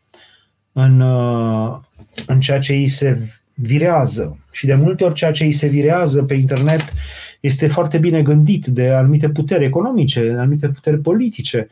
în, 0.71 0.99
uh, 0.99 1.77
în 2.27 2.39
ceea 2.39 2.59
ce 2.59 2.73
îi 2.73 2.87
se 2.87 3.29
virează. 3.53 4.37
Și 4.51 4.65
de 4.65 4.75
multe 4.75 5.03
ori 5.03 5.13
ceea 5.13 5.31
ce 5.31 5.43
îi 5.43 5.51
se 5.51 5.67
virează 5.67 6.23
pe 6.23 6.33
internet 6.33 6.93
este 7.43 7.67
foarte 7.67 7.97
bine 7.97 8.21
gândit 8.21 8.65
de 8.65 8.89
anumite 8.89 9.29
puteri 9.29 9.65
economice, 9.65 10.23
de 10.23 10.31
anumite 10.31 10.67
puteri 10.67 10.99
politice, 10.99 11.67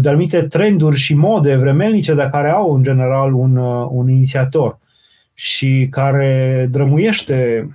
de 0.00 0.08
anumite 0.08 0.42
trenduri 0.42 0.96
și 0.96 1.14
mode 1.14 1.56
vremelnice 1.56 2.14
de 2.14 2.28
care 2.30 2.50
au 2.50 2.74
în 2.74 2.82
general 2.82 3.34
un, 3.34 3.56
uh, 3.56 3.86
un 3.90 4.08
inițiator 4.08 4.78
și 5.34 5.86
care 5.90 6.68
drămuiește 6.70 7.68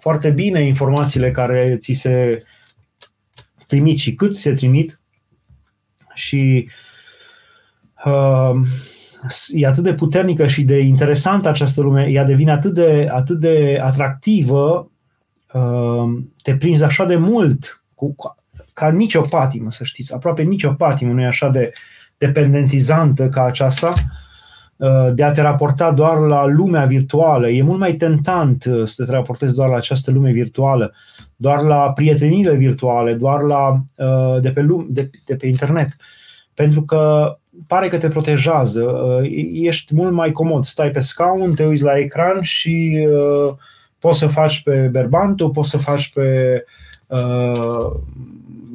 foarte 0.00 0.30
bine 0.30 0.62
informațiile 0.62 1.30
care 1.30 1.76
ți 1.78 1.92
se 1.92 2.42
trimit 3.66 3.98
și 3.98 4.14
cât 4.14 4.34
se 4.34 4.52
trimit 4.52 5.00
și 6.14 6.68
uh, 8.04 8.60
e 9.52 9.66
atât 9.66 9.82
de 9.82 9.94
puternică 9.94 10.46
și 10.46 10.62
de 10.62 10.78
interesantă 10.78 11.48
această 11.48 11.82
lume, 11.82 12.06
ea 12.10 12.24
devine 12.24 12.50
atât 12.50 12.74
de, 12.74 13.08
atât 13.12 13.40
de 13.40 13.78
atractivă, 13.82 14.78
uh, 14.78 14.94
te 16.42 16.56
prinzi 16.56 16.84
așa 16.84 17.04
de 17.04 17.16
mult 17.16 17.82
cu, 17.94 18.14
ca 18.72 18.90
nicio 18.90 19.20
patimă, 19.20 19.70
să 19.70 19.84
știți, 19.84 20.14
aproape 20.14 20.42
nicio 20.42 20.72
patimă 20.72 21.12
nu 21.12 21.20
e 21.20 21.26
așa 21.26 21.48
de 21.48 21.72
dependentizantă 22.18 23.28
ca 23.28 23.44
aceasta, 23.44 23.94
uh, 24.76 25.14
de 25.14 25.24
a 25.24 25.30
te 25.30 25.40
raporta 25.40 25.90
doar 25.90 26.18
la 26.18 26.46
lumea 26.46 26.84
virtuală. 26.84 27.48
E 27.48 27.62
mult 27.62 27.78
mai 27.78 27.92
tentant 27.92 28.64
uh, 28.64 28.86
să 28.86 29.04
te 29.04 29.10
raportezi 29.10 29.54
doar 29.54 29.68
la 29.68 29.76
această 29.76 30.10
lume 30.10 30.30
virtuală, 30.30 30.92
doar 31.36 31.62
la 31.62 31.92
prieteniile 31.92 32.54
virtuale, 32.54 33.12
doar 33.12 33.42
la 33.42 33.68
uh, 33.96 34.40
de 34.40 34.50
pe, 34.50 34.60
lume, 34.60 34.86
de, 34.88 35.10
de 35.26 35.34
pe 35.34 35.46
internet. 35.46 35.88
Pentru 36.54 36.82
că 36.82 37.36
pare 37.66 37.88
că 37.88 37.98
te 37.98 38.08
protejează, 38.08 38.84
ești 39.52 39.94
mult 39.94 40.12
mai 40.12 40.32
comod, 40.32 40.64
stai 40.64 40.90
pe 40.90 41.00
scaun, 41.00 41.54
te 41.54 41.64
uiți 41.64 41.82
la 41.82 41.98
ecran 41.98 42.40
și 42.40 43.06
poți 44.06 44.18
să 44.18 44.26
faci 44.26 44.62
pe 44.62 44.88
berbantul, 44.92 45.50
poți 45.50 45.70
să 45.70 45.78
faci 45.78 46.12
pe 46.14 46.64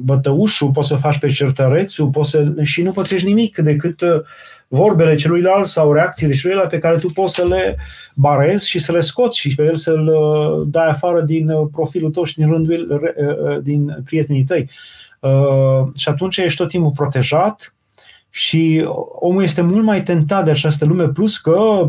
bătăușul, 0.04 0.70
poți 0.70 0.88
să 0.88 0.96
faci 0.96 1.18
pe 1.18 1.28
certărețul, 1.28 2.08
poți 2.08 2.30
să, 2.30 2.52
și 2.62 2.82
nu 2.82 2.90
pățești 2.90 3.26
nimic 3.26 3.56
decât 3.56 4.00
uh, 4.00 4.20
vorbele 4.68 5.14
celuilalt 5.14 5.66
sau 5.66 5.92
reacțiile 5.92 6.34
celuilalt 6.34 6.68
pe 6.68 6.78
care 6.78 6.96
tu 6.96 7.08
poți 7.08 7.34
să 7.34 7.44
le 7.44 7.76
barezi 8.14 8.68
și 8.68 8.78
să 8.78 8.92
le 8.92 9.00
scoți 9.00 9.38
și 9.38 9.54
pe 9.54 9.62
el 9.62 9.76
să-l 9.76 10.06
uh, 10.06 10.66
dai 10.70 10.88
afară 10.88 11.20
din 11.20 11.48
uh, 11.48 11.68
profilul 11.72 12.10
tău 12.10 12.24
și 12.24 12.34
din 12.34 12.48
rândul 12.50 13.12
din 13.62 14.02
prietenii 14.04 14.44
tăi. 14.44 14.70
Și 15.96 16.08
atunci 16.08 16.36
ești 16.36 16.58
tot 16.58 16.68
timpul 16.68 16.90
protejat 16.90 17.74
și 18.30 18.88
omul 19.20 19.42
este 19.42 19.60
mult 19.60 19.84
mai 19.84 20.02
tentat 20.02 20.44
de 20.44 20.50
această 20.50 20.84
lume, 20.84 21.08
plus 21.08 21.38
că 21.38 21.88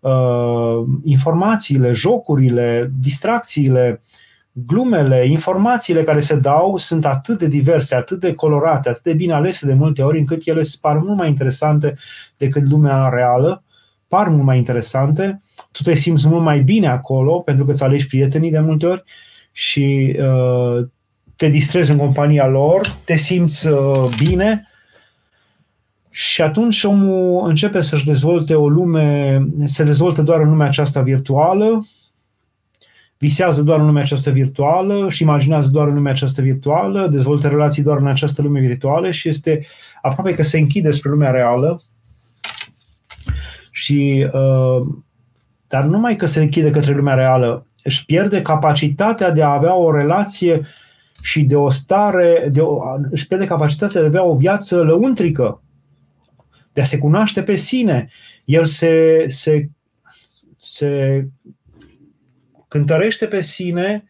uh, 0.00 0.84
informațiile, 1.04 1.92
jocurile, 1.92 2.92
distracțiile, 3.00 4.00
uh, 4.02 4.28
glumele, 4.52 5.26
informațiile 5.28 6.02
care 6.02 6.20
se 6.20 6.36
dau 6.36 6.76
sunt 6.76 7.06
atât 7.06 7.38
de 7.38 7.46
diverse, 7.46 7.94
atât 7.94 8.20
de 8.20 8.34
colorate, 8.34 8.88
atât 8.88 9.02
de 9.02 9.12
bine 9.12 9.32
alese 9.32 9.66
de 9.66 9.74
multe 9.74 10.02
ori, 10.02 10.18
încât 10.18 10.46
ele 10.46 10.62
par 10.80 10.98
mult 10.98 11.16
mai 11.16 11.28
interesante 11.28 11.96
decât 12.36 12.70
lumea 12.70 13.08
reală, 13.08 13.62
par 14.08 14.28
mult 14.28 14.42
mai 14.42 14.56
interesante, 14.56 15.40
tu 15.72 15.82
te 15.82 15.94
simți 15.94 16.28
mult 16.28 16.42
mai 16.42 16.60
bine 16.60 16.88
acolo 16.88 17.38
pentru 17.38 17.64
că 17.64 17.70
îți 17.70 17.82
alegi 17.82 18.06
prietenii 18.06 18.50
de 18.50 18.60
multe 18.60 18.86
ori 18.86 19.04
și 19.52 20.16
uh, 20.18 20.86
te 21.36 21.48
distrezi 21.48 21.90
în 21.90 21.96
compania 21.96 22.46
lor, 22.46 22.88
te 23.04 23.16
simți 23.16 23.68
uh, 23.68 24.08
bine 24.18 24.64
și 26.10 26.42
atunci 26.42 26.84
omul 26.84 27.48
începe 27.48 27.80
să-și 27.80 28.06
dezvolte 28.06 28.54
o 28.54 28.68
lume, 28.68 29.42
se 29.64 29.84
dezvoltă 29.84 30.22
doar 30.22 30.40
în 30.40 30.48
lumea 30.48 30.66
aceasta 30.66 31.02
virtuală, 31.02 31.84
visează 33.18 33.62
doar 33.62 33.80
în 33.80 33.86
lumea 33.86 34.02
aceasta 34.02 34.30
virtuală 34.30 35.10
și 35.10 35.22
imaginează 35.22 35.70
doar 35.70 35.88
în 35.88 35.94
lumea 35.94 36.12
aceasta 36.12 36.42
virtuală, 36.42 37.08
dezvoltă 37.08 37.48
relații 37.48 37.82
doar 37.82 37.98
în 37.98 38.06
această 38.06 38.42
lume 38.42 38.60
virtuală 38.60 39.10
și 39.10 39.28
este 39.28 39.66
aproape 40.02 40.32
că 40.32 40.42
se 40.42 40.58
închide 40.58 40.90
spre 40.90 41.10
lumea 41.10 41.30
reală. 41.30 41.80
Și 43.72 44.26
uh, 44.32 44.86
dar 45.68 45.84
numai 45.84 46.16
că 46.16 46.26
se 46.26 46.40
închide 46.40 46.70
către 46.70 46.94
lumea 46.94 47.14
reală, 47.14 47.66
își 47.82 48.04
pierde 48.04 48.42
capacitatea 48.42 49.30
de 49.30 49.42
a 49.42 49.52
avea 49.52 49.74
o 49.74 49.96
relație 49.96 50.66
și 51.22 51.42
de 51.42 51.56
o 51.56 51.70
stare, 51.70 52.48
de 52.52 52.60
o, 52.60 52.78
își 53.10 53.26
pierde 53.26 53.46
capacitatea 53.46 54.00
de 54.00 54.06
a 54.06 54.08
avea 54.08 54.24
o 54.24 54.36
viață 54.36 54.82
lăuntrică, 54.82 55.60
de 56.72 56.80
a 56.80 56.84
se 56.84 56.98
cunoaște 56.98 57.42
pe 57.42 57.54
sine. 57.54 58.10
El 58.44 58.64
se, 58.64 59.24
se, 59.28 59.68
se 60.56 61.26
cântărește 62.68 63.26
pe 63.26 63.40
sine 63.40 64.04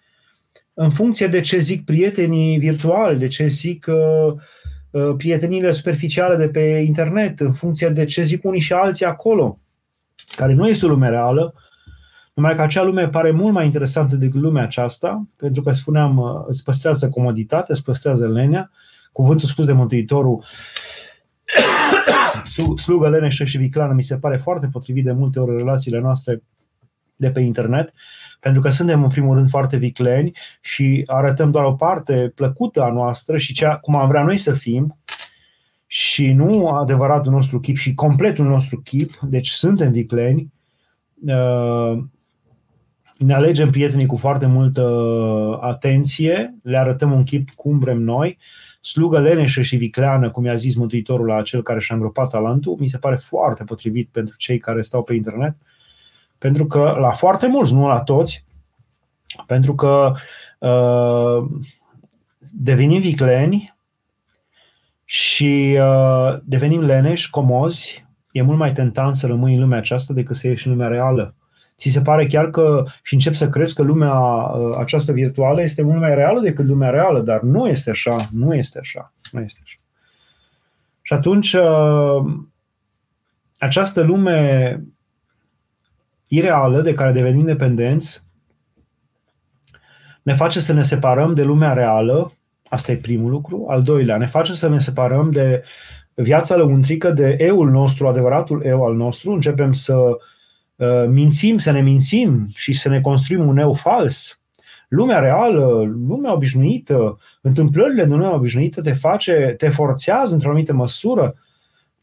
în 0.74 0.90
funcție 0.90 1.26
de 1.26 1.40
ce 1.40 1.58
zic 1.58 1.84
prietenii 1.84 2.58
virtuali, 2.58 3.18
de 3.18 3.26
ce 3.26 3.46
zic 3.46 3.86
uh, 3.88 4.34
uh, 4.90 5.14
prietenile 5.16 5.70
superficiale 5.70 6.36
de 6.36 6.48
pe 6.48 6.60
internet, 6.86 7.40
în 7.40 7.52
funcție 7.52 7.88
de 7.88 8.04
ce 8.04 8.22
zic 8.22 8.44
unii 8.44 8.60
și 8.60 8.72
alții 8.72 9.06
acolo, 9.06 9.58
care 10.36 10.52
nu 10.52 10.68
este 10.68 10.86
o 10.86 10.88
lume 10.88 11.08
reală, 11.08 11.54
numai 12.34 12.54
că 12.54 12.62
acea 12.62 12.82
lume 12.82 13.08
pare 13.08 13.30
mult 13.30 13.52
mai 13.52 13.64
interesantă 13.64 14.16
decât 14.16 14.40
lumea 14.40 14.62
aceasta, 14.62 15.26
pentru 15.36 15.62
că, 15.62 15.72
spuneam, 15.72 16.16
uh, 16.16 16.44
îți 16.46 16.64
păstrează 16.64 17.08
comoditatea, 17.08 17.68
îți 17.68 17.84
păstrează 17.84 18.28
lenea, 18.28 18.70
cuvântul 19.12 19.48
spus 19.48 19.66
de 19.66 19.72
Mântuitorul, 19.72 20.44
slugă 22.76 23.08
leneșă 23.08 23.44
și 23.44 23.58
viclană, 23.58 23.92
mi 23.92 24.02
se 24.02 24.16
pare 24.16 24.36
foarte 24.36 24.68
potrivit 24.72 25.04
de 25.04 25.12
multe 25.12 25.40
ori 25.40 25.56
relațiile 25.56 26.00
noastre 26.00 26.42
de 27.16 27.30
pe 27.30 27.40
internet, 27.40 27.92
pentru 28.40 28.60
că 28.60 28.70
suntem 28.70 29.02
în 29.02 29.08
primul 29.08 29.36
rând 29.36 29.48
foarte 29.48 29.76
vicleni 29.76 30.32
și 30.60 31.02
arătăm 31.06 31.50
doar 31.50 31.64
o 31.64 31.72
parte 31.72 32.32
plăcută 32.34 32.82
a 32.82 32.92
noastră 32.92 33.38
și 33.38 33.52
cea, 33.52 33.76
cum 33.76 33.96
am 33.96 34.08
vrea 34.08 34.22
noi 34.22 34.36
să 34.36 34.52
fim 34.52 34.98
și 35.86 36.32
nu 36.32 36.68
adevăratul 36.68 37.32
nostru 37.32 37.60
chip 37.60 37.76
și 37.76 37.94
completul 37.94 38.46
nostru 38.46 38.80
chip, 38.80 39.18
deci 39.22 39.48
suntem 39.48 39.92
vicleni, 39.92 40.52
uh, 41.26 41.98
ne 43.20 43.34
alegem 43.34 43.70
prietenii 43.70 44.06
cu 44.06 44.16
foarte 44.16 44.46
multă 44.46 45.58
atenție, 45.60 46.54
le 46.62 46.78
arătăm 46.78 47.12
un 47.12 47.22
chip 47.22 47.50
cum 47.50 47.78
vrem 47.78 47.98
noi, 47.98 48.38
slugă 48.80 49.20
leneșă 49.20 49.62
și 49.62 49.76
vicleană, 49.76 50.30
cum 50.30 50.44
i-a 50.44 50.54
zis 50.54 50.74
Mântuitorul 50.74 51.26
la 51.26 51.42
cel 51.42 51.62
care 51.62 51.80
și-a 51.80 51.94
îngropat 51.94 52.30
talentul, 52.30 52.76
mi 52.78 52.88
se 52.88 52.98
pare 52.98 53.16
foarte 53.16 53.64
potrivit 53.64 54.08
pentru 54.12 54.36
cei 54.36 54.58
care 54.58 54.82
stau 54.82 55.02
pe 55.02 55.14
internet. 55.14 55.56
Uh, 55.58 55.68
pentru 56.40 56.66
că 56.66 56.96
la 56.98 57.10
foarte 57.10 57.48
mulți, 57.48 57.74
nu 57.74 57.86
la 57.86 58.00
toți, 58.00 58.44
pentru 59.46 59.74
că 59.74 60.12
uh, 60.58 61.50
devenim 62.52 63.00
vicleni 63.00 63.74
și 65.04 65.78
uh, 65.80 66.38
devenim 66.44 66.80
leneși, 66.80 67.30
comozi, 67.30 68.06
e 68.32 68.42
mult 68.42 68.58
mai 68.58 68.72
tentant 68.72 69.14
să 69.14 69.26
rămâi 69.26 69.54
în 69.54 69.60
lumea 69.60 69.78
aceasta 69.78 70.14
decât 70.14 70.36
să 70.36 70.48
ieși 70.48 70.66
în 70.66 70.72
lumea 70.72 70.88
reală. 70.88 71.34
Ți 71.80 71.88
se 71.88 72.00
pare 72.00 72.26
chiar 72.26 72.50
că 72.50 72.84
și 73.02 73.14
încep 73.14 73.34
să 73.34 73.48
crezi 73.48 73.74
că 73.74 73.82
lumea 73.82 74.14
uh, 74.14 74.76
aceasta 74.78 75.12
virtuală 75.12 75.62
este 75.62 75.82
mult 75.82 76.00
mai 76.00 76.14
reală 76.14 76.40
decât 76.40 76.66
lumea 76.66 76.90
reală, 76.90 77.20
dar 77.20 77.40
nu 77.40 77.68
este 77.68 77.90
așa, 77.90 78.28
nu 78.30 78.54
este 78.54 78.78
așa, 78.78 79.12
nu 79.30 79.40
este 79.40 79.60
așa. 79.64 79.76
Și 81.02 81.12
atunci 81.12 81.52
uh, 81.52 82.24
această 83.58 84.00
lume 84.00 84.82
ireală 86.26 86.80
de 86.80 86.94
care 86.94 87.12
devenim 87.12 87.44
dependenți 87.44 88.24
ne 90.22 90.34
face 90.34 90.60
să 90.60 90.72
ne 90.72 90.82
separăm 90.82 91.34
de 91.34 91.42
lumea 91.42 91.72
reală, 91.72 92.32
asta 92.68 92.92
e 92.92 92.96
primul 92.96 93.30
lucru. 93.30 93.66
Al 93.68 93.82
doilea, 93.82 94.16
ne 94.16 94.26
face 94.26 94.52
să 94.52 94.68
ne 94.68 94.78
separăm 94.78 95.30
de 95.30 95.64
viața 96.14 96.56
lăuntrică, 96.56 97.10
de 97.10 97.36
eul 97.38 97.70
nostru, 97.70 98.08
adevăratul 98.08 98.62
eu 98.64 98.84
al 98.84 98.94
nostru. 98.94 99.32
Începem 99.32 99.72
să 99.72 99.94
uh, 99.94 100.16
mințim, 101.08 101.58
să 101.58 101.70
ne 101.70 101.80
mințim 101.80 102.46
și 102.54 102.72
să 102.72 102.88
ne 102.88 103.00
construim 103.00 103.46
un 103.46 103.56
eu 103.56 103.72
fals. 103.72 104.42
Lumea 104.88 105.18
reală, 105.18 105.92
lumea 106.08 106.32
obișnuită, 106.32 107.18
întâmplările 107.40 108.04
din 108.04 108.12
lumea 108.12 108.34
obișnuită 108.34 108.82
te 108.82 108.92
face, 108.92 109.54
te 109.58 109.68
forțează 109.68 110.34
într-o 110.34 110.48
anumită 110.48 110.72
măsură 110.72 111.34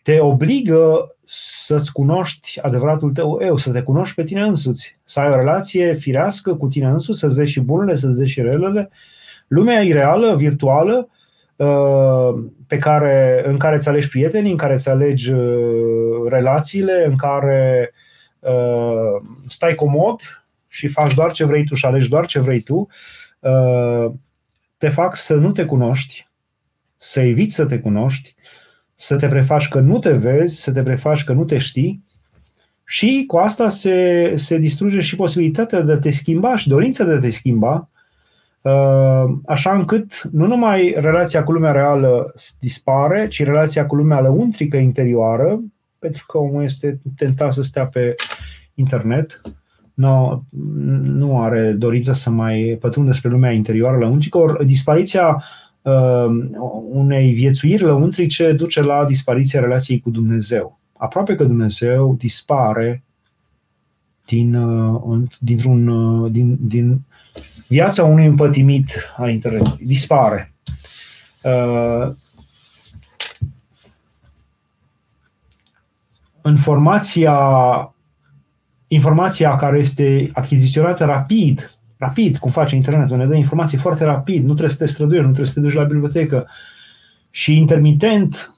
te 0.07 0.19
obligă 0.19 1.15
să-ți 1.23 1.91
cunoști 1.91 2.59
adevăratul 2.61 3.11
tău 3.11 3.39
eu, 3.41 3.55
să 3.55 3.71
te 3.71 3.81
cunoști 3.81 4.15
pe 4.15 4.23
tine 4.23 4.41
însuți, 4.41 4.99
să 5.03 5.19
ai 5.19 5.29
o 5.29 5.35
relație 5.35 5.93
firească 5.93 6.55
cu 6.55 6.67
tine 6.67 6.87
însuți, 6.87 7.19
să-ți 7.19 7.35
vezi 7.35 7.51
și 7.51 7.59
bunele, 7.59 7.95
să-ți 7.95 8.17
vezi 8.17 8.31
și 8.31 8.41
relele. 8.41 8.89
Lumea 9.47 9.81
ireală, 9.81 10.35
virtuală, 10.35 11.09
pe 12.67 12.77
care, 12.77 13.43
în 13.47 13.57
care 13.57 13.75
îți 13.75 13.89
alegi 13.89 14.09
prietenii, 14.09 14.51
în 14.51 14.57
care 14.57 14.73
îți 14.73 14.89
alegi 14.89 15.31
relațiile, 16.29 17.05
în 17.07 17.15
care 17.15 17.93
stai 19.47 19.75
comod 19.75 20.21
și 20.67 20.87
faci 20.87 21.13
doar 21.13 21.31
ce 21.31 21.45
vrei 21.45 21.65
tu 21.65 21.75
și 21.75 21.85
alegi 21.85 22.09
doar 22.09 22.25
ce 22.25 22.39
vrei 22.39 22.59
tu, 22.59 22.87
te 24.77 24.89
fac 24.89 25.15
să 25.15 25.35
nu 25.35 25.51
te 25.51 25.65
cunoști, 25.65 26.27
să 26.97 27.21
eviți 27.21 27.55
să 27.55 27.65
te 27.65 27.79
cunoști, 27.79 28.35
să 28.95 29.15
te 29.15 29.27
prefaci 29.27 29.67
că 29.67 29.79
nu 29.79 29.99
te 29.99 30.11
vezi, 30.11 30.61
să 30.61 30.71
te 30.71 30.83
prefaci 30.83 31.23
că 31.23 31.33
nu 31.33 31.43
te 31.43 31.57
știi. 31.57 32.03
Și 32.85 33.23
cu 33.27 33.37
asta 33.37 33.69
se, 33.69 34.33
se 34.35 34.57
distruge 34.57 34.99
și 34.99 35.15
posibilitatea 35.15 35.81
de 35.81 35.91
a 35.91 35.97
te 35.97 36.09
schimba 36.09 36.55
și 36.55 36.67
dorința 36.67 37.03
de 37.03 37.11
a 37.11 37.19
te 37.19 37.29
schimba, 37.29 37.89
uh, 38.61 39.25
așa 39.45 39.73
încât 39.73 40.23
nu 40.31 40.47
numai 40.47 40.95
relația 40.97 41.43
cu 41.43 41.51
lumea 41.51 41.71
reală 41.71 42.33
dispare, 42.59 43.27
ci 43.27 43.43
relația 43.43 43.85
cu 43.85 43.95
lumea 43.95 44.19
lăuntrică 44.19 44.77
interioară, 44.77 45.59
pentru 45.99 46.25
că 46.27 46.37
omul 46.37 46.63
este 46.63 46.99
tentat 47.15 47.53
să 47.53 47.61
stea 47.61 47.87
pe 47.87 48.15
internet, 48.73 49.41
nu, 49.93 50.43
nu 51.03 51.41
are 51.41 51.71
dorința 51.71 52.13
să 52.13 52.29
mai 52.29 52.77
pătrundă 52.79 53.11
spre 53.11 53.29
lumea 53.29 53.51
interioară 53.51 53.97
lăuntrică, 53.97 54.37
ori 54.37 54.65
dispariția 54.65 55.43
uh, 55.81 56.25
unei 56.89 57.31
viețuiri 57.31 57.83
lăuntrice 57.83 58.51
duce 58.51 58.81
la 58.81 59.05
dispariția 59.05 59.59
relației 59.59 59.99
cu 59.99 60.09
Dumnezeu 60.09 60.77
aproape 60.97 61.35
că 61.35 61.43
Dumnezeu 61.43 62.15
dispare 62.15 63.03
din, 64.25 64.55
uh, 64.55 65.21
dintr-un, 65.39 65.87
uh, 65.87 66.31
din, 66.31 66.57
din 66.59 67.01
viața 67.67 68.03
unui 68.03 68.25
împătimit 68.25 68.89
al 69.17 69.29
internetului. 69.29 69.85
Dispare. 69.85 70.53
Uh, 71.43 72.11
informația, 76.47 77.39
informația 78.87 79.55
care 79.55 79.77
este 79.77 80.29
achiziționată 80.33 81.05
rapid, 81.05 81.77
rapid, 81.97 82.37
cum 82.37 82.51
face 82.51 82.75
internetul, 82.75 83.17
ne 83.17 83.25
dă 83.25 83.35
informații 83.35 83.77
foarte 83.77 84.03
rapid, 84.03 84.41
nu 84.41 84.51
trebuie 84.53 84.69
să 84.69 84.77
te 84.77 84.85
străduiești, 84.85 85.27
nu 85.27 85.33
trebuie 85.33 85.53
să 85.53 85.59
te 85.59 85.65
duci 85.65 85.75
la 85.75 85.83
bibliotecă 85.83 86.47
și 87.29 87.57
intermitent 87.57 88.51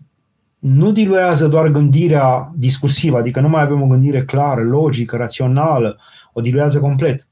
nu 0.60 0.91
diluează 0.91 1.47
doar 1.47 1.67
gândirea 1.67 2.52
discursivă, 2.56 3.17
adică 3.17 3.39
nu 3.39 3.49
mai 3.49 3.62
avem 3.62 3.82
o 3.82 3.88
gândire 3.88 4.23
clară, 4.23 4.63
logică, 4.63 5.15
rațională, 5.15 5.99
o 6.34 6.41
diluează 6.41 6.80
complet, 6.80 7.28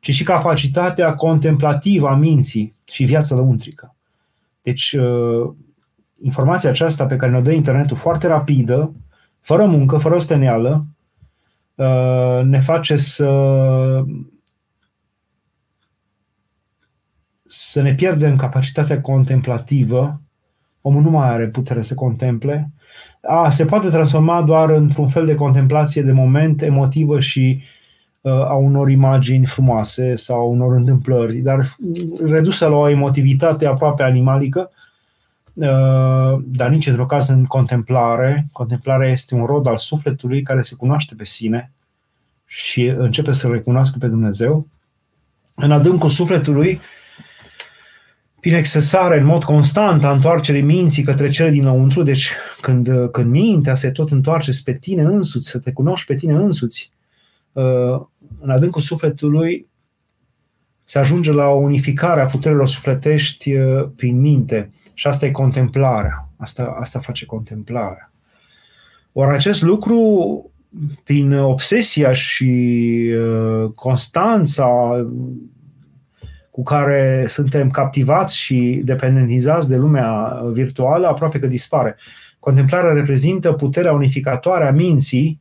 ci 0.00 0.10
și 0.10 0.24
capacitatea 0.24 1.14
contemplativă 1.14 2.08
a 2.08 2.14
minții 2.14 2.74
și 2.92 3.04
viața 3.04 3.34
lăuntrică. 3.34 3.94
Deci, 4.62 4.92
uh, 4.92 5.52
informația 6.22 6.70
aceasta 6.70 7.04
pe 7.06 7.16
care 7.16 7.32
ne-o 7.32 7.40
dă 7.40 7.52
internetul 7.52 7.96
foarte 7.96 8.26
rapidă, 8.26 8.92
fără 9.44 9.66
muncă, 9.66 9.96
fără 9.96 10.14
osteneală, 10.14 10.86
uh, 11.74 12.40
ne 12.44 12.60
face 12.60 12.96
să 12.96 13.30
să 17.46 17.82
ne 17.82 17.94
pierdem 17.94 18.36
capacitatea 18.36 19.00
contemplativă 19.00 20.20
omul 20.80 21.02
nu 21.02 21.10
mai 21.10 21.28
are 21.28 21.46
putere 21.46 21.82
să 21.82 21.94
contemple. 21.94 22.70
A, 23.22 23.50
se 23.50 23.64
poate 23.64 23.88
transforma 23.88 24.42
doar 24.42 24.70
într-un 24.70 25.08
fel 25.08 25.26
de 25.26 25.34
contemplație 25.34 26.02
de 26.02 26.12
moment 26.12 26.62
emotivă 26.62 27.20
și 27.20 27.62
uh, 28.20 28.32
a 28.32 28.54
unor 28.54 28.90
imagini 28.90 29.46
frumoase 29.46 30.14
sau 30.14 30.50
unor 30.50 30.74
întâmplări, 30.74 31.36
dar 31.36 31.76
redusă 32.24 32.66
la 32.66 32.76
o 32.76 32.88
emotivitate 32.88 33.66
aproape 33.66 34.02
animalică, 34.02 34.70
uh, 34.70 34.93
dar 36.44 36.68
nici 36.68 36.86
într-o 36.86 37.06
caz 37.06 37.28
în 37.28 37.44
contemplare. 37.44 38.44
Contemplarea 38.52 39.10
este 39.10 39.34
un 39.34 39.44
rod 39.44 39.66
al 39.66 39.76
sufletului 39.76 40.42
care 40.42 40.60
se 40.60 40.74
cunoaște 40.74 41.14
pe 41.14 41.24
sine 41.24 41.72
și 42.46 42.84
începe 42.84 43.32
să 43.32 43.48
recunoască 43.48 43.98
pe 43.98 44.06
Dumnezeu. 44.06 44.68
În 45.54 45.70
adâncul 45.70 46.08
sufletului, 46.08 46.72
uh, 46.72 46.80
prin 48.44 48.56
excesare 48.56 49.18
în 49.18 49.26
mod 49.26 49.44
constant 49.44 50.04
a 50.04 50.12
întoarcerii 50.12 50.62
minții 50.62 51.02
către 51.02 51.28
cele 51.28 51.50
dinăuntru, 51.50 52.02
deci 52.02 52.32
când, 52.60 52.88
când 53.10 53.30
mintea 53.30 53.74
se 53.74 53.90
tot 53.90 54.10
întoarce 54.10 54.52
spre 54.52 54.74
tine 54.74 55.02
însuți, 55.02 55.48
să 55.48 55.58
te 55.58 55.72
cunoști 55.72 56.06
pe 56.06 56.14
tine 56.14 56.34
însuți, 56.34 56.90
uh, 57.52 58.00
în 58.40 58.50
adâncul 58.50 58.80
sufletului 58.80 59.66
se 60.84 60.98
ajunge 60.98 61.32
la 61.32 61.46
o 61.46 61.56
unificare 61.56 62.20
a 62.20 62.26
puterilor 62.26 62.68
sufletești 62.68 63.54
uh, 63.54 63.88
prin 63.96 64.20
minte 64.20 64.70
și 64.94 65.06
asta 65.06 65.26
e 65.26 65.30
contemplarea. 65.30 66.28
Asta, 66.36 66.76
asta 66.80 66.98
face 66.98 67.26
contemplarea. 67.26 68.12
Ori 69.12 69.34
acest 69.34 69.62
lucru, 69.62 70.50
prin 71.04 71.32
obsesia 71.32 72.12
și 72.12 72.54
uh, 73.18 73.70
constanța 73.74 74.68
cu 76.50 76.62
care 76.62 77.24
suntem 77.28 77.70
captivați 77.70 78.36
și 78.36 78.80
dependentizați 78.84 79.68
de 79.68 79.76
lumea 79.76 80.42
virtuală, 80.52 81.06
aproape 81.06 81.38
că 81.38 81.46
dispare. 81.46 81.96
Contemplarea 82.38 82.92
reprezintă 82.92 83.52
puterea 83.52 83.92
unificatoare 83.92 84.66
a 84.66 84.70
minții, 84.72 85.40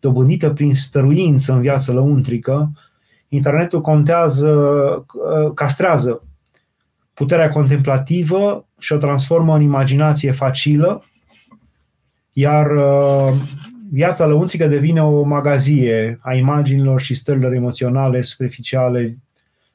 dobândită 0.00 0.50
prin 0.50 0.74
stăruință 0.74 1.52
în 1.52 1.60
viață 1.60 1.92
lăuntrică. 1.92 2.72
Internetul 3.28 3.80
contează, 3.80 4.56
castrează 5.54 6.22
puterea 7.22 7.48
contemplativă 7.48 8.66
și 8.78 8.92
o 8.92 8.96
transformă 8.96 9.54
în 9.54 9.62
imaginație 9.62 10.32
facilă, 10.32 11.04
iar 12.32 12.70
uh, 12.70 13.32
viața 13.90 14.26
lăuntrică 14.26 14.66
devine 14.66 15.02
o 15.02 15.22
magazie 15.22 16.18
a 16.22 16.34
imaginilor 16.34 17.00
și 17.00 17.14
stărilor 17.14 17.52
emoționale 17.52 18.20
superficiale 18.20 19.18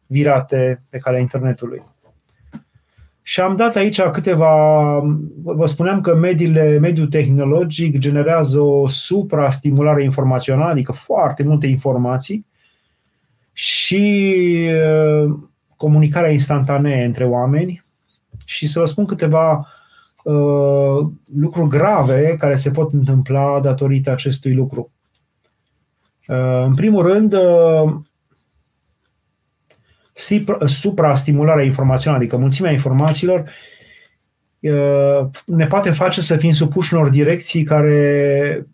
virate 0.05 0.79
pe 0.89 0.97
calea 0.97 1.19
internetului. 1.19 1.83
Și 3.21 3.39
am 3.39 3.55
dat 3.55 3.75
aici 3.75 4.01
câteva, 4.01 4.53
vă 5.43 5.65
spuneam 5.65 6.01
că 6.01 6.15
mediile, 6.15 6.77
mediul 6.77 7.07
tehnologic 7.07 7.97
generează 7.97 8.59
o 8.59 8.87
suprastimulare 8.87 10.03
informațională, 10.03 10.71
adică 10.71 10.91
foarte 10.91 11.43
multe 11.43 11.67
informații 11.67 12.45
și 13.53 14.35
uh, 15.25 15.33
comunicarea 15.77 16.31
instantanee 16.31 17.05
între 17.05 17.25
oameni 17.25 17.81
și 18.45 18.67
să 18.67 18.79
vă 18.79 18.85
spun 18.85 19.05
câteva 19.05 19.67
uh, 20.23 21.07
lucruri 21.35 21.69
grave 21.69 22.35
care 22.39 22.55
se 22.55 22.71
pot 22.71 22.93
întâmpla 22.93 23.59
datorită 23.59 24.11
acestui 24.11 24.53
lucru. 24.53 24.91
Uh, 26.27 26.63
în 26.65 26.75
primul 26.75 27.03
rând, 27.03 27.33
uh, 27.33 27.95
supra-stimularea 30.65 31.63
informațională, 31.63 32.21
adică 32.21 32.37
mulțimea 32.37 32.71
informațiilor, 32.71 33.49
ne 35.45 35.67
poate 35.67 35.91
face 35.91 36.21
să 36.21 36.35
fim 36.35 36.51
supuși 36.51 36.93
unor 36.93 37.09
direcții 37.09 37.63
care 37.63 38.67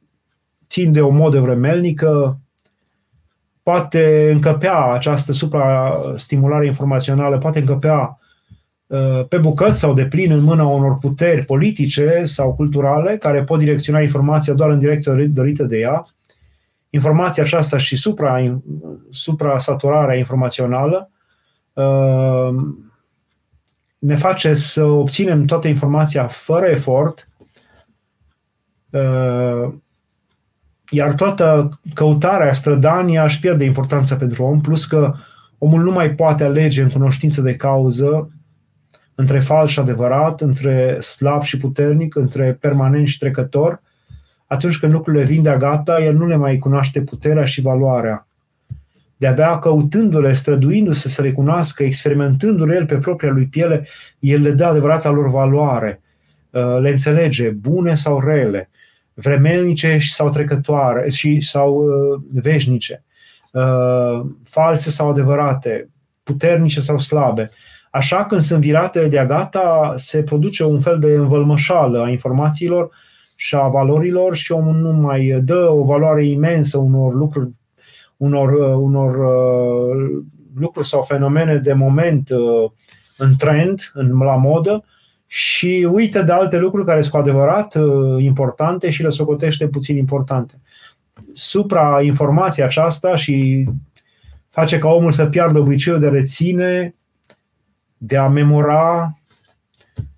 țin 0.70 0.92
de 0.92 1.02
o 1.02 1.10
modă 1.10 1.40
vremelnică, 1.40 2.40
poate 3.64 4.30
încăpea 4.32 4.92
această 4.92 5.32
supra-stimulare 5.32 6.66
informațională, 6.66 7.38
poate 7.38 7.60
încăpea 7.60 8.18
pe 9.28 9.38
bucăți 9.38 9.80
sau 9.80 9.94
de 9.94 10.06
plin 10.06 10.32
în 10.32 10.44
mâna 10.44 10.64
unor 10.64 10.98
puteri 10.98 11.46
politice 11.46 12.22
sau 12.24 12.56
culturale 12.56 13.18
care 13.18 13.44
pot 13.44 13.60
direcționa 13.60 14.02
informația 14.02 14.54
doar 14.54 14.70
în 14.70 14.80
direcția 14.80 15.14
dorită 15.28 15.64
de 15.64 15.78
ea. 15.78 16.06
Informația 16.90 17.44
aceasta 17.44 17.78
și 17.78 17.96
supra, 17.96 18.62
supra-saturarea 19.10 20.18
informațională 20.18 21.08
Ehm, 21.74 22.94
ne 23.98 24.16
face 24.16 24.54
să 24.54 24.84
obținem 24.84 25.46
toată 25.46 25.68
informația 25.68 26.28
fără 26.28 26.66
efort, 26.66 27.30
ehm, 28.90 29.83
iar 30.94 31.14
toată 31.14 31.80
căutarea, 31.94 32.54
strădania 32.54 33.24
își 33.24 33.40
pierde 33.40 33.64
importanța 33.64 34.16
pentru 34.16 34.44
om, 34.44 34.62
plus 34.62 34.86
că 34.86 35.14
omul 35.58 35.84
nu 35.84 35.92
mai 35.92 36.12
poate 36.12 36.44
alege 36.44 36.82
în 36.82 36.90
cunoștință 36.90 37.42
de 37.42 37.56
cauză 37.56 38.32
între 39.16 39.40
fals 39.40 39.72
și 39.72 39.80
adevărat, 39.80 40.42
între 40.42 41.00
slab 41.00 41.42
și 41.42 41.58
puternic, 41.58 42.16
între 42.16 42.58
permanent 42.60 43.08
și 43.08 43.18
trecător, 43.18 43.82
atunci 44.48 44.80
când 44.80 44.94
lucrurile 44.94 45.24
vin 45.24 45.42
de-a 45.42 45.58
gata, 45.58 46.04
el 46.04 46.16
nu 46.16 46.28
le 46.28 46.36
mai 46.36 46.58
cunoaște 46.58 47.02
puterea 47.02 47.46
și 47.46 47.62
valoarea. 47.62 48.28
De-abia 49.18 49.60
căutându-le, 49.60 50.34
străduindu-se 50.34 51.08
să 51.08 51.22
recunoască, 51.22 51.84
experimentându-le 51.84 52.76
el 52.76 52.86
pe 52.86 52.96
propria 52.96 53.32
lui 53.32 53.46
piele, 53.46 53.88
el 54.20 54.42
le 54.42 54.52
dă 54.52 54.66
adevărata 54.66 55.10
lor 55.10 55.30
valoare, 55.30 56.02
uh, 56.50 56.80
le 56.82 56.90
înțelege, 56.90 57.50
bune 57.50 57.96
sau 57.96 58.20
rele, 58.20 58.70
vremelnice 59.14 59.98
sau 60.00 60.30
trecătoare 60.30 61.10
și 61.10 61.42
sau 61.42 61.76
uh, 61.76 62.22
veșnice, 62.32 63.04
uh, 63.52 64.26
false 64.44 64.92
sau 64.92 65.10
adevărate, 65.10 65.90
puternice 66.24 66.80
sau 66.80 66.98
slabe. 66.98 67.50
Așa, 67.92 68.26
când 68.26 68.42
sunt 68.42 68.62
virate 68.62 69.08
de 69.08 69.26
gata, 69.28 69.94
se 69.96 70.24
produce 70.24 70.64
un 70.64 70.80
fel 70.80 71.00
de 71.00 71.08
învălmășală 71.08 72.02
a 72.02 72.10
informațiilor 72.10 72.90
și 73.36 73.56
a 73.56 73.68
valorilor 73.68 74.36
și 74.36 74.52
omul 74.52 74.76
nu 74.76 74.92
mai 74.92 75.40
dă 75.44 75.70
o 75.70 75.84
valoare 75.84 76.26
imensă 76.26 76.78
unor 76.78 77.14
lucruri, 77.14 77.50
unor, 78.18 78.52
unor 78.78 79.16
uh, 79.16 80.24
lucruri 80.56 80.88
sau 80.88 81.02
fenomene 81.02 81.58
de 81.58 81.74
moment 81.74 82.30
uh, 82.30 82.72
în 83.18 83.36
trend, 83.38 83.92
în, 83.94 84.18
la 84.18 84.36
modă, 84.36 84.84
și 85.36 85.88
uită 85.92 86.22
de 86.22 86.32
alte 86.32 86.58
lucruri 86.58 86.86
care 86.86 87.02
sunt 87.02 87.14
cu 87.14 87.20
adevărat 87.20 87.76
uh, 87.76 88.24
importante 88.24 88.90
și 88.90 89.04
le 89.04 89.10
socotește 89.10 89.68
puțin 89.68 89.98
importante. 89.98 90.62
Supra-informația 91.34 92.66
aceasta 92.66 93.16
și 93.16 93.66
face 94.50 94.78
ca 94.78 94.90
omul 94.90 95.12
să 95.12 95.26
piardă 95.26 95.60
obiceiul 95.60 96.00
de 96.00 96.08
reține, 96.08 96.96
de 97.98 98.18
a 98.18 98.28
memora, 98.28 99.18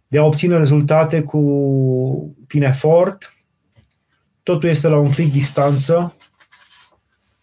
de 0.07 0.17
a 0.17 0.23
obține 0.23 0.57
rezultate 0.57 1.21
cu 1.21 1.41
prin 2.47 2.63
efort. 2.63 3.33
Totul 4.43 4.69
este 4.69 4.87
la 4.87 4.97
un 4.97 5.11
clic 5.11 5.31
distanță 5.31 6.15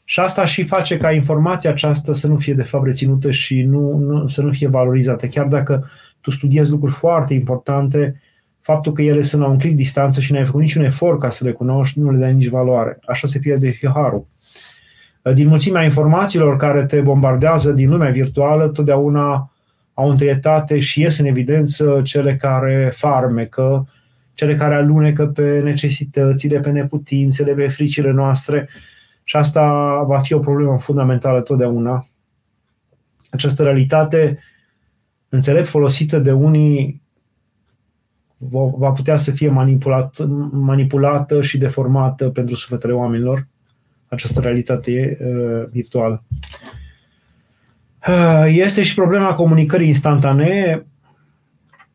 și 0.05 0.21
asta 0.21 0.45
și 0.45 0.65
face 0.65 0.97
ca 0.97 1.13
informația 1.13 1.71
aceasta 1.71 2.13
să 2.13 2.27
nu 2.27 2.39
fie 2.39 2.55
de 2.55 2.63
fapt 2.63 2.85
reținută 2.85 3.31
și 3.31 3.63
nu, 3.63 3.97
nu, 3.97 4.27
să 4.27 4.43
nu 4.43 4.53
fie 4.53 4.69
valorizată. 4.69 5.27
Chiar 5.27 5.47
dacă 5.47 5.91
tu 6.23 6.31
studiezi 6.31 6.71
lucruri 6.71 6.93
foarte 6.93 7.35
importante, 7.35 8.21
faptul 8.61 8.93
că 8.93 9.03
ele 9.03 9.23
sunt 9.23 9.43
la 9.43 9.49
un 9.49 9.59
clic 9.59 9.77
distanță 9.77 10.21
și 10.21 10.33
n-ai 10.33 10.45
făcut 10.45 10.61
niciun 10.61 10.85
efort 10.85 11.21
ca 11.21 11.31
să 11.31 11.45
le 11.45 11.53
cunoști, 11.53 12.01
nu 12.01 12.11
le 12.11 12.19
dai 12.19 12.35
nici 12.35 12.49
valoare. 12.49 12.99
Așa 13.07 13.27
se 13.27 13.39
pierde 13.39 13.69
fiharul. 13.69 14.27
Din 15.35 15.49
mulțimea 15.49 15.85
informațiilor 15.85 16.57
care 16.57 16.85
te 16.85 17.01
bombardează 17.01 17.73
din 17.73 17.91
lumea 17.91 18.11
virtuală, 18.11 18.69
totdeauna 18.69 19.53
au 19.95 20.11
întâietate 20.11 20.79
și 20.79 21.01
ies 21.01 21.19
în 21.19 21.27
evidență 21.27 22.01
cele 22.05 22.37
care 22.37 22.93
farmecă, 22.95 23.89
cele 24.35 24.55
care 24.55 24.75
alunecă 24.75 25.27
pe 25.27 25.61
necesitățile, 25.61 26.61
pe 26.61 26.71
neputințele, 26.71 27.53
pe 27.53 27.69
fricile 27.69 28.11
noastre 28.11 28.69
și 29.25 29.37
asta 29.37 29.67
va 30.07 30.19
fi 30.19 30.33
o 30.33 30.39
problemă 30.39 30.79
fundamentală 30.79 31.41
totdeauna. 31.41 32.05
Această 33.31 33.63
realitate 33.63 34.39
înțelept 35.35 35.69
folosită 35.69 36.19
de 36.19 36.33
unii 36.33 37.03
va 38.77 38.91
putea 38.91 39.17
să 39.17 39.31
fie 39.31 39.49
manipulat, 39.49 40.19
manipulată 40.51 41.43
și 41.43 41.59
deformată 41.59 42.29
pentru 42.29 42.55
sufletele 42.55 42.93
oamenilor, 42.93 43.47
această 44.09 44.41
realitate 44.41 45.19
uh, 45.21 45.69
virtuală. 45.71 46.25
Uh, 48.09 48.45
este 48.47 48.83
și 48.83 48.95
problema 48.95 49.35
comunicării 49.35 49.89
instantanee, 49.89 50.87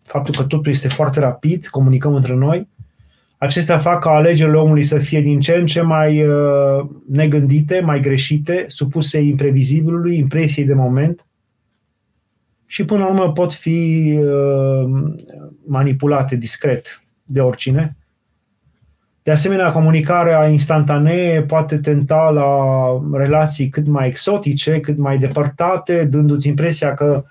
faptul 0.03 0.35
că 0.35 0.43
totul 0.43 0.71
este 0.71 0.87
foarte 0.87 1.19
rapid, 1.19 1.67
comunicăm 1.67 2.13
între 2.13 2.33
noi. 2.33 2.67
Acestea 3.37 3.77
fac 3.77 4.01
ca 4.01 4.09
alegerile 4.09 4.57
omului 4.57 4.83
să 4.83 4.97
fie 4.97 5.21
din 5.21 5.39
ce 5.39 5.53
în 5.53 5.65
ce 5.65 5.81
mai 5.81 6.27
uh, 6.27 6.89
negândite, 7.09 7.79
mai 7.79 7.99
greșite, 7.99 8.65
supuse 8.67 9.19
imprevizibilului, 9.19 10.17
impresiei 10.17 10.65
de 10.65 10.73
moment 10.73 11.27
și 12.69 12.85
până 12.85 13.03
la 13.03 13.09
urmă 13.09 13.31
pot 13.31 13.53
fi 13.53 14.13
uh, 14.23 15.13
manipulate 15.65 16.35
discret 16.35 17.03
de 17.23 17.39
oricine. 17.39 17.97
De 19.23 19.31
asemenea, 19.31 19.71
comunicarea 19.71 20.47
instantanee 20.47 21.41
poate 21.41 21.77
tenta 21.77 22.29
la 22.29 22.47
relații 23.17 23.69
cât 23.69 23.87
mai 23.87 24.07
exotice, 24.07 24.79
cât 24.79 24.97
mai 24.97 25.17
depărtate, 25.17 26.03
dându-ți 26.05 26.47
impresia 26.47 26.93
că 26.93 27.23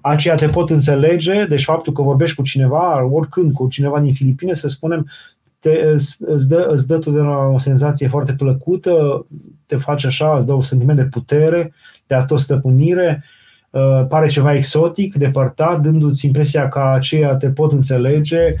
aceia 0.00 0.34
te 0.34 0.46
pot 0.48 0.70
înțelege, 0.70 1.44
deci 1.44 1.64
faptul 1.64 1.92
că 1.92 2.02
vorbești 2.02 2.36
cu 2.36 2.42
cineva, 2.42 3.04
oricând 3.04 3.52
cu 3.52 3.68
cineva 3.68 4.00
din 4.00 4.12
Filipine, 4.12 4.54
să 4.54 4.68
spunem, 4.68 5.10
te, 5.58 5.70
îți, 6.18 6.48
dă, 6.48 6.66
îți 6.70 6.86
dă 6.86 6.98
totdeauna 6.98 7.46
o 7.46 7.58
senzație 7.58 8.08
foarte 8.08 8.32
plăcută, 8.32 9.26
te 9.66 9.76
face 9.76 10.06
așa, 10.06 10.36
îți 10.36 10.46
dă 10.46 10.52
un 10.52 10.60
sentiment 10.60 10.98
de 10.98 11.04
putere, 11.04 11.74
de 12.06 12.14
atostăpânire, 12.14 13.24
uh, 13.24 13.31
pare 14.08 14.28
ceva 14.28 14.54
exotic, 14.54 15.14
depărtat, 15.14 15.80
dându-ți 15.80 16.26
impresia 16.26 16.68
că 16.68 16.80
aceia 16.94 17.34
te 17.34 17.48
pot 17.48 17.72
înțelege, 17.72 18.54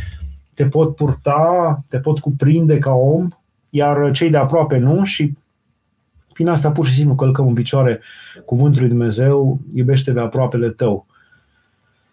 te 0.54 0.64
pot 0.64 0.94
purta, 0.94 1.76
te 1.88 1.98
pot 1.98 2.18
cuprinde 2.18 2.78
ca 2.78 2.92
om, 2.92 3.28
iar 3.70 4.10
cei 4.10 4.30
de 4.30 4.36
aproape 4.36 4.76
nu 4.76 5.04
și 5.04 5.32
prin 6.32 6.48
asta 6.48 6.70
pur 6.70 6.86
și 6.86 6.94
simplu 6.94 7.14
călcăm 7.14 7.46
în 7.46 7.54
picioare 7.54 8.00
cuvântul 8.44 8.80
lui 8.80 8.90
Dumnezeu, 8.90 9.60
iubește 9.74 10.12
pe 10.12 10.20
aproapele 10.20 10.68
tău. 10.68 11.06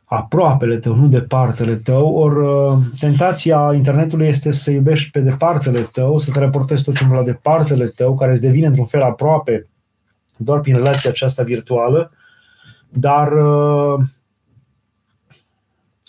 Aproapele 0.04 0.78
tău, 0.78 0.96
nu 0.96 1.08
departele 1.08 1.76
tău, 1.76 2.16
ori 2.16 2.40
uh, 2.40 2.78
tentația 3.00 3.72
internetului 3.76 4.28
este 4.28 4.52
să 4.52 4.72
iubești 4.72 5.12
pe 5.12 5.20
departele 5.20 5.82
tău, 5.82 6.18
să 6.18 6.32
te 6.32 6.40
reportezi 6.40 6.84
tot 6.84 6.94
timpul 6.98 7.16
la 7.16 7.24
departele 7.24 7.86
tău, 7.86 8.16
care 8.16 8.32
îți 8.32 8.42
devine 8.42 8.68
într-un 8.68 8.86
fel 8.86 9.02
aproape 9.02 9.68
doar 10.36 10.60
prin 10.60 10.76
relația 10.76 11.10
aceasta 11.10 11.44
virtuală, 11.44 12.12
dar 12.90 13.32
uh, 13.32 14.00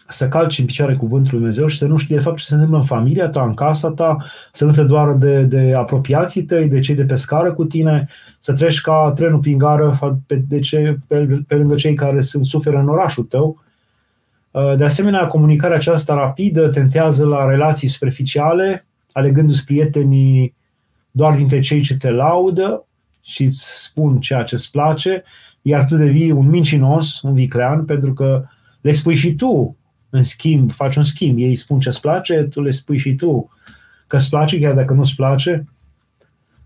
să 0.09 0.28
calci 0.28 0.59
în 0.59 0.64
picioare 0.64 0.95
cuvântul 0.95 1.31
Lui 1.31 1.39
Dumnezeu 1.39 1.66
și 1.66 1.78
să 1.78 1.87
nu 1.87 1.97
știi 1.97 2.14
de 2.14 2.20
fapt 2.20 2.39
ce 2.39 2.45
se 2.45 2.55
întâmplă 2.55 2.78
în 2.78 2.85
familia 2.85 3.28
ta, 3.28 3.43
în 3.43 3.55
casa 3.55 3.91
ta, 3.91 4.16
să 4.53 4.64
nu 4.64 4.72
te 4.72 4.83
doară 4.83 5.12
de, 5.12 5.43
de 5.43 5.74
apropiații 5.74 6.43
tăi, 6.43 6.68
de 6.68 6.81
cei 6.81 6.95
de 6.95 7.05
pe 7.05 7.14
scară 7.14 7.53
cu 7.53 7.64
tine, 7.64 8.09
să 8.41 8.53
treci 8.53 8.81
ca 8.81 9.12
trenul 9.14 9.39
prin 9.39 9.59
gară 9.59 9.99
pe, 10.26 10.43
de 10.49 10.59
ce, 10.59 10.99
pe, 11.07 11.43
pe 11.47 11.55
lângă 11.55 11.74
cei 11.74 11.95
care 11.95 12.20
sunt 12.20 12.45
suferă 12.45 12.78
în 12.78 12.89
orașul 12.89 13.24
tău. 13.24 13.64
Uh, 14.51 14.74
de 14.76 14.85
asemenea, 14.85 15.26
comunicarea 15.26 15.76
aceasta 15.76 16.14
rapidă 16.14 16.68
tentează 16.68 17.26
la 17.26 17.49
relații 17.49 17.89
superficiale, 17.89 18.85
alegându-ți 19.12 19.64
prietenii 19.64 20.55
doar 21.11 21.37
dintre 21.37 21.61
cei 21.61 21.81
ce 21.81 21.97
te 21.97 22.11
laudă 22.11 22.85
și 23.22 23.45
îți 23.45 23.83
spun 23.83 24.20
ceea 24.20 24.43
ce 24.43 24.55
îți 24.55 24.70
place, 24.70 25.24
iar 25.63 25.85
tu 25.85 25.97
devii 25.97 26.31
un 26.31 26.49
mincinos, 26.49 27.23
un 27.23 27.35
viclean, 27.35 27.85
pentru 27.85 28.13
că 28.13 28.45
le 28.81 28.93
spui 28.93 29.15
și 29.15 29.35
tu 29.35 29.77
în 30.11 30.23
schimb, 30.23 30.71
faci 30.71 30.97
un 30.97 31.05
schimb, 31.05 31.39
ei 31.39 31.55
spun 31.55 31.81
ce-ți 31.81 32.01
place, 32.01 32.43
tu 32.43 32.63
le 32.63 32.71
spui 32.71 32.99
și 32.99 33.15
tu 33.15 33.51
că 34.07 34.17
îți 34.17 34.31
place, 34.31 34.61
chiar 34.61 34.75
dacă 34.75 34.95
nu-ți 34.95 35.15
place. 35.15 35.65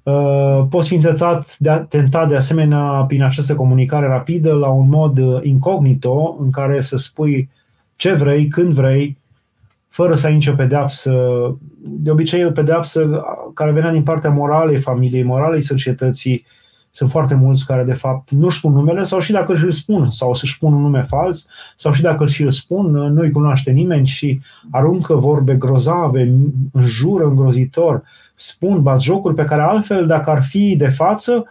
Uh, 0.03 0.67
poți 0.71 0.89
fi 0.89 0.99
tentat 0.99 1.59
de, 1.59 1.85
tentat 1.89 2.29
de 2.29 2.37
asemenea 2.37 3.05
prin 3.09 3.23
această 3.23 3.55
comunicare 3.55 4.07
rapidă 4.07 4.53
la 4.53 4.69
un 4.69 4.89
mod 4.89 5.19
uh, 5.19 5.41
incognito 5.43 6.37
în 6.41 6.51
care 6.51 6.81
să 6.81 6.97
spui 6.97 7.51
ce 7.97 8.13
vrei, 8.13 8.49
când 8.49 8.73
vrei, 8.73 9.17
fără 9.89 10.15
să 10.15 10.27
ai 10.27 10.33
nicio 10.33 10.55
pedeapsă. 10.55 11.13
De 11.81 12.11
obicei, 12.11 12.45
o 12.45 12.51
pedeapsă 12.51 13.25
care 13.55 13.73
venea 13.73 13.93
din 13.93 14.03
partea 14.03 14.31
moralei 14.31 14.79
familiei, 14.79 15.23
moralei 15.23 15.63
societății, 15.63 16.47
sunt 16.95 17.11
foarte 17.11 17.35
mulți 17.35 17.67
care, 17.67 17.85
de 17.85 17.93
fapt, 17.93 18.31
nu 18.31 18.47
își 18.47 18.59
spun 18.59 18.73
numele 18.73 19.03
sau 19.03 19.21
și 19.21 19.33
dacă 19.33 19.53
își 19.53 19.71
spun, 19.71 20.11
sau 20.11 20.35
să-și 20.35 20.55
spun 20.55 20.73
un 20.73 20.81
nume 20.81 21.03
fals, 21.03 21.47
sau 21.77 21.93
și 21.93 22.03
dacă 22.03 22.27
și 22.27 22.43
îl 22.43 22.51
spun, 22.51 22.91
nu-i 22.91 23.31
cunoaște 23.31 23.71
nimeni 23.71 24.07
și 24.07 24.41
aruncă 24.71 25.15
vorbe 25.15 25.55
grozave, 25.55 26.35
înjură 26.73 27.25
îngrozitor, 27.25 28.03
spun 28.35 28.83
bat 28.83 29.01
jocuri 29.01 29.35
pe 29.35 29.45
care 29.45 29.63
altfel, 29.63 30.07
dacă 30.07 30.31
ar 30.31 30.43
fi 30.43 30.77
de 30.77 30.89
față, 30.89 31.45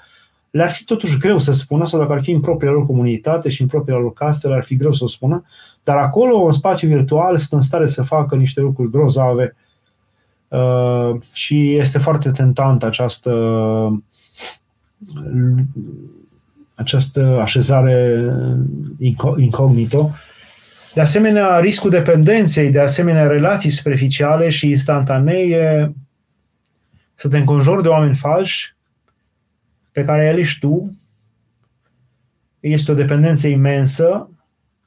le-ar 0.50 0.70
fi 0.70 0.84
totuși 0.84 1.18
greu 1.18 1.38
să 1.38 1.52
spună, 1.52 1.86
sau 1.86 2.00
dacă 2.00 2.14
ar 2.14 2.22
fi 2.22 2.32
în 2.32 2.40
propria 2.40 2.72
lor 2.72 2.86
comunitate 2.86 3.50
și 3.50 3.62
în 3.62 3.68
propria 3.68 3.98
lor 3.98 4.14
casă, 4.14 4.48
le-ar 4.48 4.64
fi 4.64 4.76
greu 4.76 4.94
să 4.94 5.04
o 5.04 5.08
spună, 5.08 5.44
dar 5.84 5.98
acolo, 5.98 6.46
în 6.46 6.52
spațiu 6.52 6.88
virtual, 6.88 7.38
sunt 7.38 7.62
în 7.62 7.66
stare 7.66 7.86
să 7.86 8.04
facă 8.04 8.36
niște 8.36 8.62
lucruri 8.62 8.92
grozave. 8.92 9.56
Uh, 10.48 11.16
și 11.34 11.76
este 11.76 11.98
foarte 12.00 12.32
tentant 12.32 12.84
această 12.84 13.32
această 16.74 17.40
așezare 17.42 18.26
incognito. 19.38 20.12
De 20.94 21.02
asemenea, 21.02 21.60
riscul 21.60 21.90
dependenței, 21.90 22.72
de 22.72 22.80
asemenea 22.80 23.28
relații 23.28 23.70
superficiale 23.70 24.50
și 24.50 24.70
instantanee, 24.70 25.94
să 27.16 27.28
te 27.28 27.38
înconjori 27.38 27.82
de 27.82 27.88
oameni 27.88 28.16
falși 28.16 28.76
pe 29.92 30.04
care 30.04 30.26
el 30.28 30.38
ești 30.38 30.60
tu, 30.60 30.98
este 32.60 32.92
o 32.92 32.96
dependență 32.96 33.48
imensă, 33.48 34.30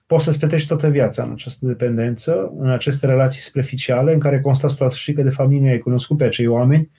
poți 0.07 0.25
să-ți 0.25 0.39
petești 0.39 0.69
toată 0.69 0.89
viața 0.89 1.23
în 1.23 1.33
această 1.33 1.67
dependență, 1.67 2.53
în 2.59 2.71
aceste 2.71 3.07
relații 3.07 3.41
superficiale, 3.41 4.13
în 4.13 4.19
care 4.19 4.41
constați 4.41 4.77
practic 4.77 5.15
că 5.15 5.23
de 5.23 5.31
fapt 5.31 5.51
nu 5.51 5.69
ai 5.69 5.79
cunoscut 5.79 6.17
pe 6.17 6.25
acei 6.25 6.47
oameni, 6.47 6.91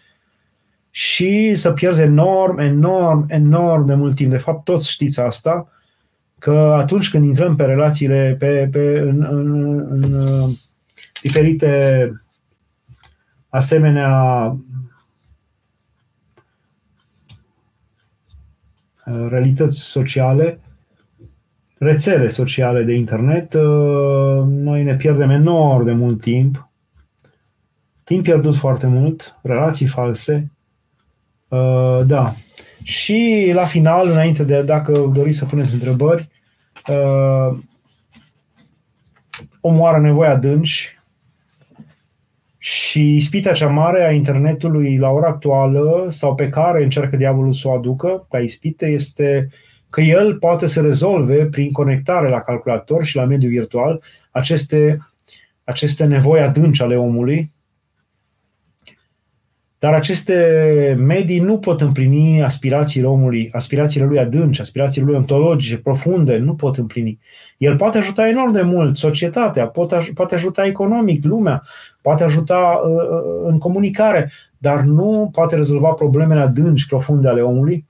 și 0.97 1.55
să 1.55 1.71
pierzi 1.71 2.01
enorm, 2.01 2.57
enorm, 2.57 3.25
enorm 3.27 3.85
de 3.85 3.93
mult 3.93 4.15
timp. 4.15 4.31
De 4.31 4.37
fapt, 4.37 4.63
toți 4.63 4.91
știți 4.91 5.19
asta, 5.19 5.71
că 6.39 6.75
atunci 6.77 7.09
când 7.09 7.25
intrăm 7.25 7.55
pe 7.55 7.63
relațiile, 7.63 8.35
pe, 8.39 8.67
pe, 8.71 8.99
în, 8.99 9.23
în, 9.23 9.79
în 9.89 10.13
uh, 10.13 10.49
diferite 11.21 12.11
asemenea 13.49 14.11
uh, 19.05 19.27
realități 19.29 19.79
sociale, 19.79 20.59
rețele 21.77 22.27
sociale 22.27 22.83
de 22.83 22.93
internet, 22.93 23.53
uh, 23.53 24.43
noi 24.47 24.83
ne 24.83 24.95
pierdem 24.95 25.29
enorm 25.29 25.85
de 25.85 25.93
mult 25.93 26.21
timp, 26.21 26.69
timp 28.03 28.23
pierdut 28.23 28.55
foarte 28.55 28.87
mult, 28.87 29.39
relații 29.41 29.87
false, 29.87 30.51
uh, 31.47 32.05
da. 32.05 32.33
Și 32.83 33.51
la 33.53 33.65
final, 33.65 34.09
înainte 34.09 34.43
de, 34.43 34.61
dacă 34.61 35.11
doriți 35.13 35.37
să 35.37 35.45
puneți 35.45 35.73
întrebări, 35.73 36.29
uh, 36.89 37.57
omoară 39.61 39.99
nevoia 39.99 40.29
adânci 40.29 40.99
și 42.57 43.15
ispita 43.15 43.51
cea 43.51 43.67
mare 43.67 44.05
a 44.05 44.11
internetului 44.11 44.97
la 44.97 45.09
ora 45.09 45.27
actuală 45.27 46.05
sau 46.09 46.35
pe 46.35 46.49
care 46.49 46.83
încearcă 46.83 47.15
diavolul 47.15 47.53
să 47.53 47.67
o 47.67 47.73
aducă 47.73 48.25
ca 48.29 48.39
ispite 48.39 48.85
este 48.85 49.49
că 49.89 50.01
el 50.01 50.35
poate 50.35 50.67
să 50.67 50.81
rezolve 50.81 51.45
prin 51.45 51.71
conectare 51.71 52.29
la 52.29 52.41
calculator 52.41 53.03
și 53.05 53.15
la 53.15 53.25
mediul 53.25 53.51
virtual 53.51 54.03
aceste, 54.31 54.97
aceste 55.63 56.05
nevoi 56.05 56.39
adânci 56.39 56.81
ale 56.81 56.97
omului 56.97 57.49
dar 59.79 59.93
aceste 59.93 60.95
medii 60.99 61.39
nu 61.39 61.59
pot 61.59 61.81
împlini 61.81 62.43
aspirațiile 62.43 63.07
omului, 63.07 63.49
aspirațiile 63.51 64.05
lui 64.05 64.19
adânci, 64.19 64.61
aspirațiile 64.61 65.07
lui 65.07 65.15
ontologice, 65.15 65.77
profunde, 65.77 66.37
nu 66.37 66.55
pot 66.55 66.77
împlini. 66.77 67.19
El 67.57 67.75
poate 67.75 67.97
ajuta 67.97 68.27
enorm 68.27 68.51
de 68.51 68.61
mult 68.61 68.97
societatea, 68.97 69.67
poate, 69.67 70.11
poate 70.13 70.35
ajuta 70.35 70.65
economic 70.65 71.23
lumea, 71.23 71.63
poate 72.01 72.23
ajuta 72.23 72.81
uh, 72.85 72.91
uh, 72.91 73.49
în 73.49 73.57
comunicare, 73.57 74.31
dar 74.57 74.81
nu 74.81 75.29
poate 75.31 75.55
rezolva 75.55 75.89
problemele 75.89 76.39
adânci, 76.39 76.87
profunde 76.87 77.27
ale 77.27 77.41
omului. 77.41 77.85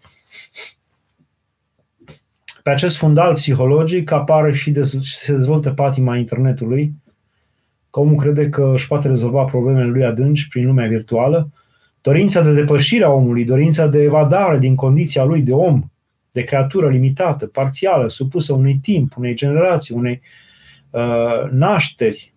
Pe 2.64 2.70
acest 2.70 2.98
fundal 2.98 3.34
psihologic 3.34 4.12
apare 4.12 4.54
și 4.54 4.84
se 5.02 5.34
dezvoltă 5.34 5.72
patima 5.72 6.18
internetului, 6.18 6.94
că 7.90 8.00
omul 8.00 8.16
crede 8.16 8.50
că 8.50 8.72
își 8.74 8.88
poate 8.88 9.08
rezolva 9.08 9.44
problemele 9.44 9.88
lui 9.88 10.06
adânci 10.06 10.48
prin 10.48 10.66
lumea 10.66 10.88
virtuală, 10.88 11.50
dorința 12.08 12.42
de 12.42 12.54
depășire 12.54 13.04
a 13.04 13.10
omului, 13.10 13.46
dorința 13.46 13.88
de 13.88 14.02
evadare 14.02 14.58
din 14.58 14.76
condiția 14.76 15.24
lui 15.24 15.42
de 15.42 15.54
om, 15.54 15.84
de 16.32 16.44
creatură 16.44 16.90
limitată, 16.90 17.48
parțială, 17.48 18.10
supusă 18.10 18.54
unui 18.54 18.80
timp, 18.82 19.18
unei 19.18 19.34
generații, 19.34 19.96
unei 19.96 20.22
uh, 20.90 21.52
nașteri, 21.52 22.34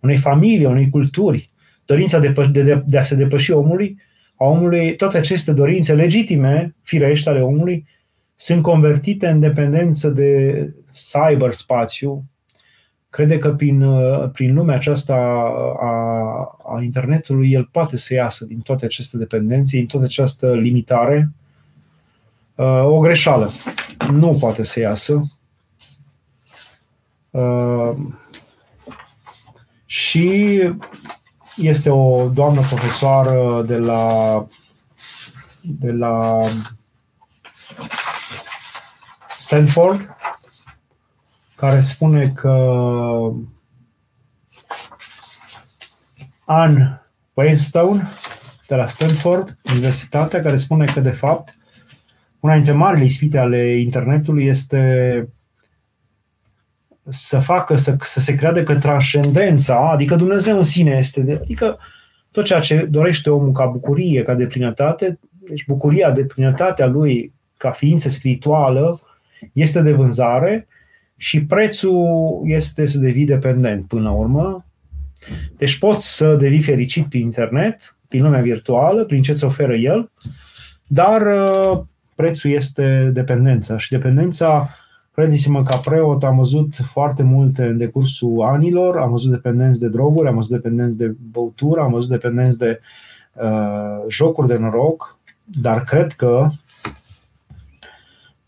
unei 0.00 0.16
familii, 0.16 0.64
unei 0.64 0.90
culturi, 0.90 1.50
dorința 1.84 2.18
de, 2.18 2.34
de, 2.50 2.62
de, 2.62 2.82
de 2.86 2.98
a 2.98 3.02
se 3.02 3.14
depăși 3.14 3.52
omului, 3.52 3.96
a 4.34 4.44
omului, 4.44 4.96
toate 4.96 5.18
aceste 5.18 5.52
dorințe 5.52 5.94
legitime, 5.94 6.74
firești 6.82 7.28
ale 7.28 7.40
omului, 7.40 7.86
sunt 8.34 8.62
convertite 8.62 9.28
în 9.28 9.40
dependență 9.40 10.08
de 10.08 10.52
cyberspațiu, 10.92 12.24
crede 13.10 13.38
că 13.38 13.54
prin, 13.54 13.82
uh, 13.82 14.30
prin 14.32 14.54
lumea 14.54 14.76
aceasta 14.76 15.14
a, 15.80 15.92
a 16.74 16.82
internetului 16.82 17.52
el 17.52 17.68
poate 17.72 17.96
să 17.96 18.14
iasă 18.14 18.44
din 18.44 18.60
toate 18.60 18.84
aceste 18.84 19.16
dependențe, 19.16 19.76
din 19.76 19.86
toată 19.86 20.04
această 20.06 20.54
limitare. 20.54 21.30
Uh, 22.54 22.84
o 22.84 22.98
greșeală. 22.98 23.50
Nu 24.12 24.36
poate 24.40 24.64
să 24.64 24.80
iasă. 24.80 25.22
Uh, 27.30 27.92
și 29.86 30.60
este 31.56 31.90
o 31.90 32.28
doamnă 32.28 32.60
profesoară 32.60 33.62
de 33.66 33.76
la 33.76 34.46
de 35.60 35.90
la 35.90 36.40
Stanford 39.40 40.16
care 41.58 41.80
spune 41.80 42.28
că 42.28 42.54
Anne 46.44 47.02
Weinstein 47.34 48.08
de 48.66 48.74
la 48.74 48.86
Stanford, 48.86 49.58
Universitatea, 49.72 50.42
care 50.42 50.56
spune 50.56 50.84
că, 50.84 51.00
de 51.00 51.10
fapt, 51.10 51.56
una 52.40 52.54
dintre 52.54 52.72
marile 52.72 53.04
ispite 53.04 53.38
ale 53.38 53.80
internetului 53.80 54.46
este 54.46 55.28
să 57.08 57.38
facă, 57.38 57.76
să, 57.76 57.96
să 58.00 58.20
se 58.20 58.34
creadă 58.34 58.62
că 58.62 58.76
transcendența, 58.76 59.90
adică 59.90 60.16
Dumnezeu 60.16 60.56
în 60.56 60.62
sine 60.62 60.90
este, 60.90 61.20
de, 61.20 61.32
adică 61.32 61.78
tot 62.30 62.44
ceea 62.44 62.60
ce 62.60 62.86
dorește 62.90 63.30
omul 63.30 63.52
ca 63.52 63.66
bucurie, 63.66 64.22
ca 64.22 64.34
deplinătate, 64.34 65.18
deci 65.30 65.64
bucuria, 65.66 66.10
deplinătatea 66.10 66.86
lui 66.86 67.32
ca 67.56 67.70
ființă 67.70 68.08
spirituală 68.08 69.00
este 69.52 69.82
de 69.82 69.92
vânzare 69.92 70.66
și 71.20 71.44
prețul 71.44 72.40
este 72.44 72.86
să 72.86 72.98
devii 72.98 73.26
dependent 73.26 73.86
până 73.86 74.02
la 74.02 74.10
urmă. 74.10 74.64
Deci 75.56 75.78
poți 75.78 76.16
să 76.16 76.34
devii 76.34 76.62
fericit 76.62 77.06
prin 77.06 77.20
internet, 77.20 77.96
prin 78.08 78.22
lumea 78.22 78.40
virtuală, 78.40 79.04
prin 79.04 79.22
ce 79.22 79.32
îți 79.32 79.44
oferă 79.44 79.74
el, 79.74 80.10
dar 80.86 81.20
uh, 81.20 81.80
prețul 82.14 82.50
este 82.50 83.10
dependența. 83.12 83.78
Și 83.78 83.90
dependența, 83.90 84.70
credeți-mă, 85.14 85.62
ca 85.62 85.76
preot 85.76 86.24
am 86.24 86.36
văzut 86.36 86.74
foarte 86.74 87.22
multe 87.22 87.64
în 87.64 87.76
decursul 87.76 88.42
anilor, 88.42 88.98
am 88.98 89.10
văzut 89.10 89.30
dependenți 89.30 89.80
de 89.80 89.88
droguri, 89.88 90.28
am 90.28 90.34
văzut 90.34 90.50
dependenți 90.50 90.98
de 90.98 91.14
băutură, 91.30 91.80
am 91.80 91.92
văzut 91.92 92.10
dependenți 92.10 92.58
de 92.58 92.80
uh, 93.32 94.04
jocuri 94.08 94.46
de 94.46 94.56
noroc, 94.56 95.18
dar 95.44 95.84
cred 95.84 96.12
că 96.12 96.46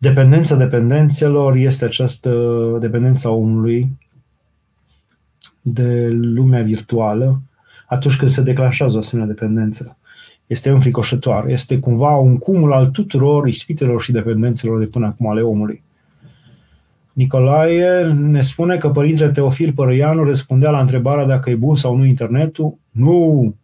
Dependența 0.03 0.57
dependențelor 0.57 1.57
este 1.57 1.85
această 1.85 2.31
dependență 2.81 3.29
a 3.29 3.31
omului 3.31 3.99
de 5.63 6.09
lumea 6.11 6.63
virtuală 6.63 7.41
atunci 7.87 8.17
când 8.17 8.31
se 8.31 8.43
declanșează 8.43 8.97
o 8.97 8.99
asemenea 8.99 9.33
dependență. 9.33 9.99
Este 10.47 10.71
înfricoșătoare. 10.71 11.53
Este 11.53 11.79
cumva 11.79 12.17
un 12.17 12.39
cumul 12.39 12.73
al 12.73 12.89
tuturor 12.89 13.49
ispitelor 13.49 14.03
și 14.03 14.13
dependențelor 14.13 14.79
de 14.79 14.87
până 14.87 15.07
acum 15.07 15.27
ale 15.27 15.41
omului. 15.41 15.83
Nicolae 17.13 18.13
ne 18.13 18.43
spune 18.43 18.77
că 18.77 18.89
părintele 18.89 19.31
Teofil 19.31 19.73
Părăianu 19.73 20.25
răspundea 20.25 20.71
la 20.71 20.81
întrebarea 20.81 21.27
dacă 21.27 21.51
e 21.51 21.55
bun 21.55 21.77
sau 21.77 21.97
nu 21.97 22.05
internetul. 22.05 22.75
Nu! 22.91 23.55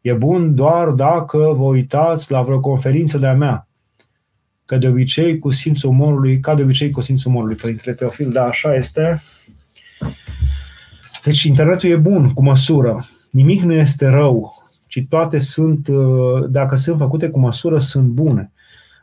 E 0.00 0.12
bun 0.12 0.54
doar 0.54 0.88
dacă 0.88 1.38
vă 1.38 1.64
uitați 1.64 2.32
la 2.32 2.42
vreo 2.42 2.60
conferință 2.60 3.18
de-a 3.18 3.34
mea 3.34 3.65
ca 4.66 4.76
de 4.76 4.88
obicei 4.88 5.38
cu 5.38 5.50
simțul 5.50 5.90
umorului, 5.90 6.40
ca 6.40 6.54
de 6.54 6.62
obicei 6.62 6.90
cu 6.90 7.00
simțul 7.00 7.30
umorului, 7.30 7.56
Părintele 7.56 7.94
Teofil, 7.94 8.32
da, 8.32 8.44
așa 8.44 8.74
este. 8.74 9.22
Deci 11.24 11.42
internetul 11.42 11.90
e 11.90 11.96
bun, 11.96 12.32
cu 12.32 12.42
măsură. 12.42 13.04
Nimic 13.30 13.62
nu 13.62 13.72
este 13.72 14.06
rău, 14.06 14.52
ci 14.88 15.04
toate 15.08 15.38
sunt, 15.38 15.88
uh, 15.88 16.48
dacă 16.48 16.76
sunt 16.76 16.98
făcute 16.98 17.28
cu 17.28 17.38
măsură, 17.38 17.78
sunt 17.78 18.06
bune. 18.06 18.52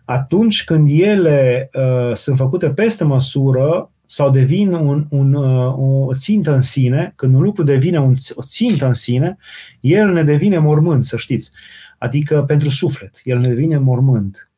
Atunci 0.05 0.63
când 0.63 0.89
ele 0.91 1.69
uh, 1.73 2.15
sunt 2.15 2.37
făcute 2.37 2.69
peste 2.69 3.03
măsură 3.03 3.91
sau 4.05 4.29
devin 4.29 4.73
un, 4.73 5.05
un, 5.09 5.33
uh, 5.33 5.73
o 6.07 6.13
țintă 6.13 6.53
în 6.53 6.61
sine, 6.61 7.13
când 7.15 7.35
un 7.35 7.41
lucru 7.41 7.63
devine 7.63 7.99
un, 7.99 8.13
o 8.33 8.41
țintă 8.41 8.85
în 8.85 8.93
sine, 8.93 9.37
el 9.79 10.11
ne 10.11 10.23
devine 10.23 10.57
mormânt, 10.57 11.05
să 11.05 11.17
știți. 11.17 11.51
Adică 11.97 12.43
pentru 12.43 12.69
suflet, 12.69 13.21
el 13.23 13.39
ne 13.39 13.47
devine 13.47 13.77
mormânt. 13.77 14.52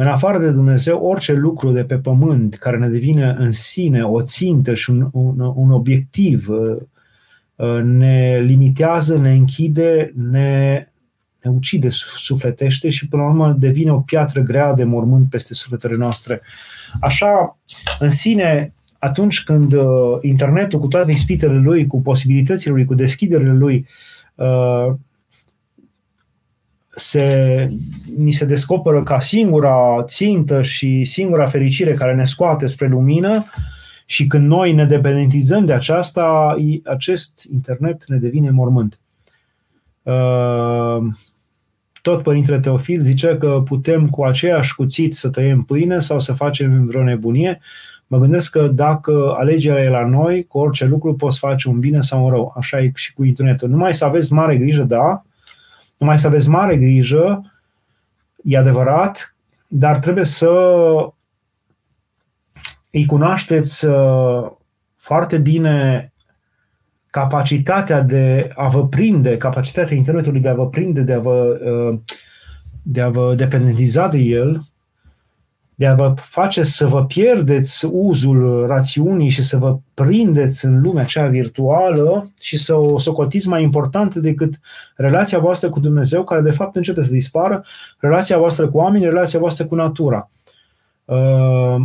În 0.00 0.06
afară 0.06 0.38
de 0.38 0.50
Dumnezeu, 0.50 1.02
orice 1.02 1.32
lucru 1.32 1.70
de 1.70 1.84
pe 1.84 1.96
pământ 1.96 2.54
care 2.54 2.78
ne 2.78 2.88
devine 2.88 3.36
în 3.38 3.52
sine 3.52 4.02
o 4.02 4.22
țintă 4.22 4.74
și 4.74 4.90
un, 4.90 5.08
un, 5.12 5.52
un 5.54 5.70
obiectiv 5.70 6.48
uh, 6.48 6.76
uh, 7.54 7.82
ne 7.82 8.40
limitează, 8.44 9.18
ne 9.18 9.32
închide, 9.32 10.12
ne, 10.30 10.88
ne 11.42 11.50
ucide 11.50 11.88
sufletește 12.16 12.88
și 12.88 13.08
până 13.08 13.22
la 13.22 13.28
urmă 13.28 13.56
devine 13.58 13.92
o 13.92 14.00
piatră 14.00 14.40
grea 14.40 14.74
de 14.74 14.84
mormânt 14.84 15.30
peste 15.30 15.54
sufletele 15.54 15.96
noastre. 15.96 16.40
Așa, 17.00 17.58
în 17.98 18.10
sine, 18.10 18.72
atunci 18.98 19.42
când 19.44 19.72
uh, 19.72 20.18
internetul 20.20 20.80
cu 20.80 20.86
toate 20.86 21.10
ispitele 21.10 21.58
lui, 21.58 21.86
cu 21.86 22.02
posibilitățile 22.02 22.72
lui, 22.72 22.84
cu 22.84 22.94
deschiderile 22.94 23.54
lui, 23.54 23.86
se, 27.00 27.68
ni 28.16 28.30
se 28.30 28.44
descoperă 28.44 29.02
ca 29.02 29.20
singura 29.20 30.02
țintă 30.04 30.62
și 30.62 31.04
singura 31.04 31.46
fericire 31.46 31.92
care 31.92 32.14
ne 32.14 32.24
scoate 32.24 32.66
spre 32.66 32.88
lumină 32.88 33.44
și 34.04 34.26
când 34.26 34.46
noi 34.46 34.72
ne 34.72 34.84
dependentizăm 34.84 35.64
de 35.64 35.72
aceasta, 35.72 36.56
acest 36.84 37.48
internet 37.52 38.06
ne 38.06 38.16
devine 38.16 38.50
mormânt. 38.50 38.98
Uh, 40.02 41.06
tot 42.02 42.22
Părintele 42.22 42.58
Teofil 42.58 43.00
zice 43.00 43.36
că 43.40 43.62
putem 43.64 44.08
cu 44.08 44.24
aceeași 44.24 44.74
cuțit 44.74 45.14
să 45.14 45.28
tăiem 45.28 45.62
pâine 45.62 45.98
sau 45.98 46.18
să 46.18 46.32
facem 46.32 46.86
vreo 46.86 47.02
nebunie. 47.02 47.60
Mă 48.06 48.18
gândesc 48.18 48.50
că 48.50 48.66
dacă 48.66 49.34
alegerea 49.38 49.82
e 49.82 49.88
la 49.88 50.06
noi, 50.06 50.44
cu 50.44 50.58
orice 50.58 50.84
lucru 50.84 51.14
poți 51.14 51.38
face 51.38 51.68
un 51.68 51.78
bine 51.78 52.00
sau 52.00 52.24
un 52.24 52.30
rău. 52.30 52.54
Așa 52.56 52.80
e 52.80 52.90
și 52.94 53.12
cu 53.12 53.24
internetul. 53.24 53.68
Numai 53.68 53.94
să 53.94 54.04
aveți 54.04 54.32
mare 54.32 54.56
grijă, 54.56 54.82
da, 54.82 55.24
numai 56.00 56.18
să 56.18 56.26
aveți 56.26 56.48
mare 56.48 56.76
grijă, 56.76 57.52
e 58.42 58.58
adevărat, 58.58 59.36
dar 59.68 59.98
trebuie 59.98 60.24
să 60.24 60.50
îi 62.90 63.06
cunoașteți 63.06 63.86
uh, 63.86 64.50
foarte 64.96 65.38
bine 65.38 66.12
capacitatea 67.10 68.00
de 68.00 68.52
a 68.54 68.68
vă 68.68 68.88
prinde, 68.88 69.36
capacitatea 69.36 69.96
internetului 69.96 70.40
de 70.40 70.48
a 70.48 70.54
vă 70.54 70.68
prinde, 70.68 71.00
de 71.00 71.12
a 71.12 71.18
vă, 71.18 71.60
uh, 71.64 71.98
de 72.82 73.00
a 73.00 73.08
vă 73.08 73.34
dependentiza 73.34 74.08
de 74.08 74.18
el, 74.18 74.60
de 75.80 75.86
a 75.86 75.94
vă 75.94 76.14
face 76.16 76.62
să 76.62 76.86
vă 76.86 77.04
pierdeți 77.04 77.86
uzul 77.92 78.66
rațiunii 78.66 79.28
și 79.28 79.42
să 79.42 79.56
vă 79.56 79.78
prindeți 79.94 80.64
în 80.64 80.80
lumea 80.80 81.02
aceea 81.02 81.26
virtuală 81.26 82.30
și 82.40 82.56
să 82.56 82.74
o 82.74 82.98
socotiți 82.98 83.48
mai 83.48 83.62
importantă 83.62 84.20
decât 84.20 84.60
relația 84.96 85.38
voastră 85.38 85.68
cu 85.70 85.80
Dumnezeu, 85.80 86.24
care 86.24 86.40
de 86.40 86.50
fapt 86.50 86.76
începe 86.76 87.02
să 87.02 87.12
dispară, 87.12 87.64
relația 87.98 88.38
voastră 88.38 88.68
cu 88.68 88.76
oameni, 88.76 89.04
relația 89.04 89.38
voastră 89.38 89.66
cu 89.66 89.74
natura. 89.74 90.28
Uh, 91.04 91.76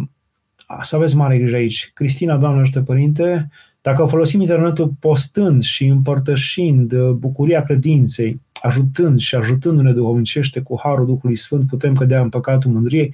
să 0.82 0.96
aveți 0.96 1.16
mare 1.16 1.38
grijă 1.38 1.56
aici. 1.56 1.92
Cristina, 1.94 2.38
Doamne 2.38 2.62
ajută 2.62 2.82
Părinte, 2.82 3.50
dacă 3.82 4.06
folosim 4.06 4.42
internetul 4.42 4.92
postând 5.00 5.62
și 5.62 5.86
împărtășind 5.86 6.92
uh, 6.92 7.10
bucuria 7.10 7.64
credinței, 7.64 8.42
ajutând 8.62 9.20
și 9.20 9.36
ajutându-ne 9.36 9.92
duhovnicește 9.92 10.60
cu 10.60 10.80
Harul 10.84 11.06
Duhului 11.06 11.36
Sfânt, 11.36 11.68
putem 11.68 11.96
cădea 11.96 12.22
în 12.22 12.30
păcatul 12.30 12.72
mândriei. 12.72 13.14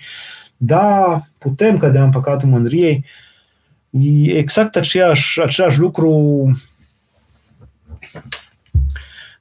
Da, 0.63 1.19
putem 1.37 1.77
cădea 1.77 2.03
în 2.03 2.09
păcatul 2.09 2.49
mândriei. 2.49 3.05
E 3.89 4.37
exact 4.37 4.75
aceeași, 4.75 5.41
același 5.41 5.79
lucru 5.79 6.49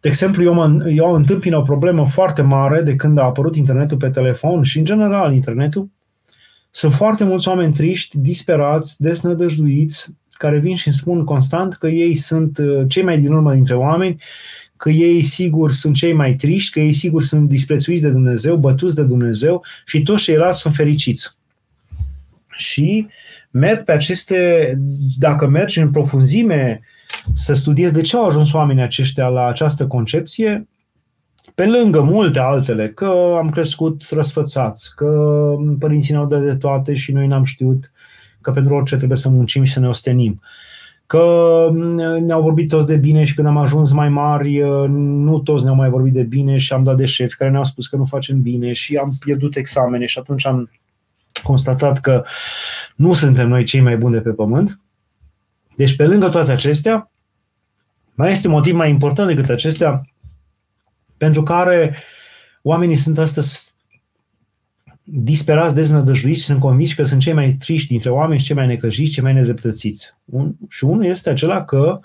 de 0.01 0.09
exemplu, 0.09 0.43
eu, 0.43 0.55
mă, 0.55 0.89
eu 0.89 1.13
întâmpin 1.13 1.55
o 1.55 1.63
problemă 1.63 2.07
foarte 2.07 2.43
mare 2.43 2.83
de 2.83 2.97
când 2.97 3.19
a 3.19 3.25
apărut 3.25 3.57
internetul 3.57 3.97
pe 3.97 4.11
telefon 4.11 4.63
și, 4.63 4.79
în 4.79 4.85
general, 4.85 5.35
internetul. 5.35 5.91
Sunt 6.71 6.93
foarte 6.93 7.25
mulți 7.25 7.49
oameni 7.49 7.73
triști, 7.73 8.19
disperați, 8.19 9.03
desnădăjduiți, 9.03 10.17
care 10.33 10.59
vin 10.59 10.77
și 10.77 10.87
îmi 10.87 10.97
spun 10.97 11.25
constant 11.25 11.75
că 11.75 11.87
ei 11.87 12.15
sunt 12.15 12.59
uh, 12.59 12.85
cei 12.89 13.03
mai 13.03 13.19
din 13.19 13.33
urmă 13.33 13.53
dintre 13.53 13.75
oameni, 13.75 14.23
că 14.81 14.91
ei 14.91 15.23
sigur 15.23 15.71
sunt 15.71 15.95
cei 15.95 16.13
mai 16.13 16.35
triști, 16.35 16.73
că 16.73 16.81
ei 16.81 16.93
sigur 16.93 17.23
sunt 17.23 17.49
disprețuiți 17.49 18.03
de 18.03 18.09
Dumnezeu, 18.09 18.57
bătuți 18.57 18.95
de 18.95 19.03
Dumnezeu 19.03 19.65
și 19.87 20.03
toți 20.03 20.23
ceilalți 20.23 20.61
sunt 20.61 20.75
fericiți. 20.75 21.37
Și 22.51 23.07
merg 23.51 23.85
pe 23.85 23.93
aceste, 23.93 24.79
dacă 25.19 25.47
mergi 25.47 25.81
în 25.81 25.91
profunzime 25.91 26.81
să 27.35 27.55
studiezi 27.55 27.93
de 27.93 28.01
ce 28.01 28.17
au 28.17 28.27
ajuns 28.27 28.53
oamenii 28.53 28.83
aceștia 28.83 29.27
la 29.27 29.47
această 29.47 29.87
concepție, 29.87 30.69
pe 31.55 31.67
lângă 31.67 32.01
multe 32.01 32.39
altele, 32.39 32.89
că 32.89 33.37
am 33.39 33.51
crescut 33.51 34.03
răsfățați, 34.11 34.95
că 34.97 35.07
părinții 35.79 36.13
ne-au 36.13 36.27
dat 36.27 36.43
de 36.43 36.55
toate 36.55 36.95
și 36.95 37.13
noi 37.13 37.27
n-am 37.27 37.45
știut 37.45 37.93
că 38.41 38.51
pentru 38.51 38.75
orice 38.75 38.97
trebuie 38.97 39.19
să 39.19 39.29
muncim 39.29 39.65
și 39.65 39.73
să 39.73 39.81
ne 39.81 39.89
ostenim. 39.89 40.41
Că 41.11 41.69
ne-au 42.21 42.43
vorbit 42.43 42.69
toți 42.69 42.87
de 42.87 42.97
bine 42.97 43.25
și 43.25 43.35
când 43.35 43.47
am 43.47 43.57
ajuns 43.57 43.93
mai 43.93 44.09
mari, 44.09 44.61
nu 44.89 45.39
toți 45.39 45.65
ne-au 45.65 45.77
mai 45.77 45.89
vorbit 45.89 46.13
de 46.13 46.23
bine 46.23 46.57
și 46.57 46.73
am 46.73 46.83
dat 46.83 46.97
de 46.97 47.05
șefi 47.05 47.37
care 47.37 47.51
ne-au 47.51 47.65
spus 47.65 47.89
că 47.89 47.97
nu 47.97 48.05
facem 48.05 48.43
bine 48.43 48.73
și 48.73 48.97
am 48.97 49.13
pierdut 49.21 49.57
examene 49.57 50.07
și 50.07 50.19
atunci 50.19 50.47
am 50.47 50.71
constatat 51.43 52.01
că 52.01 52.25
nu 52.97 53.13
suntem 53.13 53.49
noi 53.49 53.65
cei 53.65 53.81
mai 53.81 53.97
buni 53.97 54.13
de 54.13 54.21
pe 54.21 54.31
pământ. 54.31 54.81
Deci, 55.77 55.97
pe 55.97 56.07
lângă 56.07 56.29
toate 56.29 56.51
acestea, 56.51 57.11
mai 58.15 58.31
este 58.31 58.47
un 58.47 58.53
motiv 58.53 58.75
mai 58.75 58.91
important 58.91 59.29
decât 59.29 59.49
acestea 59.49 60.03
pentru 61.17 61.43
care 61.43 61.97
oamenii 62.63 62.97
sunt 62.97 63.19
astăzi 63.19 63.70
disperați, 65.13 65.75
deznădăjuiți 65.75 66.41
și 66.41 66.47
sunt 66.47 66.61
convinși 66.61 66.95
că 66.95 67.03
sunt 67.03 67.21
cei 67.21 67.33
mai 67.33 67.57
triști 67.59 67.89
dintre 67.89 68.11
oameni 68.11 68.41
și 68.41 68.47
cei 68.47 68.57
mai 68.57 68.67
necăjiți, 68.67 69.13
cei 69.13 69.23
mai 69.23 69.33
nedreptățiți. 69.33 70.15
Un, 70.25 70.53
și 70.69 70.85
unul 70.85 71.05
este 71.05 71.31
acela 71.31 71.65
că 71.65 72.01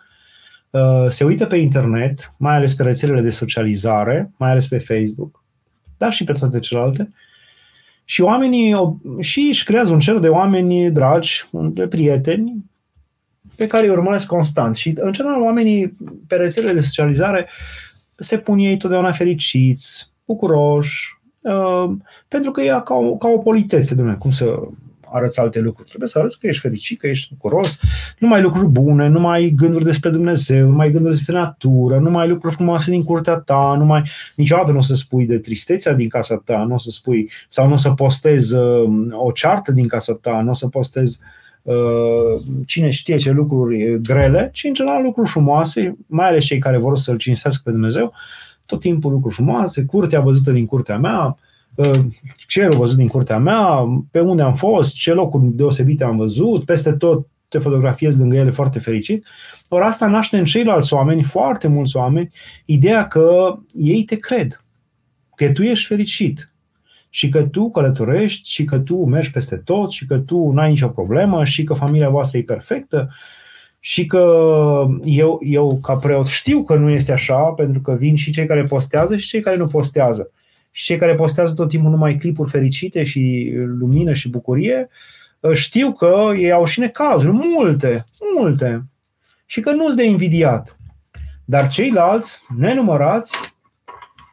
uh, 0.69 1.05
se 1.07 1.23
uită 1.23 1.45
pe 1.45 1.55
internet, 1.55 2.31
mai 2.37 2.55
ales 2.55 2.73
pe 2.73 2.83
rețelele 2.83 3.21
de 3.21 3.29
socializare, 3.29 4.31
mai 4.37 4.51
ales 4.51 4.67
pe 4.67 4.77
Facebook, 4.77 5.43
dar 5.97 6.13
și 6.13 6.23
pe 6.23 6.33
toate 6.33 6.59
celelalte, 6.59 7.13
și 8.05 8.21
oamenii 8.21 8.75
și 9.19 9.39
își 9.39 9.63
creează 9.63 9.93
un 9.93 9.99
cer 9.99 10.17
de 10.17 10.27
oameni 10.27 10.91
dragi, 10.91 11.43
de 11.51 11.87
prieteni, 11.87 12.65
pe 13.55 13.67
care 13.67 13.83
îi 13.83 13.89
urmăresc 13.89 14.27
constant. 14.27 14.75
Și, 14.75 14.93
în 14.95 15.11
general, 15.11 15.41
oamenii 15.41 15.97
pe 16.27 16.35
rețelele 16.35 16.73
de 16.73 16.81
socializare 16.81 17.49
se 18.15 18.37
pun 18.37 18.57
ei 18.57 18.77
totdeauna 18.77 19.11
fericiți, 19.11 20.11
bucuroși, 20.25 21.14
uh, 21.14 21.14
pentru 22.27 22.51
că 22.51 22.61
e 22.61 22.81
ca 22.85 22.93
o, 22.93 23.17
ca 23.17 23.27
o 23.27 23.37
politețe, 23.37 23.95
dumne, 23.95 24.13
cum 24.13 24.31
să 24.31 24.59
arăți 25.15 25.39
alte 25.39 25.59
lucruri. 25.59 25.87
Trebuie 25.87 26.09
să 26.09 26.19
arăți 26.19 26.39
că 26.39 26.47
ești 26.47 26.61
fericit, 26.61 26.99
că 26.99 27.07
ești 27.07 27.33
bucuros, 27.33 27.79
nu 28.19 28.27
mai 28.27 28.41
lucruri 28.41 28.67
bune, 28.67 29.07
nu 29.07 29.19
mai 29.19 29.53
gânduri 29.55 29.83
despre 29.83 30.09
Dumnezeu, 30.09 30.67
nu 30.67 30.75
mai 30.75 30.91
gânduri 30.91 31.15
despre 31.15 31.33
natură, 31.33 31.99
nu 31.99 32.09
mai 32.09 32.27
lucruri 32.27 32.55
frumoase 32.55 32.91
din 32.91 33.03
curtea 33.03 33.35
ta, 33.35 33.75
nu 33.77 33.85
mai 33.85 34.03
niciodată 34.35 34.71
nu 34.71 34.77
o 34.77 34.81
să 34.81 34.95
spui 34.95 35.25
de 35.25 35.37
tristețea 35.37 35.93
din 35.93 36.09
casa 36.09 36.41
ta, 36.45 36.63
nu 36.67 36.73
o 36.73 36.77
să 36.77 36.89
spui 36.89 37.29
sau 37.49 37.67
nu 37.67 37.73
o 37.73 37.77
să 37.77 37.89
postezi 37.89 38.55
uh, 38.55 38.89
o 39.11 39.31
ceartă 39.31 39.71
din 39.71 39.87
casa 39.87 40.17
ta, 40.21 40.41
nu 40.41 40.49
o 40.49 40.53
să 40.53 40.67
postezi 40.67 41.19
uh, 41.61 42.41
cine 42.65 42.89
știe 42.89 43.15
ce 43.15 43.31
lucruri 43.31 44.01
grele, 44.01 44.49
ci 44.53 44.63
în 44.63 44.73
general 44.73 45.03
lucruri 45.03 45.29
frumoase, 45.29 45.97
mai 46.07 46.27
ales 46.27 46.45
cei 46.45 46.57
care 46.59 46.77
vor 46.77 46.97
să-L 46.97 47.17
cinstească 47.17 47.61
pe 47.65 47.71
Dumnezeu, 47.71 48.13
tot 48.65 48.79
timpul 48.79 49.11
lucruri 49.11 49.35
frumoase, 49.35 49.85
curtea 49.85 50.19
văzută 50.19 50.51
din 50.51 50.65
curtea 50.65 50.97
mea, 50.97 51.37
uh, 51.75 51.99
cerul 52.47 52.77
văzut 52.77 52.97
din 52.97 53.07
curtea 53.07 53.37
mea, 53.37 53.67
pe 54.11 54.19
unde 54.19 54.41
am 54.41 54.53
fost, 54.53 54.95
ce 54.95 55.13
locuri 55.13 55.45
deosebite 55.45 56.03
am 56.03 56.17
văzut, 56.17 56.65
peste 56.65 56.91
tot 56.91 57.27
te 57.47 57.59
fotografiezi 57.59 58.17
lângă 58.17 58.35
ele 58.35 58.51
foarte 58.51 58.79
fericit. 58.79 59.25
Ori 59.69 59.83
asta 59.83 60.07
naște 60.07 60.37
în 60.37 60.45
ceilalți 60.45 60.93
oameni, 60.93 61.23
foarte 61.23 61.67
mulți 61.67 61.95
oameni, 61.95 62.29
ideea 62.65 63.07
că 63.07 63.57
ei 63.73 64.03
te 64.03 64.15
cred, 64.15 64.63
că 65.35 65.51
tu 65.51 65.63
ești 65.63 65.85
fericit 65.85 66.53
și 67.09 67.29
că 67.29 67.43
tu 67.43 67.69
călătorești 67.71 68.51
și 68.51 68.63
că 68.63 68.79
tu 68.79 69.05
mergi 69.05 69.31
peste 69.31 69.55
tot 69.55 69.91
și 69.91 70.05
că 70.05 70.17
tu 70.17 70.51
n-ai 70.51 70.69
nicio 70.69 70.87
problemă 70.87 71.43
și 71.43 71.63
că 71.63 71.73
familia 71.73 72.09
voastră 72.09 72.37
e 72.37 72.43
perfectă 72.43 73.09
și 73.85 74.05
că 74.05 74.25
eu, 75.03 75.39
eu 75.43 75.79
ca 75.81 75.95
preot 75.95 76.25
știu 76.25 76.63
că 76.63 76.75
nu 76.75 76.89
este 76.89 77.11
așa, 77.11 77.35
pentru 77.35 77.81
că 77.81 77.91
vin 77.91 78.15
și 78.15 78.31
cei 78.31 78.45
care 78.45 78.63
postează 78.63 79.15
și 79.15 79.27
cei 79.27 79.41
care 79.41 79.55
nu 79.55 79.67
postează. 79.67 80.31
Și 80.71 80.83
cei 80.83 80.97
care 80.97 81.15
postează 81.15 81.53
tot 81.53 81.69
timpul 81.69 81.89
numai 81.89 82.17
clipuri 82.17 82.49
fericite 82.49 83.03
și 83.03 83.51
lumină 83.79 84.13
și 84.13 84.29
bucurie, 84.29 84.89
știu 85.53 85.91
că 85.91 86.31
ei 86.35 86.51
au 86.51 86.65
și 86.65 86.79
necazuri, 86.79 87.31
multe, 87.31 88.05
multe, 88.37 88.81
și 89.45 89.59
că 89.59 89.71
nu-s 89.71 89.95
de 89.95 90.05
invidiat. 90.05 90.77
Dar 91.45 91.67
ceilalți, 91.67 92.39
nenumărați, 92.57 93.37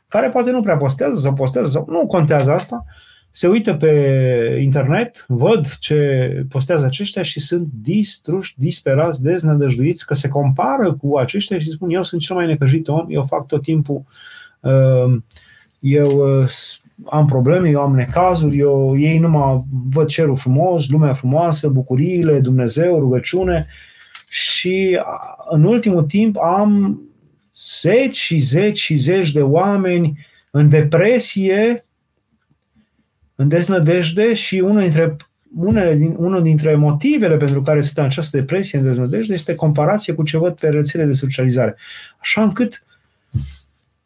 care 0.09 0.29
poate 0.29 0.51
nu 0.51 0.63
prea 0.63 0.77
postează 0.77 1.21
sau 1.21 1.35
postează 1.35 1.69
sau 1.69 1.87
nu 1.89 2.07
contează 2.07 2.53
asta, 2.53 2.85
se 3.35 3.49
uită 3.49 3.74
pe 3.74 4.59
internet, 4.61 5.24
văd 5.28 5.76
ce 5.78 6.28
postează 6.49 6.85
aceștia 6.85 7.22
și 7.22 7.41
sunt 7.41 7.68
distruși, 7.83 8.55
disperați, 8.59 9.22
deznădăjduiți 9.22 10.07
că 10.07 10.14
se 10.14 10.28
compară 10.28 10.93
cu 10.93 11.16
aceștia 11.16 11.59
și 11.59 11.70
spun 11.70 11.91
eu 11.91 12.03
sunt 12.03 12.20
cel 12.20 12.37
mai 12.37 12.47
necăjit 12.47 12.89
om, 12.89 13.07
eu 13.09 13.24
fac 13.24 13.47
tot 13.47 13.62
timpul, 13.62 14.03
uh, 14.61 15.16
eu 15.78 16.41
uh, 16.41 16.49
am 17.05 17.26
probleme, 17.26 17.68
eu 17.68 17.80
am 17.80 17.95
necazuri, 17.95 18.59
eu, 18.59 18.99
ei 18.99 19.18
numai 19.18 19.64
văd 19.91 20.07
cerul 20.07 20.37
frumos, 20.37 20.89
lumea 20.89 21.12
frumoasă, 21.12 21.68
bucuriile, 21.68 22.41
Dumnezeu, 22.41 22.99
rugăciune. 22.99 23.66
Și 24.28 25.01
în 25.49 25.64
ultimul 25.64 26.03
timp 26.03 26.37
am 26.37 27.01
zeci 27.80 28.16
și 28.16 28.39
zeci 28.39 28.78
și 28.78 28.97
zeci 28.97 29.33
de 29.33 29.43
oameni 29.43 30.26
în 30.51 30.68
depresie 30.68 31.85
în 33.43 33.49
deznădejde 33.49 34.34
și 34.34 34.59
unul 34.59 34.80
dintre, 34.80 35.16
unele 35.57 35.95
din, 35.95 36.14
unul 36.18 36.43
dintre 36.43 36.74
motivele 36.74 37.36
pentru 37.36 37.62
care 37.62 37.80
sunt 37.80 37.99
în 37.99 38.05
această 38.05 38.36
depresie 38.36 38.78
în 38.78 38.84
deznădejde 38.84 39.32
este 39.32 39.55
comparație 39.55 40.12
cu 40.12 40.22
ce 40.22 40.38
văd 40.38 40.53
pe 40.53 40.68
rețele 40.68 41.05
de 41.05 41.12
socializare. 41.12 41.76
Așa 42.20 42.43
încât 42.43 42.84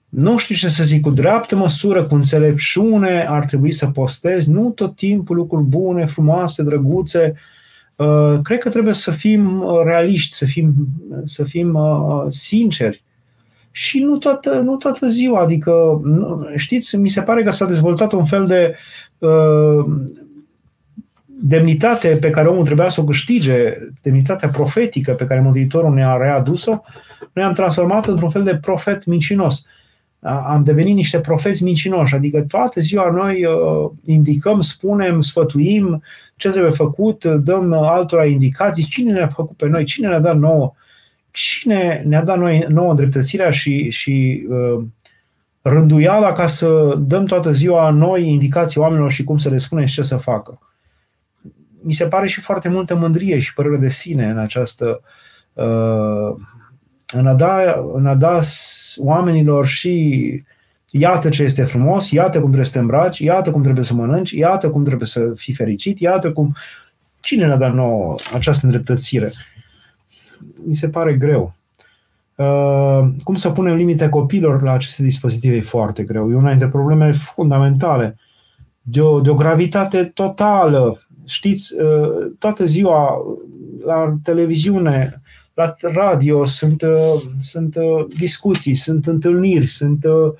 nu 0.09 0.39
știu 0.39 0.55
ce 0.55 0.69
să 0.69 0.85
zic, 0.85 1.03
cu 1.03 1.11
dreaptă 1.11 1.57
măsură, 1.57 2.05
cu 2.05 2.15
înțelepciune 2.15 3.27
ar 3.29 3.45
trebui 3.45 3.73
să 3.73 3.87
postez, 3.87 4.47
nu 4.47 4.71
tot 4.71 4.97
timpul 4.97 5.37
lucruri 5.37 5.65
bune, 5.65 6.07
frumoase, 6.07 6.63
drăguțe. 6.63 7.35
Uh, 7.97 8.41
cred 8.43 8.59
că 8.59 8.69
trebuie 8.69 8.95
să 8.95 9.11
fim 9.11 9.65
realiști, 9.85 10.35
să 10.35 10.45
fim, 10.45 10.73
să 11.25 11.45
fim 11.45 11.75
uh, 11.75 12.25
sinceri 12.29 13.05
și 13.77 13.99
nu 13.99 14.17
toată, 14.17 14.59
nu 14.59 14.77
toată 14.77 15.07
ziua. 15.07 15.41
Adică, 15.41 16.01
știți, 16.55 16.97
mi 16.97 17.09
se 17.09 17.23
pare 17.23 17.43
că 17.43 17.51
s-a 17.51 17.67
dezvoltat 17.67 18.13
un 18.13 18.25
fel 18.25 18.47
de 18.47 18.75
uh, 19.19 19.85
demnitate 21.27 22.09
pe 22.21 22.31
care 22.31 22.49
omul 22.49 22.65
trebuia 22.65 22.89
să 22.89 23.01
o 23.01 23.05
câștige, 23.05 23.79
demnitatea 24.03 24.49
profetică 24.49 25.13
pe 25.13 25.25
care 25.25 25.41
Mântuitorul 25.41 25.95
ne-a 25.95 26.17
readus-o, 26.17 26.81
noi 27.33 27.45
am 27.45 27.53
transformat 27.53 28.07
într-un 28.07 28.31
fel 28.31 28.43
de 28.43 28.57
profet 28.57 29.05
mincinos. 29.05 29.67
am 30.21 30.63
devenit 30.65 30.95
niște 30.95 31.21
profeți 31.21 31.65
mincinoși, 31.65 32.15
adică 32.15 32.41
toată 32.49 32.81
ziua 32.81 33.11
noi 33.11 33.45
uh, 33.45 33.91
indicăm, 34.05 34.61
spunem, 34.61 35.21
sfătuim 35.21 36.03
ce 36.37 36.51
trebuie 36.51 36.73
făcut, 36.73 37.25
dăm 37.25 37.73
altora 37.73 38.25
indicații, 38.25 38.85
cine 38.85 39.13
ne-a 39.13 39.29
făcut 39.29 39.57
pe 39.57 39.69
noi, 39.69 39.85
cine 39.85 40.09
ne-a 40.09 40.21
dat 40.21 40.39
nouă, 40.39 40.75
cine 41.37 42.03
ne-a 42.07 42.23
dat 42.23 42.39
noi, 42.39 42.65
nouă 42.69 42.91
îndreptățirea 42.91 43.51
și, 43.51 43.91
și 43.91 44.47
uh, 44.49 44.85
rânduiala 45.63 46.33
ca 46.33 46.47
să 46.47 46.95
dăm 46.99 47.25
toată 47.25 47.51
ziua 47.51 47.91
noi 47.91 48.29
indicații 48.29 48.81
oamenilor 48.81 49.11
și 49.11 49.25
cum 49.25 49.39
să 49.39 49.49
le 49.49 49.59
spunem 49.59 49.85
și 49.85 49.95
ce 49.95 50.03
să 50.03 50.17
facă. 50.17 50.59
Mi 51.81 51.93
se 51.93 52.07
pare 52.07 52.27
și 52.27 52.41
foarte 52.41 52.69
multă 52.69 52.95
mândrie 52.95 53.39
și 53.39 53.55
părere 53.55 53.77
de 53.77 53.89
sine 53.89 54.27
în 54.27 54.39
această 54.39 55.01
uh, 55.53 56.35
în 57.13 57.27
a, 57.27 57.35
da, 57.35 57.85
în 57.95 58.07
a 58.07 58.15
da 58.15 58.39
oamenilor 58.97 59.67
și 59.67 60.45
iată 60.91 61.29
ce 61.29 61.43
este 61.43 61.65
frumos, 61.65 62.11
iată 62.11 62.39
cum 62.39 62.47
trebuie 62.47 62.67
să 62.67 62.73
te 62.73 62.79
îmbraci, 62.79 63.19
iată 63.19 63.51
cum 63.51 63.63
trebuie 63.63 63.85
să 63.85 63.95
mănânci, 63.95 64.31
iată 64.31 64.71
cum 64.71 64.85
trebuie 64.85 65.09
să 65.09 65.33
fii 65.35 65.55
fericit, 65.55 65.99
iată 65.99 66.33
cum... 66.33 66.55
Cine 67.21 67.47
ne-a 67.47 67.57
dat 67.57 67.75
nouă 67.75 68.15
această 68.33 68.65
îndreptățire? 68.65 69.33
Mi 70.67 70.75
se 70.75 70.89
pare 70.89 71.15
greu. 71.15 71.53
Uh, 72.35 73.09
cum 73.25 73.35
să 73.35 73.51
punem 73.51 73.75
limite 73.75 74.09
copilor 74.09 74.63
la 74.63 74.73
aceste 74.73 75.03
dispozitive 75.03 75.57
e 75.57 75.61
foarte 75.61 76.03
greu. 76.03 76.31
E 76.31 76.35
una 76.35 76.51
dintre 76.51 76.69
problemele 76.69 77.13
fundamentale. 77.13 78.17
De 78.83 79.01
o, 79.01 79.21
de 79.21 79.31
o 79.31 79.35
gravitate 79.35 80.05
totală. 80.05 80.99
Știți, 81.25 81.75
uh, 81.81 82.33
toată 82.39 82.65
ziua 82.65 83.17
la 83.85 84.17
televiziune 84.23 85.21
la 85.57 85.75
radio 85.81 86.45
sunt, 86.45 86.83
uh, 86.83 87.21
sunt 87.41 87.77
uh, 87.77 88.07
discuții, 88.19 88.75
sunt 88.75 89.07
întâlniri, 89.07 89.67
sunt 89.67 90.05
uh, 90.05 90.33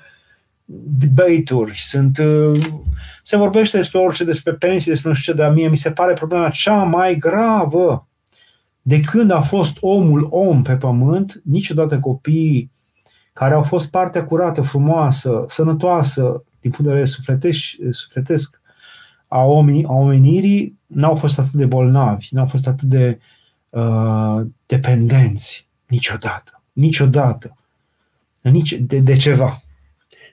debate-uri, 0.99 1.77
sunt, 1.77 2.19
se 3.23 3.37
vorbește 3.37 3.77
despre 3.77 3.99
orice, 3.99 4.23
despre 4.23 4.53
pensii, 4.53 4.91
despre 4.91 5.09
nu 5.09 5.15
știu 5.15 5.33
ce, 5.33 5.39
dar 5.39 5.53
mie 5.53 5.69
mi 5.69 5.77
se 5.77 5.91
pare 5.91 6.13
problema 6.13 6.49
cea 6.49 6.83
mai 6.83 7.15
gravă. 7.15 8.06
De 8.87 8.99
când 8.99 9.31
a 9.31 9.41
fost 9.41 9.77
omul 9.79 10.27
om 10.29 10.61
pe 10.61 10.75
pământ, 10.75 11.41
niciodată 11.43 11.99
copiii 11.99 12.71
care 13.33 13.53
au 13.53 13.63
fost 13.63 13.91
partea 13.91 14.25
curată, 14.25 14.61
frumoasă, 14.61 15.45
sănătoasă, 15.47 16.43
din 16.59 16.71
punct 16.71 16.83
de 16.83 16.89
vedere 16.89 17.05
sufletesc, 17.05 17.75
sufletesc 17.91 18.61
a, 19.27 19.43
omeni, 19.43 19.85
a 19.85 19.91
omenirii, 19.91 20.77
n-au 20.85 21.15
fost 21.15 21.39
atât 21.39 21.53
de 21.53 21.65
bolnavi, 21.65 22.27
n-au 22.31 22.45
fost 22.45 22.67
atât 22.67 22.87
de 22.87 23.07
uh, 23.07 23.37
Uh, 23.69 24.45
dependenți 24.65 25.67
niciodată. 25.85 26.61
Niciodată. 26.73 27.57
Nici 28.41 28.73
de, 28.73 28.99
de 28.99 29.15
ceva. 29.15 29.61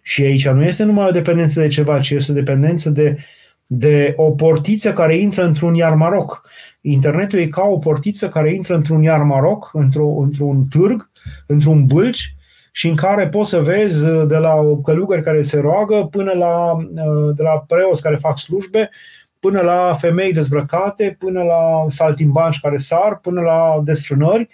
Și 0.03 0.23
aici 0.23 0.49
nu 0.49 0.65
este 0.65 0.85
numai 0.85 1.07
o 1.07 1.11
dependență 1.11 1.61
de 1.61 1.69
ceva, 1.69 2.01
ci 2.01 2.11
este 2.11 2.33
o 2.33 2.35
dependență 2.35 2.91
de, 2.91 3.19
de 3.67 4.15
o 4.17 4.31
portiță 4.31 4.93
care 4.93 5.17
intră 5.17 5.45
într-un 5.45 5.75
iar 5.75 5.95
maroc. 5.95 6.49
Internetul 6.81 7.39
e 7.39 7.47
ca 7.47 7.63
o 7.63 7.79
portiță 7.79 8.29
care 8.29 8.55
intră 8.55 8.75
într-un 8.75 9.03
iar 9.03 9.23
maroc, 9.23 9.71
într-o, 9.73 10.07
într-un 10.07 10.67
târg, 10.71 11.11
într-un 11.47 11.87
bâlci 11.87 12.35
și 12.73 12.89
în 12.89 12.95
care 12.95 13.29
poți 13.29 13.51
să 13.51 13.61
vezi 13.61 14.05
uh, 14.05 14.27
de 14.27 14.37
la 14.37 14.55
călugări 14.85 15.23
care 15.23 15.43
se 15.43 15.61
roagă 15.61 16.09
până 16.11 16.33
la, 16.33 16.73
uh, 16.73 17.35
de 17.35 17.43
la 17.43 17.65
preoți 17.67 18.03
care 18.03 18.17
fac 18.17 18.39
slujbe, 18.39 18.91
până 19.39 19.61
la 19.61 19.95
femei 19.95 20.33
dezbrăcate, 20.33 21.17
până 21.19 21.43
la 21.43 21.85
saltimbanci 21.89 22.61
care 22.61 22.77
sar, 22.77 23.19
până 23.23 23.41
la 23.41 23.81
desfrânări. 23.85 24.49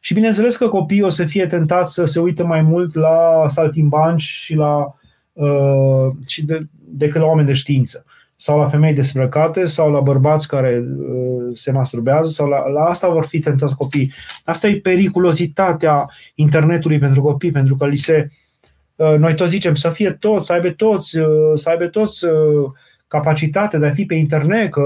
Și 0.00 0.14
bineînțeles 0.14 0.56
că 0.56 0.68
copiii 0.68 1.02
o 1.02 1.08
să 1.08 1.24
fie 1.24 1.46
tentați 1.46 1.94
să 1.94 2.04
se 2.04 2.20
uite 2.20 2.42
mai 2.42 2.62
mult 2.62 2.94
la 2.94 3.44
saltimbanci 3.46 4.20
și, 4.20 4.54
la, 4.54 4.94
uh, 5.32 6.10
și 6.26 6.44
de, 6.44 6.66
decât 6.88 7.20
la 7.20 7.26
oameni 7.26 7.46
de 7.46 7.52
știință. 7.52 8.04
Sau 8.40 8.58
la 8.58 8.66
femei 8.66 8.92
dezbrăcate, 8.92 9.64
sau 9.64 9.90
la 9.90 10.00
bărbați 10.00 10.48
care 10.48 10.84
uh, 10.98 11.50
se 11.52 11.72
masturbează, 11.72 12.30
sau 12.30 12.48
la, 12.48 12.68
la 12.68 12.80
asta 12.80 13.08
vor 13.08 13.24
fi 13.24 13.38
tentați 13.38 13.76
copii. 13.76 14.12
Asta 14.44 14.68
e 14.68 14.76
periculozitatea 14.76 16.10
internetului 16.34 16.98
pentru 16.98 17.22
copii, 17.22 17.50
pentru 17.50 17.76
că 17.76 17.86
li 17.86 17.96
se. 17.96 18.28
Uh, 18.96 19.14
noi 19.18 19.34
toți 19.34 19.50
zicem 19.50 19.74
să 19.74 19.90
fie 19.90 20.10
toți, 20.10 20.46
să 20.46 20.52
aibă 20.52 20.68
toți, 20.68 21.18
uh, 21.18 21.52
să 21.54 21.70
aibă 21.70 21.86
toți 21.86 22.24
uh, 22.24 22.70
capacitate 23.08 23.78
de 23.78 23.86
a 23.86 23.90
fi 23.90 24.04
pe 24.04 24.14
internet, 24.14 24.70
că 24.70 24.82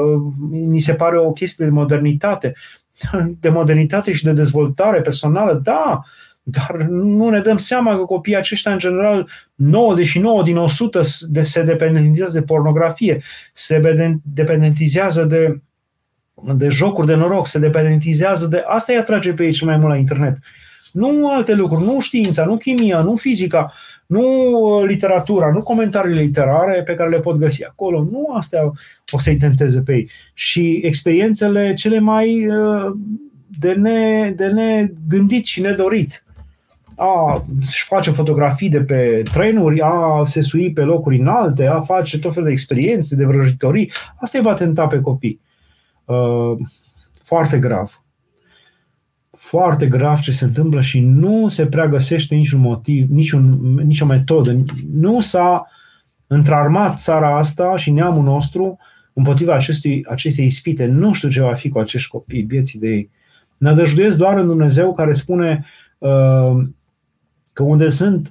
mi 0.50 0.80
se 0.80 0.94
pare 0.94 1.18
o 1.18 1.32
chestie 1.32 1.64
de 1.64 1.70
modernitate, 1.70 2.55
de 3.40 3.48
modernitate 3.48 4.12
și 4.12 4.24
de 4.24 4.32
dezvoltare 4.32 5.00
personală, 5.00 5.61
da, 5.62 6.03
dar 6.43 6.86
nu 6.90 7.28
ne 7.28 7.40
dăm 7.40 7.57
seama 7.57 7.97
că 7.97 8.03
copiii 8.03 8.36
aceștia, 8.36 8.72
în 8.72 8.78
general, 8.78 9.28
99 9.55 10.43
din 10.43 10.57
100 10.57 11.01
de, 11.28 11.43
se 11.43 11.62
dependentizează 11.62 12.38
de 12.38 12.45
pornografie, 12.45 13.22
se 13.53 13.80
dependentizează 14.22 15.24
de, 15.24 15.61
de 16.55 16.68
jocuri 16.68 17.07
de 17.07 17.14
noroc, 17.14 17.47
se 17.47 17.59
dependentizează 17.59 18.47
de... 18.47 18.62
Asta 18.66 18.93
îi 18.93 18.99
atrage 18.99 19.32
pe 19.32 19.45
ei 19.45 19.53
cel 19.53 19.66
mai 19.66 19.76
mult 19.76 19.90
la 19.90 19.97
internet. 19.97 20.36
Nu 20.93 21.30
alte 21.30 21.55
lucruri, 21.55 21.84
nu 21.84 22.01
știința, 22.01 22.45
nu 22.45 22.57
chimia, 22.57 23.01
nu 23.01 23.16
fizica, 23.16 23.72
nu 24.07 24.84
literatura, 24.84 25.51
nu 25.51 25.62
comentariile 25.62 26.20
literare 26.20 26.82
pe 26.82 26.95
care 26.95 27.11
le 27.11 27.20
pot 27.20 27.36
găsi 27.36 27.64
acolo, 27.64 28.03
nu 28.11 28.34
astea 28.36 28.72
o 29.11 29.18
să-i 29.18 29.36
tenteze 29.36 29.80
pe 29.80 29.95
ei. 29.95 30.11
Și 30.34 30.80
experiențele 30.84 31.74
cele 31.74 31.99
mai 31.99 32.47
uh, 32.47 32.93
de, 33.59 33.72
ne, 33.72 34.32
de 34.36 34.47
negândit 34.47 35.45
și 35.45 35.61
nedorit. 35.61 36.24
A 37.05 37.44
și 37.70 37.84
face 37.84 38.11
fotografii 38.11 38.68
de 38.68 38.80
pe 38.80 39.22
trenuri, 39.32 39.80
a 39.80 40.22
se 40.24 40.42
sui 40.42 40.72
pe 40.72 40.82
locuri 40.82 41.18
înalte, 41.18 41.66
a 41.66 41.80
face 41.80 42.18
tot 42.18 42.32
felul 42.32 42.46
de 42.48 42.53
experiențe, 42.53 43.16
de 43.16 43.24
vrăjitorii. 43.24 43.90
Asta 44.20 44.38
îi 44.38 44.44
va 44.44 44.55
tenta 44.55 44.86
pe 44.86 45.00
copii. 45.00 45.40
Uh, 46.05 46.57
foarte 47.22 47.59
grav 47.59 48.03
foarte 49.42 49.86
grav 49.86 50.20
ce 50.20 50.32
se 50.32 50.44
întâmplă 50.44 50.80
și 50.80 51.00
nu 51.00 51.48
se 51.48 51.66
prea 51.66 51.86
găsește 51.88 52.34
niciun 52.34 52.61
motiv, 52.61 53.11
niciun, 53.11 53.59
nicio 53.84 54.07
metodă. 54.07 54.64
Nu 54.92 55.20
s-a 55.20 55.66
întrarmat 56.26 56.98
țara 56.98 57.38
asta 57.38 57.76
și 57.76 57.90
neamul 57.90 58.22
nostru 58.22 58.78
împotriva 59.12 59.55
acestui, 59.55 60.05
acestei 60.09 60.46
ispite. 60.46 60.86
Nu 60.86 61.12
știu 61.12 61.28
ce 61.28 61.40
va 61.40 61.55
fi 61.55 61.68
cu 61.68 61.78
acești 61.78 62.11
copii, 62.11 62.42
vieții 62.42 62.78
de 62.78 62.88
ei. 62.88 63.11
Nădăjduiesc 63.57 64.18
doar 64.18 64.38
în 64.38 64.46
Dumnezeu 64.46 64.94
care 64.94 65.12
spune 65.12 65.64
uh, 65.98 66.62
că 67.53 67.62
unde 67.62 67.88
sunt 67.88 68.28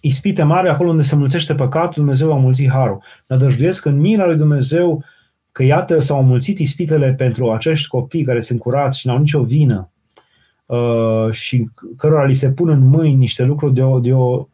ispite 0.00 0.42
mari, 0.42 0.68
acolo 0.68 0.90
unde 0.90 1.02
se 1.02 1.16
mulțește 1.16 1.54
păcatul, 1.54 1.92
Dumnezeu 1.94 2.28
va 2.28 2.36
mulți 2.36 2.68
harul. 2.68 3.02
Nădăjduiesc 3.26 3.84
în 3.84 4.00
mila 4.00 4.26
lui 4.26 4.36
Dumnezeu 4.36 5.04
că 5.52 5.62
iată 5.62 6.00
s-au 6.00 6.22
mulțit 6.22 6.58
ispitele 6.58 7.12
pentru 7.12 7.52
acești 7.52 7.88
copii 7.88 8.24
care 8.24 8.40
sunt 8.40 8.58
curați 8.58 8.98
și 8.98 9.06
n-au 9.06 9.18
nicio 9.18 9.42
vină 9.42 9.88
Uh, 10.66 11.32
și 11.32 11.68
cărora 11.96 12.24
li 12.24 12.34
se 12.34 12.52
pun 12.52 12.68
în 12.68 12.86
mâini 12.86 13.16
niște 13.16 13.44
lucruri 13.44 13.74
de 13.74 13.82
o, 13.82 14.00
de 14.00 14.12
o, 14.12 14.46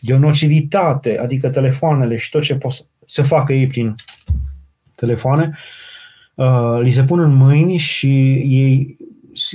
de 0.00 0.14
o 0.14 0.18
nocivitate, 0.18 1.18
adică 1.18 1.48
telefoanele 1.48 2.16
și 2.16 2.30
tot 2.30 2.42
ce 2.42 2.56
pot 2.56 2.72
să 3.04 3.22
facă 3.22 3.52
ei 3.52 3.66
prin 3.66 3.94
telefoane, 4.94 5.58
uh, 6.34 6.78
li 6.80 6.90
se 6.90 7.04
pun 7.04 7.18
în 7.18 7.34
mâini 7.34 7.76
și 7.76 8.32
ei, 8.32 8.96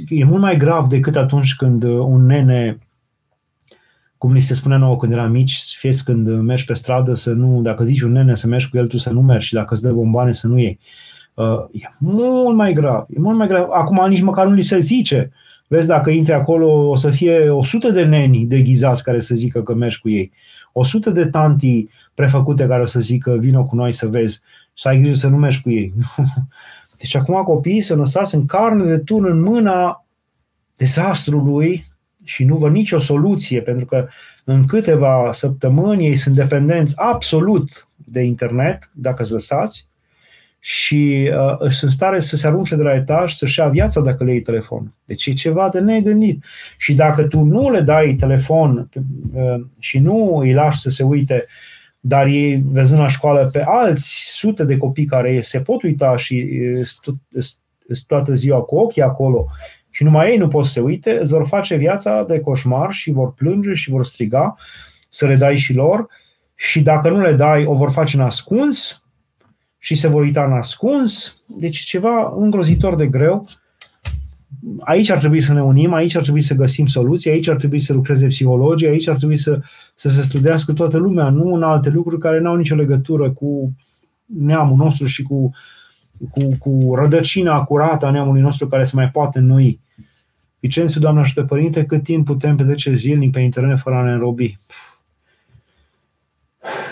e 0.10 0.24
mult 0.24 0.42
mai 0.42 0.58
grav 0.58 0.88
decât 0.88 1.16
atunci 1.16 1.56
când 1.56 1.84
un 1.84 2.26
nene 2.26 2.78
cum 4.20 4.34
ni 4.34 4.42
se 4.42 4.54
spune 4.54 4.78
nouă 4.78 4.98
când 4.98 5.12
eram 5.12 5.32
mici, 5.32 5.76
fie 5.78 5.92
când 6.06 6.28
mergi 6.28 6.66
pe 6.66 6.74
stradă 6.74 7.14
să 7.14 7.32
nu, 7.32 7.62
dacă 7.62 7.84
zici 7.84 8.02
un 8.02 8.12
nene 8.12 8.36
să 8.36 8.48
mergi 8.48 8.70
cu 8.70 8.78
el, 8.78 8.88
tu 8.88 8.98
să 8.98 9.10
nu 9.10 9.22
mergi 9.22 9.48
și 9.48 9.54
dacă 9.54 9.74
îți 9.74 9.84
dă 9.84 9.92
bomboane 9.92 10.32
să 10.32 10.48
nu 10.48 10.60
iei. 10.60 10.80
Uh, 11.34 11.46
e 11.72 11.88
mult 12.00 12.56
mai 12.56 12.74
grav, 12.74 13.06
e 13.16 13.20
mult 13.20 13.38
mai 13.38 13.48
grav. 13.48 13.68
Acum 13.72 14.10
nici 14.10 14.22
măcar 14.22 14.48
nu 14.48 14.54
li 14.54 14.62
se 14.62 14.80
zice. 14.80 15.32
Uh, 15.32 15.38
Vezi, 15.70 15.88
dacă 15.88 16.10
intri 16.10 16.34
acolo, 16.34 16.90
o 16.90 16.96
să 16.96 17.10
fie 17.10 17.50
100 17.50 17.90
de 17.90 18.04
neni 18.04 18.46
deghizați 18.46 19.04
care 19.04 19.20
să 19.20 19.36
zică 19.36 19.64
că 19.64 19.74
mergi 19.74 20.00
cu 20.00 20.10
ei. 20.10 20.32
100 20.72 21.10
de 21.10 21.26
tanti 21.26 21.88
prefăcute 22.14 22.68
care 22.68 22.82
o 22.82 22.86
să 22.86 23.00
zică 23.00 23.38
vină 23.40 23.64
cu 23.64 23.76
noi 23.76 23.92
să 23.92 24.08
vezi 24.08 24.42
să 24.74 24.88
ai 24.88 25.00
grijă 25.00 25.16
să 25.16 25.28
nu 25.28 25.38
mergi 25.38 25.62
cu 25.62 25.70
ei. 25.70 25.94
Deci 27.00 27.16
acum 27.16 27.44
copiii 27.44 27.82
să 27.82 27.96
lăsați 27.96 28.36
în 28.36 28.46
carne 28.46 28.84
de 28.84 28.98
tun 28.98 29.26
în 29.26 29.42
mâna 29.42 30.06
dezastrului 30.76 31.86
și 32.30 32.44
nu 32.44 32.58
văd 32.58 32.72
nicio 32.72 33.00
soluție, 33.00 33.62
pentru 33.62 33.86
că 33.86 34.08
în 34.46 34.66
câteva 34.66 35.30
săptămâni 35.32 36.06
ei 36.06 36.16
sunt 36.16 36.36
dependenți 36.36 36.94
absolut 36.98 37.88
de 37.96 38.22
internet, 38.22 38.92
dacă 38.94 39.22
îți 39.22 39.32
lăsați, 39.32 39.88
și 40.60 41.32
uh, 41.34 41.58
sunt 41.60 41.82
în 41.82 41.90
stare 41.90 42.20
să 42.20 42.36
se 42.36 42.48
arunce 42.48 42.76
de 42.76 42.82
la 42.82 42.94
etaj, 42.94 43.32
să-și 43.32 43.60
ia 43.60 43.68
viața 43.68 44.02
dacă 44.02 44.24
le 44.24 44.32
iei 44.32 44.42
telefon. 44.42 44.94
Deci 45.06 45.26
e 45.26 45.34
ceva 45.34 45.70
de 45.70 45.80
negândit. 45.80 46.44
Și 46.78 46.94
dacă 46.94 47.24
tu 47.24 47.44
nu 47.44 47.72
le 47.72 47.82
dai 47.82 48.14
telefon 48.14 48.90
uh, 49.34 49.62
și 49.80 50.00
nu 50.00 50.38
îi 50.38 50.54
lași 50.54 50.80
să 50.80 50.90
se 50.90 51.04
uite, 51.04 51.46
dar 52.00 52.28
ei 52.28 52.64
văzând 52.72 53.00
la 53.00 53.08
școală 53.08 53.50
pe 53.52 53.64
alți 53.66 54.30
sute 54.32 54.64
de 54.64 54.78
copii 54.78 55.06
care 55.06 55.42
se 55.42 55.60
pot 55.60 55.84
uita 55.84 56.18
și 56.18 56.60
sunt 56.92 58.08
toată 58.08 58.34
ziua 58.34 58.60
cu 58.60 58.76
ochii 58.76 59.02
acolo 59.02 59.48
și 59.90 60.04
numai 60.04 60.30
ei 60.30 60.38
nu 60.38 60.48
pot 60.48 60.66
să 60.66 60.72
se 60.72 60.80
uite, 60.80 61.20
îți 61.20 61.32
vor 61.32 61.48
face 61.48 61.76
viața 61.76 62.24
de 62.28 62.40
coșmar 62.40 62.92
și 62.92 63.12
vor 63.12 63.34
plânge 63.34 63.74
și 63.74 63.90
vor 63.90 64.04
striga 64.04 64.56
să 65.10 65.28
le 65.28 65.36
dai 65.36 65.58
și 65.58 65.74
lor 65.74 66.08
și 66.56 66.82
dacă 66.82 67.10
nu 67.10 67.22
le 67.22 67.34
dai, 67.34 67.66
o 67.66 67.74
vor 67.74 67.92
face 67.92 68.18
în 68.18 68.24
ascuns 68.24 69.04
și 69.78 69.96
se 69.96 70.08
vor 70.08 70.22
uita 70.22 70.46
în 70.46 70.52
ascuns. 70.52 71.44
Deci 71.48 71.78
ceva 71.78 72.34
îngrozitor 72.38 72.96
de 72.96 73.08
greu. 73.08 73.48
Aici 74.80 75.10
ar 75.10 75.20
trebui 75.20 75.42
să 75.42 75.54
ne 75.54 75.64
unim, 75.64 75.94
aici 75.94 76.16
ar 76.16 76.22
trebui 76.22 76.42
să 76.42 76.54
găsim 76.54 76.86
soluții, 76.86 77.32
aici 77.32 77.48
ar 77.48 77.56
trebui 77.56 77.80
să 77.80 77.94
lucreze 77.94 78.28
psihologii, 78.28 78.88
aici 78.88 79.08
ar 79.08 79.18
trebui 79.18 79.38
să, 79.38 79.60
să 79.96 80.10
se 80.10 80.22
studiască 80.22 80.74
toată 80.74 80.98
lumea, 80.98 81.30
nu 81.30 81.54
în 81.54 81.64
alte 81.64 81.90
lucruri 81.90 82.22
care 82.22 82.40
nu 82.40 82.50
au 82.50 82.56
nicio 82.56 82.76
legătură 82.76 83.32
cu 83.32 83.76
neamul 84.26 84.78
nostru 84.78 85.06
și 85.06 85.24
cu, 85.24 85.52
cu, 86.32 86.58
cu 86.60 86.96
rădăcina 86.96 87.64
curată 87.64 88.06
a 88.06 88.12
neamului 88.12 88.42
nostru 88.42 88.68
care 88.68 88.84
se 88.84 88.96
mai 88.96 89.10
poate 89.10 89.40
înnoi. 89.40 89.80
Vicențiu, 90.60 91.02
Doamne 91.02 91.20
ajută 91.20 91.44
Părinte, 91.44 91.86
cât 91.86 92.04
timp 92.04 92.26
putem 92.26 92.56
petrece 92.56 92.96
zilnic 92.96 93.32
pe 93.32 93.40
internet 93.40 93.80
fără 93.80 93.96
a 93.96 94.04
ne 94.04 94.12
înrobi? 94.12 94.58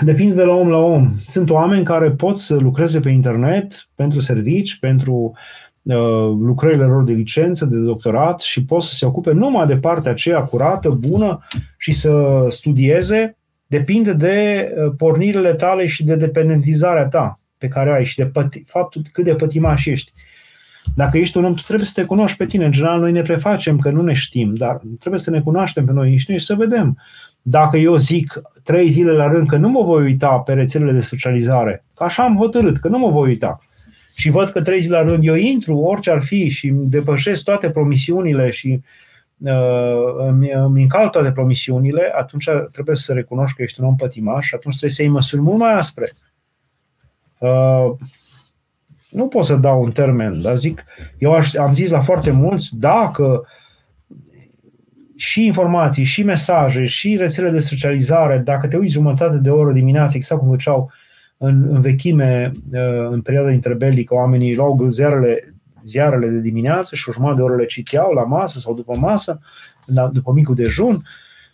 Depinde 0.02 0.34
de 0.34 0.44
la 0.44 0.54
om 0.54 0.70
la 0.70 0.78
om. 0.78 1.08
Sunt 1.28 1.50
oameni 1.50 1.84
care 1.84 2.12
pot 2.12 2.38
să 2.38 2.56
lucreze 2.56 3.00
pe 3.00 3.10
internet 3.10 3.88
pentru 3.96 4.20
servici, 4.20 4.80
pentru 4.80 5.34
uh, 5.82 5.96
lucrările 6.40 6.86
lor 6.86 7.04
de 7.04 7.14
licență, 7.14 7.66
de 7.66 7.78
doctorat 7.78 8.42
și 8.42 8.66
pot 8.66 8.84
să 8.84 8.94
se 8.94 9.06
ocupe 9.06 9.32
numai 9.32 9.66
de 9.66 9.78
partea 9.78 10.12
aceea 10.12 10.42
curată, 10.42 10.90
bună 10.90 11.40
și 11.78 11.92
să 11.92 12.46
studieze. 12.50 13.38
Depinde 13.68 14.14
de 14.14 14.68
uh, 14.78 14.94
pornirile 14.98 15.54
tale 15.54 15.86
și 15.86 16.04
de 16.04 16.16
dependentizarea 16.16 17.08
ta 17.08 17.40
pe 17.58 17.68
care 17.68 17.92
ai 17.92 18.06
și 18.06 18.16
de 18.16 18.26
păti- 18.26 18.66
faptul 18.66 19.02
cât 19.12 19.24
de 19.24 19.36
pătimaș 19.36 19.86
ești. 19.86 20.12
Dacă 20.96 21.18
ești 21.18 21.38
un 21.38 21.46
om, 21.46 21.54
tu 21.54 21.62
trebuie 21.62 21.88
să 21.88 22.02
te 22.02 22.08
cunoști 22.08 22.38
pe 22.38 22.46
tine. 22.46 22.66
În 22.66 22.72
general, 22.72 23.00
noi 23.00 23.12
ne 23.12 23.22
prefacem 23.22 23.80
că 23.80 23.90
nu 23.90 24.02
ne 24.02 24.14
știm, 24.14 24.54
dar 24.54 24.82
trebuie 25.00 25.20
să 25.20 25.30
ne 25.30 25.42
cunoaștem 25.42 25.86
pe 25.86 25.92
noi 25.92 26.10
înșine 26.10 26.38
și 26.38 26.46
să 26.46 26.56
vedem. 26.56 26.98
Dacă 27.42 27.78
eu 27.78 27.96
zic 27.96 28.42
trei 28.64 28.90
zile 28.90 29.12
la 29.12 29.28
rând 29.28 29.48
că 29.48 29.58
nu 29.58 29.70
mă 29.70 29.84
voi 29.84 30.04
uita 30.04 30.38
pe 30.38 30.54
rețelele 30.54 30.92
de 30.92 31.00
socializare, 31.00 31.84
că 31.96 32.04
așa 32.04 32.24
am 32.24 32.38
hotărât, 32.38 32.78
că 32.78 32.88
nu 32.88 32.98
mă 32.98 33.10
voi 33.10 33.28
uita, 33.28 33.62
și 34.16 34.30
văd 34.30 34.50
că 34.50 34.62
trei 34.62 34.82
zile 34.82 34.98
la 34.98 35.04
rând 35.04 35.26
eu 35.26 35.36
intru, 35.36 35.78
orice 35.78 36.12
ar 36.12 36.22
fi, 36.22 36.50
și 36.50 36.68
îmi 36.68 36.90
depășesc 36.90 37.44
toate 37.44 37.70
promisiunile 37.70 38.50
și 38.50 38.82
uh, 39.38 40.28
îmi, 40.28 40.52
îmi 40.52 40.82
încalc 40.82 41.12
toate 41.12 41.32
promisiunile, 41.32 42.12
atunci 42.18 42.46
trebuie 42.72 42.96
să 42.96 43.14
recunoști 43.14 43.56
că 43.56 43.62
ești 43.62 43.82
un 43.82 43.88
om 43.88 43.96
pătimaș 43.96 44.46
și 44.46 44.56
atunci 44.56 44.76
trebuie 44.76 44.96
să 44.96 45.02
iei 45.02 45.12
măsuri 45.12 45.42
mult 45.42 45.58
mai 45.60 45.74
aspre. 45.74 46.10
Uh, 46.14 46.37
nu 49.10 49.28
pot 49.28 49.44
să 49.44 49.56
dau 49.56 49.84
un 49.84 49.92
termen, 49.92 50.42
dar 50.42 50.56
zic, 50.56 50.84
eu 51.18 51.34
aș, 51.34 51.56
am 51.56 51.74
zis 51.74 51.90
la 51.90 52.02
foarte 52.02 52.32
mulți, 52.32 52.80
dacă 52.80 53.48
și 55.16 55.46
informații, 55.46 56.04
și 56.04 56.24
mesaje, 56.24 56.86
și 56.86 57.16
rețele 57.16 57.50
de 57.50 57.60
socializare, 57.60 58.38
dacă 58.38 58.68
te 58.68 58.78
uiți 58.78 58.94
jumătate 58.94 59.38
de 59.38 59.50
oră 59.50 59.72
dimineața, 59.72 60.14
exact 60.16 60.42
cum 60.42 60.50
făceau 60.50 60.92
în, 61.38 61.68
în 61.70 61.82
vechime, 61.82 62.52
uh, 62.72 63.08
în 63.10 63.22
perioada 63.22 63.52
interbelică, 63.52 64.14
oamenii 64.14 64.56
luau 64.56 64.88
ziarele, 64.90 65.56
ziarele 65.86 66.28
de 66.28 66.40
dimineață 66.40 66.96
și 66.96 67.10
o 67.10 67.12
jumătate 67.12 67.38
de 67.38 67.44
oră 67.44 67.56
le 67.56 67.66
citeau 67.66 68.14
la 68.14 68.24
masă 68.24 68.60
sau 68.60 68.74
după 68.74 68.98
masă, 68.98 69.40
după 70.12 70.32
micul 70.32 70.56
dejun, 70.56 71.04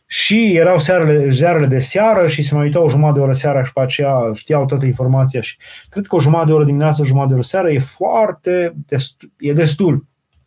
și 0.06 0.52
erau 0.56 0.80
searele, 0.80 1.30
ziarele 1.30 1.66
de 1.66 1.80
seară 1.80 2.28
și 2.28 2.44
se 2.44 2.56
mai 2.56 2.64
uitau 2.64 2.84
o 2.84 2.90
jumătate 2.90 3.18
de 3.20 3.24
oră 3.24 3.34
seara 3.34 3.64
și 3.64 3.74
pe 3.74 3.82
aceea 3.82 4.32
știau 4.34 4.66
toată 4.66 4.86
informația 4.86 5.42
și 5.42 5.58
cred 5.90 6.06
că 6.06 6.16
o 6.16 6.20
jumătate 6.20 6.48
de 6.48 6.54
oră 6.54 6.64
dimineață, 6.64 7.02
o 7.02 7.06
jumătate 7.06 7.30
de 7.30 7.38
oră 7.38 7.48
seară 7.48 7.72
e 7.72 7.80
foarte 7.80 8.74
destul, 8.86 9.32
e 9.38 9.54
destul. 9.54 10.06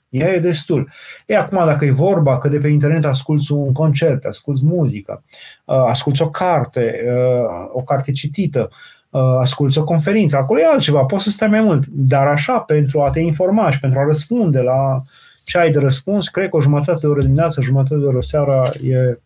E 0.09 0.39
destul. 0.39 0.91
E 1.27 1.37
acum 1.37 1.67
dacă 1.67 1.85
e 1.85 1.91
vorba 1.91 2.39
că 2.39 2.49
de 2.49 2.59
pe 2.59 2.69
internet 2.69 3.05
asculți 3.05 3.53
un 3.53 3.73
concert, 3.73 4.25
asculți 4.25 4.65
muzică, 4.65 5.25
uh, 5.65 5.85
asculți 5.89 6.23
o 6.23 6.31
carte, 6.31 6.95
uh, 7.07 7.69
o 7.73 7.83
carte 7.83 8.13
citită, 8.13 8.69
uh, 9.11 9.21
asculți 9.41 9.79
o 9.79 9.85
conferință, 9.85 10.37
acolo 10.37 10.61
e 10.61 10.67
altceva, 10.67 11.05
poți 11.05 11.25
să 11.25 11.31
stai 11.31 11.49
mai 11.49 11.61
mult. 11.61 11.87
Dar 11.87 12.27
așa, 12.27 12.59
pentru 12.59 13.03
a 13.03 13.11
te 13.11 13.21
informa 13.21 13.71
și 13.71 13.81
pentru 13.81 13.99
a 13.99 14.05
răspunde 14.05 14.61
la 14.61 15.03
ce 15.45 15.59
ai 15.59 15.71
de 15.71 15.79
răspuns, 15.79 16.29
cred 16.29 16.49
că 16.49 16.57
o 16.57 16.61
jumătate 16.61 16.99
de 17.01 17.07
oră 17.07 17.21
dimineață, 17.21 17.61
o 17.61 17.65
jumătate 17.65 17.97
de 17.97 18.05
oră 18.05 18.21
seara 18.21 18.63
e 18.83 19.19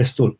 destul. 0.00 0.38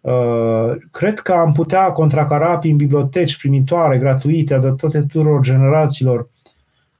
Uh, 0.00 0.76
cred 0.90 1.18
că 1.18 1.32
am 1.32 1.52
putea 1.52 1.90
contracara 1.90 2.58
prin 2.58 2.76
biblioteci 2.76 3.38
primitoare, 3.38 3.98
gratuite, 3.98 4.54
adaptate 4.54 5.00
tuturor 5.00 5.40
generațiilor, 5.40 6.28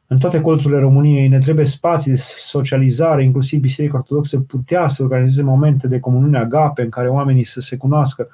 în 0.07 0.18
toate 0.18 0.41
colțurile 0.41 0.80
României 0.80 1.28
ne 1.28 1.39
trebuie 1.39 1.64
spații 1.64 2.11
de 2.11 2.16
socializare, 2.37 3.24
inclusiv 3.24 3.61
Biserica 3.61 3.97
Ortodoxă 3.97 4.41
putea 4.41 4.89
să 4.89 5.03
organizeze 5.03 5.43
momente 5.43 5.89
de 5.89 6.01
comuniune 6.01 6.39
agape 6.39 6.83
în 6.83 6.89
care 6.89 7.09
oamenii 7.09 7.45
să 7.45 7.61
se 7.61 7.76
cunoască 7.76 8.28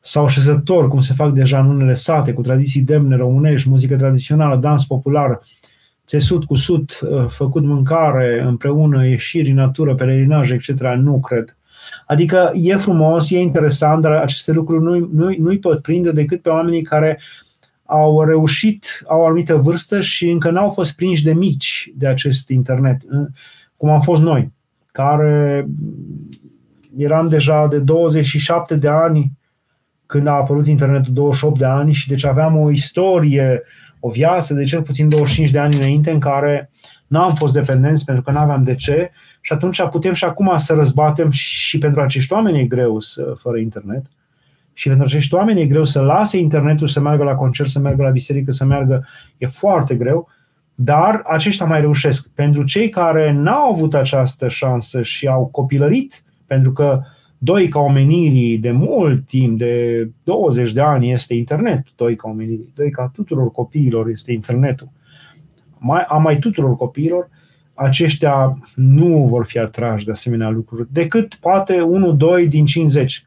sau 0.00 0.28
șezători, 0.28 0.88
cum 0.88 1.00
se 1.00 1.14
fac 1.14 1.32
deja 1.32 1.58
în 1.58 1.68
unele 1.68 1.94
sate, 1.94 2.32
cu 2.32 2.42
tradiții 2.42 2.80
demne 2.80 3.16
românești, 3.16 3.68
muzică 3.68 3.96
tradițională, 3.96 4.56
dans 4.56 4.86
popular, 4.86 5.40
țesut 6.06 6.44
cu 6.44 6.54
sut, 6.54 7.00
uh, 7.00 7.26
făcut 7.28 7.62
mâncare 7.62 8.42
împreună, 8.46 9.06
ieșiri 9.06 9.50
în 9.50 9.56
natură, 9.56 9.94
pelerinaje, 9.94 10.54
etc. 10.54 10.80
Nu 10.80 11.20
cred. 11.20 11.56
Adică 12.06 12.50
e 12.54 12.76
frumos, 12.76 13.30
e 13.30 13.38
interesant, 13.40 14.02
dar 14.02 14.12
aceste 14.12 14.52
lucruri 14.52 14.82
nu, 14.82 15.08
nu, 15.12 15.34
nu-i 15.38 15.58
pot 15.58 15.82
prinde 15.82 16.12
decât 16.12 16.42
pe 16.42 16.48
oamenii 16.48 16.82
care 16.82 17.20
au 17.84 18.24
reușit, 18.24 19.02
au 19.08 19.20
o 19.20 19.24
anumită 19.24 19.54
vârstă 19.54 20.00
și 20.00 20.30
încă 20.30 20.50
n-au 20.50 20.70
fost 20.70 20.96
prinși 20.96 21.24
de 21.24 21.32
mici 21.32 21.92
de 21.94 22.06
acest 22.06 22.48
internet, 22.48 23.00
cum 23.76 23.88
am 23.88 24.00
fost 24.00 24.22
noi, 24.22 24.52
care 24.92 25.66
eram 26.96 27.28
deja 27.28 27.66
de 27.66 27.78
27 27.78 28.76
de 28.76 28.88
ani 28.88 29.32
când 30.06 30.26
a 30.26 30.32
apărut 30.32 30.66
internetul, 30.66 31.12
28 31.12 31.58
de 31.58 31.64
ani 31.64 31.92
și 31.92 32.08
deci 32.08 32.24
aveam 32.24 32.56
o 32.56 32.70
istorie, 32.70 33.62
o 34.00 34.10
viață 34.10 34.54
de 34.54 34.64
cel 34.64 34.82
puțin 34.82 35.08
25 35.08 35.50
de 35.50 35.58
ani 35.58 35.76
înainte 35.76 36.10
în 36.10 36.20
care 36.20 36.70
n-am 37.06 37.34
fost 37.34 37.54
dependenți 37.54 38.04
pentru 38.04 38.24
că 38.24 38.30
nu 38.30 38.38
aveam 38.38 38.64
de 38.64 38.74
ce 38.74 39.10
și 39.46 39.52
atunci 39.52 39.82
putem 39.90 40.12
și 40.12 40.24
acum 40.24 40.56
să 40.56 40.74
răzbatem 40.74 41.30
și 41.30 41.78
pentru 41.78 42.00
acești 42.00 42.32
oameni 42.32 42.60
e 42.60 42.64
greu 42.64 43.00
să, 43.00 43.34
fără 43.38 43.58
internet 43.58 44.06
și 44.72 44.88
pentru 44.88 45.06
acești 45.06 45.34
oameni 45.34 45.60
e 45.60 45.66
greu 45.66 45.84
să 45.84 46.00
lase 46.00 46.38
internetul, 46.38 46.86
să 46.86 47.00
meargă 47.00 47.24
la 47.24 47.34
concert, 47.34 47.68
să 47.68 47.78
meargă 47.78 48.02
la 48.02 48.10
biserică, 48.10 48.50
să 48.50 48.64
meargă, 48.64 49.06
e 49.38 49.46
foarte 49.46 49.94
greu, 49.94 50.28
dar 50.74 51.22
aceștia 51.26 51.66
mai 51.66 51.80
reușesc. 51.80 52.28
Pentru 52.34 52.64
cei 52.64 52.88
care 52.88 53.32
n-au 53.32 53.72
avut 53.72 53.94
această 53.94 54.48
șansă 54.48 55.02
și 55.02 55.26
au 55.26 55.46
copilărit, 55.46 56.24
pentru 56.46 56.72
că 56.72 57.00
doi 57.38 57.68
ca 57.68 57.78
omenirii 57.78 58.58
de 58.58 58.70
mult 58.70 59.26
timp, 59.26 59.58
de 59.58 60.08
20 60.22 60.72
de 60.72 60.80
ani 60.80 61.12
este 61.12 61.34
internet, 61.34 61.86
doi 61.96 62.16
ca 62.16 62.28
omenirii, 62.28 62.72
doi 62.74 62.90
ca 62.90 63.10
tuturor 63.14 63.50
copiilor 63.50 64.08
este 64.08 64.32
internetul. 64.32 64.88
Mai, 65.78 66.04
a 66.08 66.16
mai 66.16 66.38
tuturor 66.38 66.76
copiilor, 66.76 67.28
aceștia 67.74 68.58
nu 68.74 69.26
vor 69.28 69.44
fi 69.44 69.58
atrași 69.58 70.04
de 70.04 70.10
asemenea 70.10 70.48
lucruri, 70.48 70.88
decât 70.92 71.34
poate 71.34 71.88
1-2 72.44 72.48
din 72.48 72.64
50. 72.64 73.26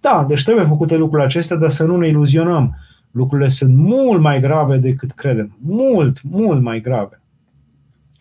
Da, 0.00 0.24
deci 0.28 0.44
trebuie 0.44 0.64
făcute 0.64 0.96
lucrurile 0.96 1.26
acestea, 1.26 1.56
dar 1.56 1.70
să 1.70 1.84
nu 1.84 1.96
ne 1.96 2.08
iluzionăm. 2.08 2.76
Lucrurile 3.10 3.48
sunt 3.48 3.76
mult 3.76 4.20
mai 4.20 4.40
grave 4.40 4.76
decât 4.76 5.10
credem. 5.10 5.56
Mult, 5.60 6.22
mult 6.22 6.62
mai 6.62 6.80
grave. 6.80 7.20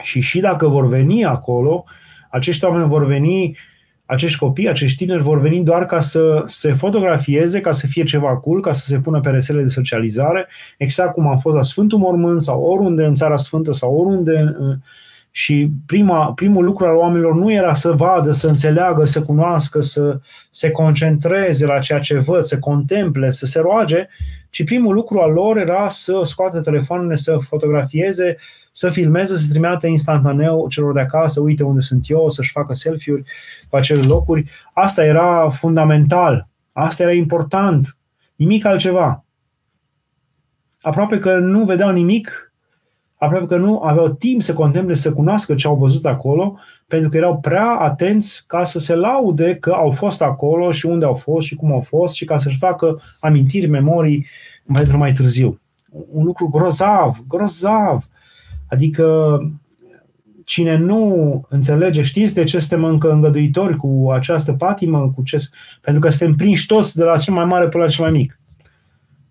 Și 0.03 0.19
și 0.19 0.39
dacă 0.39 0.67
vor 0.67 0.87
veni 0.87 1.25
acolo, 1.25 1.83
acești 2.29 2.65
oameni 2.65 2.87
vor 2.87 3.05
veni, 3.05 3.57
acești 4.05 4.39
copii, 4.39 4.69
acești 4.69 4.97
tineri 4.97 5.21
vor 5.21 5.41
veni 5.41 5.63
doar 5.63 5.85
ca 5.85 5.99
să 5.99 6.43
se 6.45 6.73
fotografieze, 6.73 7.59
ca 7.59 7.71
să 7.71 7.87
fie 7.87 8.03
ceva 8.03 8.37
cool, 8.37 8.61
ca 8.61 8.71
să 8.71 8.85
se 8.87 8.99
pună 8.99 9.19
pe 9.19 9.29
rețele 9.29 9.61
de 9.61 9.67
socializare, 9.67 10.47
exact 10.77 11.13
cum 11.13 11.27
am 11.27 11.37
fost 11.37 11.55
la 11.55 11.63
Sfântul 11.63 11.99
Mormânt 11.99 12.41
sau 12.41 12.61
oriunde 12.61 13.05
în 13.05 13.15
Țara 13.15 13.35
Sfântă 13.35 13.71
sau 13.71 13.95
oriunde 13.95 14.55
și 15.31 15.69
prima, 15.85 16.33
primul 16.33 16.63
lucru 16.63 16.85
al 16.85 16.95
oamenilor 16.95 17.35
nu 17.35 17.51
era 17.51 17.73
să 17.73 17.91
vadă, 17.91 18.31
să 18.31 18.47
înțeleagă, 18.47 19.05
să 19.05 19.23
cunoască, 19.23 19.81
să 19.81 20.19
se 20.51 20.71
concentreze 20.71 21.65
la 21.65 21.79
ceea 21.79 21.99
ce 21.99 22.17
văd, 22.17 22.43
să 22.43 22.59
contemple, 22.59 23.29
să 23.29 23.45
se 23.45 23.59
roage, 23.59 24.07
ci 24.49 24.63
primul 24.63 24.93
lucru 24.93 25.19
al 25.19 25.31
lor 25.31 25.57
era 25.57 25.89
să 25.89 26.19
scoată 26.23 26.61
telefoanele, 26.61 27.15
să 27.15 27.37
fotografieze, 27.37 28.37
să 28.71 28.89
filmeze, 28.89 29.37
să 29.37 29.47
trimită 29.49 29.87
instantaneu 29.87 30.67
celor 30.69 30.93
de 30.93 30.99
acasă, 30.99 31.41
uite 31.41 31.63
unde 31.63 31.79
sunt 31.79 32.05
eu, 32.09 32.29
să-și 32.29 32.51
facă 32.51 32.73
selfie-uri 32.73 33.23
pe 33.69 33.77
acele 33.77 34.01
locuri. 34.01 34.49
Asta 34.73 35.05
era 35.05 35.49
fundamental, 35.49 36.47
asta 36.71 37.03
era 37.03 37.13
important, 37.13 37.97
nimic 38.35 38.65
altceva. 38.65 39.25
Aproape 40.81 41.19
că 41.19 41.37
nu 41.37 41.65
vedeau 41.65 41.91
nimic 41.91 42.48
aproape 43.19 43.45
că 43.45 43.57
nu 43.57 43.81
aveau 43.81 44.09
timp 44.09 44.41
să 44.41 44.53
contemple, 44.53 44.93
să 44.93 45.13
cunoască 45.13 45.55
ce 45.55 45.67
au 45.67 45.75
văzut 45.75 46.05
acolo, 46.05 46.57
pentru 46.87 47.09
că 47.09 47.17
erau 47.17 47.37
prea 47.37 47.69
atenți 47.69 48.43
ca 48.47 48.63
să 48.63 48.79
se 48.79 48.95
laude 48.95 49.55
că 49.55 49.71
au 49.71 49.91
fost 49.91 50.21
acolo 50.21 50.71
și 50.71 50.85
unde 50.85 51.05
au 51.05 51.13
fost 51.13 51.47
și 51.47 51.55
cum 51.55 51.71
au 51.71 51.81
fost 51.81 52.13
și 52.13 52.25
ca 52.25 52.37
să-și 52.37 52.57
facă 52.57 53.01
amintiri, 53.19 53.67
memorii 53.67 54.25
pentru 54.73 54.97
mai 54.97 55.11
târziu. 55.11 55.59
Un 56.11 56.23
lucru 56.23 56.47
grozav, 56.47 57.23
grozav. 57.27 58.05
Adică 58.69 59.37
cine 60.45 60.77
nu 60.77 61.41
înțelege, 61.49 62.01
știți 62.01 62.33
de 62.33 62.43
ce 62.43 62.59
suntem 62.59 62.83
încă 62.83 63.11
îngăduitori 63.11 63.75
cu 63.75 64.09
această 64.13 64.53
patimă? 64.53 65.11
Cu 65.15 65.23
ce? 65.23 65.37
Pentru 65.81 66.01
că 66.01 66.09
suntem 66.09 66.35
prinși 66.35 66.65
toți 66.65 66.95
de 66.95 67.03
la 67.03 67.17
cel 67.17 67.33
mai 67.33 67.45
mare 67.45 67.67
până 67.67 67.83
la 67.83 67.89
cel 67.89 68.03
mai 68.03 68.13
mic. 68.13 68.38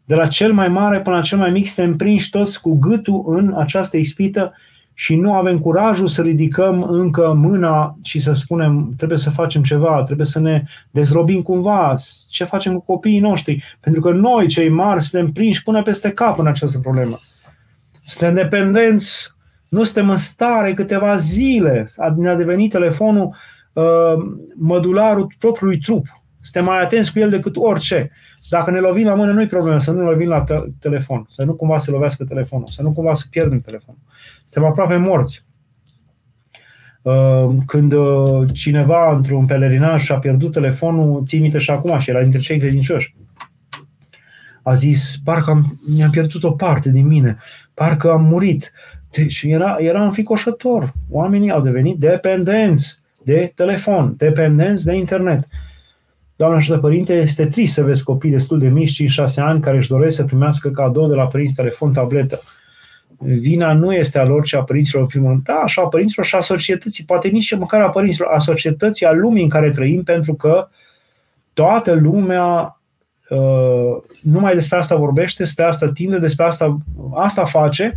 De 0.09 0.15
la 0.15 0.27
cel 0.27 0.53
mai 0.53 0.69
mare 0.69 1.01
până 1.01 1.17
la 1.17 1.23
cel 1.23 1.39
mai 1.39 1.51
mic 1.51 1.67
suntem 1.67 1.97
prinși 1.97 2.31
toți 2.31 2.61
cu 2.61 2.79
gâtul 2.79 3.23
în 3.27 3.55
această 3.57 3.97
ispită 3.97 4.53
și 4.95 5.17
nu 5.17 5.35
avem 5.35 5.59
curajul 5.59 6.07
să 6.07 6.23
ridicăm 6.23 6.83
încă 6.83 7.33
mâna 7.37 7.97
și 8.03 8.19
să 8.19 8.33
spunem 8.33 8.93
trebuie 8.97 9.19
să 9.19 9.31
facem 9.31 9.63
ceva, 9.63 10.03
trebuie 10.03 10.27
să 10.27 10.41
ne 10.41 10.63
dezrobim 10.91 11.41
cumva, 11.41 11.93
ce 12.29 12.45
facem 12.45 12.75
cu 12.75 12.85
copiii 12.85 13.19
noștri. 13.19 13.65
Pentru 13.81 14.01
că 14.01 14.11
noi, 14.11 14.47
cei 14.47 14.69
mari, 14.69 15.03
suntem 15.03 15.33
prinși 15.33 15.63
până 15.63 15.83
peste 15.83 16.11
cap 16.11 16.39
în 16.39 16.47
această 16.47 16.79
problemă. 16.79 17.19
Suntem 18.03 18.35
dependenți, 18.35 19.33
nu 19.69 19.85
suntem 19.85 20.11
în 20.11 20.19
stare 20.19 20.75
câteva 20.75 21.17
zile. 21.17 21.89
Ne-a 22.17 22.35
devenit 22.35 22.71
telefonul 22.71 23.35
uh, 23.73 23.85
mădularul 24.57 25.33
propriului 25.39 25.79
trup. 25.79 26.07
Suntem 26.51 26.73
mai 26.73 26.83
atenți 26.83 27.13
cu 27.13 27.19
el 27.19 27.31
decât 27.31 27.57
orice. 27.57 28.11
Dacă 28.51 28.71
ne 28.71 28.79
lovim 28.79 29.07
la 29.07 29.15
mână, 29.15 29.33
nu-i 29.33 29.47
problemă 29.47 29.79
să 29.79 29.91
nu 29.91 29.99
ne 29.99 30.11
lovim 30.11 30.29
la 30.29 30.41
te- 30.41 30.65
telefon, 30.79 31.25
să 31.29 31.45
nu 31.45 31.55
cumva 31.55 31.79
să 31.79 31.91
lovească 31.91 32.25
telefonul, 32.25 32.67
să 32.67 32.83
nu 32.83 32.93
cumva 32.93 33.15
să 33.15 33.25
pierdem 33.31 33.61
telefonul. 33.61 34.01
Suntem 34.45 34.71
aproape 34.71 34.97
morți. 34.97 35.47
Uh, 37.03 37.49
când 37.67 37.93
uh, 37.93 38.49
cineva 38.53 39.15
într-un 39.15 39.47
pelerinaj 39.47 40.03
și-a 40.03 40.19
pierdut 40.19 40.53
telefonul, 40.53 41.23
ții 41.25 41.41
minte 41.41 41.59
și 41.59 41.71
acum, 41.71 41.99
și 41.99 42.11
era 42.11 42.21
dintre 42.23 42.41
cei 42.41 42.59
credincioși, 42.59 43.15
a 44.63 44.73
zis, 44.73 45.21
parcă 45.25 45.51
am, 45.51 45.79
mi-am 45.97 46.11
pierdut 46.11 46.45
o 46.45 46.51
parte 46.51 46.91
din 46.91 47.07
mine, 47.07 47.37
parcă 47.75 48.11
am 48.11 48.23
murit. 48.23 48.73
Deci 49.11 49.43
era, 49.47 49.77
era 49.79 50.05
înficoșător. 50.05 50.93
Oamenii 51.11 51.51
au 51.51 51.61
devenit 51.61 51.99
dependenți 51.99 53.01
de 53.23 53.53
telefon, 53.55 54.15
dependenți 54.17 54.85
de 54.85 54.95
internet. 54.95 55.49
Doamne 56.39 56.61
și 56.61 56.71
de 56.71 56.79
părinte, 56.79 57.15
este 57.15 57.47
trist 57.47 57.73
să 57.73 57.83
vezi 57.83 58.05
copii 58.05 58.31
destul 58.31 58.59
de 58.59 58.69
mici, 58.69 59.03
5-6 59.03 59.07
ani, 59.37 59.61
care 59.61 59.77
își 59.77 59.89
doresc 59.89 60.17
să 60.17 60.25
primească 60.25 60.71
cadou 60.71 61.09
de 61.09 61.15
la 61.15 61.27
părinți 61.27 61.55
telefon, 61.55 61.93
tabletă. 61.93 62.41
Vina 63.19 63.73
nu 63.73 63.93
este 63.93 64.19
a 64.19 64.25
lor, 64.25 64.45
ci 64.45 64.55
a 64.55 64.63
părinților, 64.63 65.03
în 65.03 65.09
primul 65.09 65.29
rând. 65.29 65.43
Da, 65.43 65.55
așa, 65.55 65.83
a 65.83 65.87
părinților 65.87 66.27
și 66.27 66.35
a 66.35 66.41
societății, 66.41 67.05
poate 67.05 67.29
nici 67.29 67.57
măcar 67.57 67.81
a 67.81 67.89
părinților, 67.89 68.31
a 68.33 68.39
societății, 68.39 69.07
a 69.07 69.13
lumii 69.13 69.43
în 69.43 69.49
care 69.49 69.71
trăim, 69.71 70.03
pentru 70.03 70.35
că 70.35 70.69
toată 71.53 71.93
lumea 71.93 72.81
uh, 73.29 74.03
numai 74.23 74.55
despre 74.55 74.79
asta 74.79 74.97
vorbește, 74.97 75.43
despre 75.43 75.65
asta 75.65 75.93
tinde, 75.93 76.19
despre 76.19 76.45
asta, 76.45 76.79
asta 77.15 77.45
face 77.45 77.97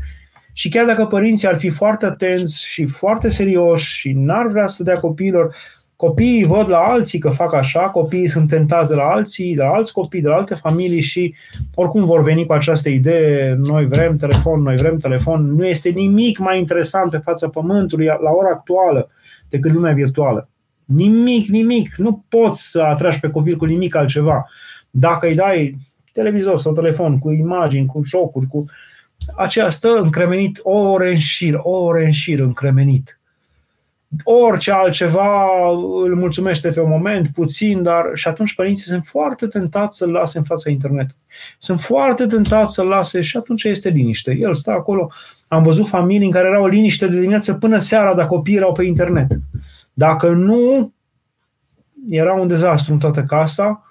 și 0.54 0.70
chiar 0.70 0.86
dacă 0.86 1.06
părinții 1.06 1.48
ar 1.48 1.58
fi 1.58 1.70
foarte 1.70 2.06
atenți 2.06 2.66
și 2.66 2.86
foarte 2.86 3.30
serioși 3.30 3.98
și 3.98 4.12
n-ar 4.12 4.48
vrea 4.48 4.68
să 4.68 4.84
dea 4.84 4.96
copiilor 4.96 5.56
Copiii 6.02 6.44
văd 6.44 6.70
la 6.70 6.78
alții 6.78 7.20
că 7.20 7.30
fac 7.30 7.54
așa, 7.54 7.80
copiii 7.80 8.28
sunt 8.28 8.50
tentați 8.50 8.90
de 8.90 8.96
la 8.96 9.04
alții, 9.04 9.56
de 9.56 9.62
la 9.62 9.72
alți 9.72 9.94
copii, 9.94 10.22
de 10.22 10.28
la 10.28 10.36
alte 10.36 10.56
familii 10.56 11.02
și 11.02 11.36
oricum 11.76 12.06
vor 12.06 12.24
veni 12.24 12.46
cu 12.46 12.54
această 12.54 12.90
idee, 12.90 13.60
noi 13.64 13.88
vrem 13.88 14.18
telefon, 14.18 14.62
noi 14.62 14.76
vrem 14.76 14.98
telefon. 14.98 15.56
Nu 15.56 15.66
este 15.66 15.90
nimic 15.90 16.38
mai 16.38 16.60
interesant 16.60 17.12
pe 17.12 17.18
fața 17.18 17.50
pământului 17.50 18.06
la 18.06 18.32
ora 18.38 18.50
actuală 18.50 19.10
decât 19.50 19.74
lumea 19.74 19.94
virtuală. 19.94 20.50
Nimic, 20.86 21.48
nimic. 21.48 21.96
Nu 21.96 22.26
poți 22.30 22.70
să 22.70 22.82
atragi 22.82 23.20
pe 23.20 23.30
copil 23.30 23.56
cu 23.56 23.66
nimic 23.66 23.96
altceva. 23.96 24.46
Dacă 24.90 25.28
îi 25.28 25.36
dai 25.36 25.76
televizor 26.14 26.58
sau 26.58 26.74
telefon 26.74 27.20
cu 27.20 27.32
imagini, 27.32 27.86
cu 27.86 28.02
jocuri, 28.04 28.48
cu 28.48 28.66
aceea 29.36 29.70
stă 29.70 30.00
încremenit 30.02 30.60
o 30.64 30.78
ore 30.78 31.10
în 31.10 31.18
șir, 31.18 31.60
o 31.62 31.84
ore 31.84 32.06
în 32.06 32.12
șir 32.12 32.40
încremenit 32.40 33.21
orice 34.24 34.72
altceva 34.72 35.46
îl 36.04 36.16
mulțumește 36.16 36.70
pe 36.70 36.82
un 36.82 36.90
moment, 36.90 37.28
puțin, 37.28 37.84
dar 37.84 38.06
și 38.14 38.28
atunci 38.28 38.56
părinții 38.56 38.86
sunt 38.86 39.04
foarte 39.04 39.48
tentați 39.48 39.98
să-l 39.98 40.12
lase 40.12 40.38
în 40.38 40.44
fața 40.44 40.70
internetului. 40.70 41.22
Sunt 41.60 41.82
foarte 41.82 42.26
tentați 42.26 42.74
să-l 42.74 42.88
lase 42.88 43.22
și 43.22 43.38
atunci 43.38 43.64
este 43.64 43.90
liniște. 43.90 44.38
El 44.40 44.54
stă 44.54 44.72
acolo. 44.72 45.12
Am 45.48 45.64
văzut 45.64 45.88
familii 45.88 46.26
în 46.26 46.32
care 46.32 46.48
era 46.48 46.62
o 46.62 46.68
liniște 46.68 47.08
de 47.08 47.16
dimineață 47.16 47.54
până 47.54 47.78
seara 47.78 48.14
dacă 48.14 48.28
copiii 48.28 48.58
erau 48.58 48.72
pe 48.72 48.84
internet. 48.84 49.40
Dacă 49.94 50.30
nu, 50.30 50.94
era 52.10 52.34
un 52.34 52.48
dezastru 52.48 52.94
în 52.94 53.00
toată 53.00 53.24
casa, 53.24 53.86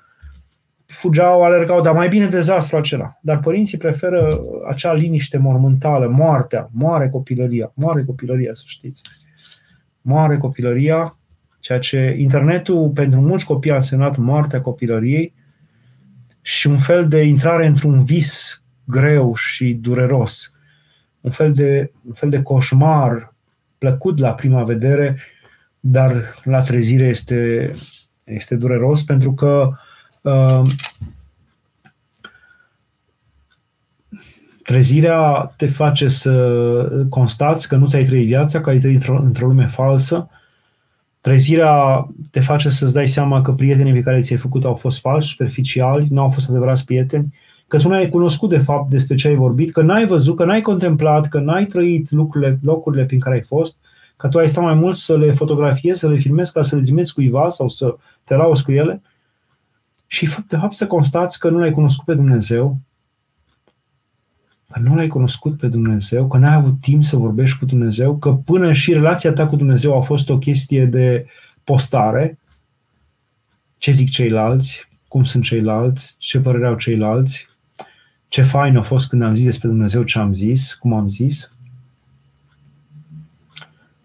fugeau, 0.87 1.45
alergau, 1.45 1.81
dar 1.81 1.95
mai 1.95 2.09
bine 2.09 2.27
dezastru 2.27 2.77
acela. 2.77 3.11
Dar 3.21 3.39
părinții 3.39 3.79
preferă 3.79 4.41
acea 4.69 4.93
liniște 4.93 5.39
mormântală, 5.39 6.07
moartea, 6.07 6.69
moare 6.73 7.09
copilăria, 7.09 7.73
moare 7.75 8.05
copilăria, 8.05 8.51
să 8.55 8.63
știți 8.67 9.03
moare 10.03 10.37
copilăria, 10.37 11.15
ceea 11.61 11.79
ce 11.79 12.17
internetul 12.19 12.89
pentru 12.89 13.21
mulți 13.21 13.45
copii 13.45 13.71
a 13.71 13.75
însemnat 13.75 14.17
moartea 14.17 14.61
copilăriei 14.61 15.35
și 16.43 16.67
un 16.67 16.79
fel 16.79 17.09
de 17.09 17.23
intrare 17.23 17.67
într-un 17.67 18.05
vis 18.05 18.63
greu 18.85 19.35
și 19.35 19.75
dureros, 19.75 20.53
un 21.21 21.31
fel 21.31 21.53
de, 21.53 21.93
un 22.07 22.13
fel 22.13 22.31
de 22.31 22.43
coșmar 22.43 23.35
plăcut 23.79 24.19
la 24.19 24.33
prima 24.33 24.65
vedere, 24.65 25.19
dar 25.81 26.35
la 26.45 26.61
trezire 26.61 27.07
este, 27.07 27.71
este 28.25 28.57
dureros 28.57 29.05
pentru 29.05 29.33
că 29.33 29.71
uh, 30.23 30.63
Trezirea 34.63 35.53
te 35.57 35.67
face 35.67 36.09
să 36.09 37.07
constați 37.09 37.69
că 37.69 37.77
nu 37.77 37.87
ți-ai 37.87 38.05
trăit 38.05 38.27
viața, 38.27 38.61
că 38.61 38.71
ai 38.71 38.79
trăit 38.79 38.95
într-o, 38.95 39.23
într 39.25 39.43
lume 39.43 39.67
falsă. 39.67 40.29
Trezirea 41.21 42.09
te 42.31 42.41
face 42.41 42.69
să-ți 42.69 42.95
dai 42.95 43.07
seama 43.07 43.41
că 43.41 43.53
prietenii 43.53 43.93
pe 43.93 44.01
care 44.01 44.21
ți-ai 44.21 44.39
făcut 44.39 44.65
au 44.65 44.75
fost 44.75 45.01
falși, 45.01 45.29
superficiali, 45.29 46.07
nu 46.11 46.21
au 46.21 46.31
fost 46.31 46.49
adevărați 46.49 46.85
prieteni, 46.85 47.35
că 47.67 47.79
tu 47.79 47.89
n-ai 47.89 48.09
cunoscut 48.09 48.49
de 48.49 48.59
fapt 48.59 48.91
despre 48.91 49.17
ce 49.17 49.29
ai 49.29 49.35
vorbit, 49.35 49.73
că 49.73 49.83
n-ai 49.83 50.07
văzut, 50.07 50.37
că 50.37 50.45
n-ai 50.45 50.61
contemplat, 50.61 51.29
că 51.29 51.39
n-ai 51.39 51.65
trăit 51.65 52.11
lucrurile, 52.11 52.59
locurile 52.63 53.05
prin 53.05 53.21
care 53.21 53.35
ai 53.35 53.43
fost, 53.43 53.79
că 54.17 54.29
tu 54.29 54.39
ai 54.39 54.49
stat 54.49 54.65
mai 54.65 54.75
mult 54.75 54.97
să 54.97 55.17
le 55.17 55.33
fotografiezi, 55.33 56.01
să 56.01 56.09
le 56.09 56.17
filmezi 56.17 56.53
ca 56.53 56.63
să 56.63 56.77
le 56.77 56.83
trimiți 56.83 57.15
cuiva 57.15 57.49
sau 57.49 57.69
să 57.69 57.97
te 58.25 58.35
lauzi 58.35 58.65
cu 58.65 58.73
ele 58.73 59.03
și 60.07 60.29
de 60.49 60.57
fapt 60.57 60.73
să 60.73 60.87
constați 60.87 61.39
că 61.39 61.49
nu 61.49 61.59
l-ai 61.59 61.73
cunoscut 61.73 62.05
pe 62.05 62.15
Dumnezeu, 62.15 62.77
că 64.71 64.79
nu 64.79 64.95
l-ai 64.95 65.09
cunoscut 65.09 65.57
pe 65.57 65.69
Dumnezeu, 65.69 66.29
că 66.29 66.39
n-ai 66.39 66.55
avut 66.55 66.81
timp 66.81 67.05
să 67.05 67.17
vorbești 67.17 67.59
cu 67.59 67.65
Dumnezeu, 67.65 68.17
că 68.17 68.33
până 68.33 68.73
și 68.73 68.93
relația 68.93 69.33
ta 69.33 69.47
cu 69.47 69.57
Dumnezeu 69.57 69.97
a 69.97 70.01
fost 70.01 70.31
o 70.31 70.39
chestie 70.39 70.85
de 70.85 71.27
postare, 71.65 72.39
ce 73.79 73.91
zic 73.91 74.11
ceilalți, 74.11 74.89
cum 75.09 75.25
sunt 75.25 75.45
ceilalți, 75.45 76.17
ce 76.19 76.41
părere 76.41 76.67
au 76.67 76.77
ceilalți, 76.77 77.49
ce 78.29 78.43
fain 78.43 78.77
a 78.77 78.83
fost 78.83 79.09
când 79.09 79.23
am 79.23 79.35
zis 79.35 79.45
despre 79.45 79.69
Dumnezeu 79.69 80.03
ce 80.03 80.19
am 80.19 80.33
zis, 80.33 80.75
cum 80.75 80.93
am 80.93 81.09
zis. 81.09 81.53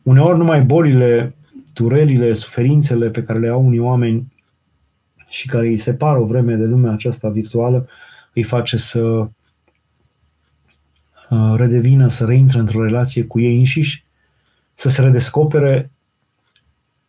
Uneori 0.03 0.37
numai 0.37 0.61
bolile, 0.61 1.35
durerile, 1.73 2.33
suferințele 2.33 3.09
pe 3.09 3.23
care 3.23 3.39
le 3.39 3.47
au 3.47 3.65
unii 3.65 3.79
oameni 3.79 4.33
și 5.29 5.47
care 5.47 5.67
îi 5.67 5.77
separă 5.77 6.19
o 6.19 6.25
vreme 6.25 6.55
de 6.55 6.65
lumea 6.65 6.91
aceasta 6.91 7.29
virtuală, 7.29 7.87
îi 8.33 8.43
face 8.43 8.77
să 8.77 8.99
Uh, 8.99 9.27
redevină, 11.55 12.07
să 12.07 12.25
reintre 12.25 12.59
într-o 12.59 12.83
relație 12.83 13.23
cu 13.23 13.39
ei 13.39 13.57
înșiși, 13.57 14.05
să 14.75 14.89
se 14.89 15.01
redescopere 15.01 15.91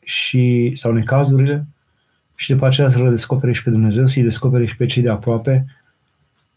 și, 0.01 0.73
sau 0.75 0.93
necazurile 0.93 1.67
și 2.35 2.53
după 2.53 2.67
aceea 2.67 2.89
să 2.89 3.03
le 3.03 3.11
descopere 3.11 3.53
și 3.53 3.63
pe 3.63 3.71
Dumnezeu, 3.71 4.07
să-i 4.07 4.23
descopere 4.23 4.67
și 4.67 4.77
pe 4.77 4.87
cei 4.87 5.03
de 5.03 5.11
aproape. 5.11 5.67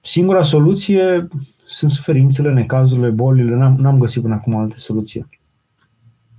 Singura 0.02 0.44
soluție 0.44 1.28
sunt 1.66 1.92
suferințele, 1.92 2.54
necazurile, 2.54 3.10
bolile, 3.10 3.56
n-am, 3.56 3.76
n-am 3.76 3.98
găsit 3.98 4.22
până 4.22 4.34
acum 4.34 4.56
alte 4.56 4.76
soluție. 4.78 5.28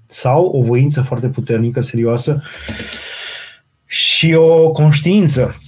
Sau 0.06 0.44
o 0.44 0.62
voință 0.62 1.02
foarte 1.02 1.28
puternică, 1.28 1.80
serioasă 1.80 2.42
și 3.86 4.32
o 4.32 4.70
conștiință. 4.70 5.58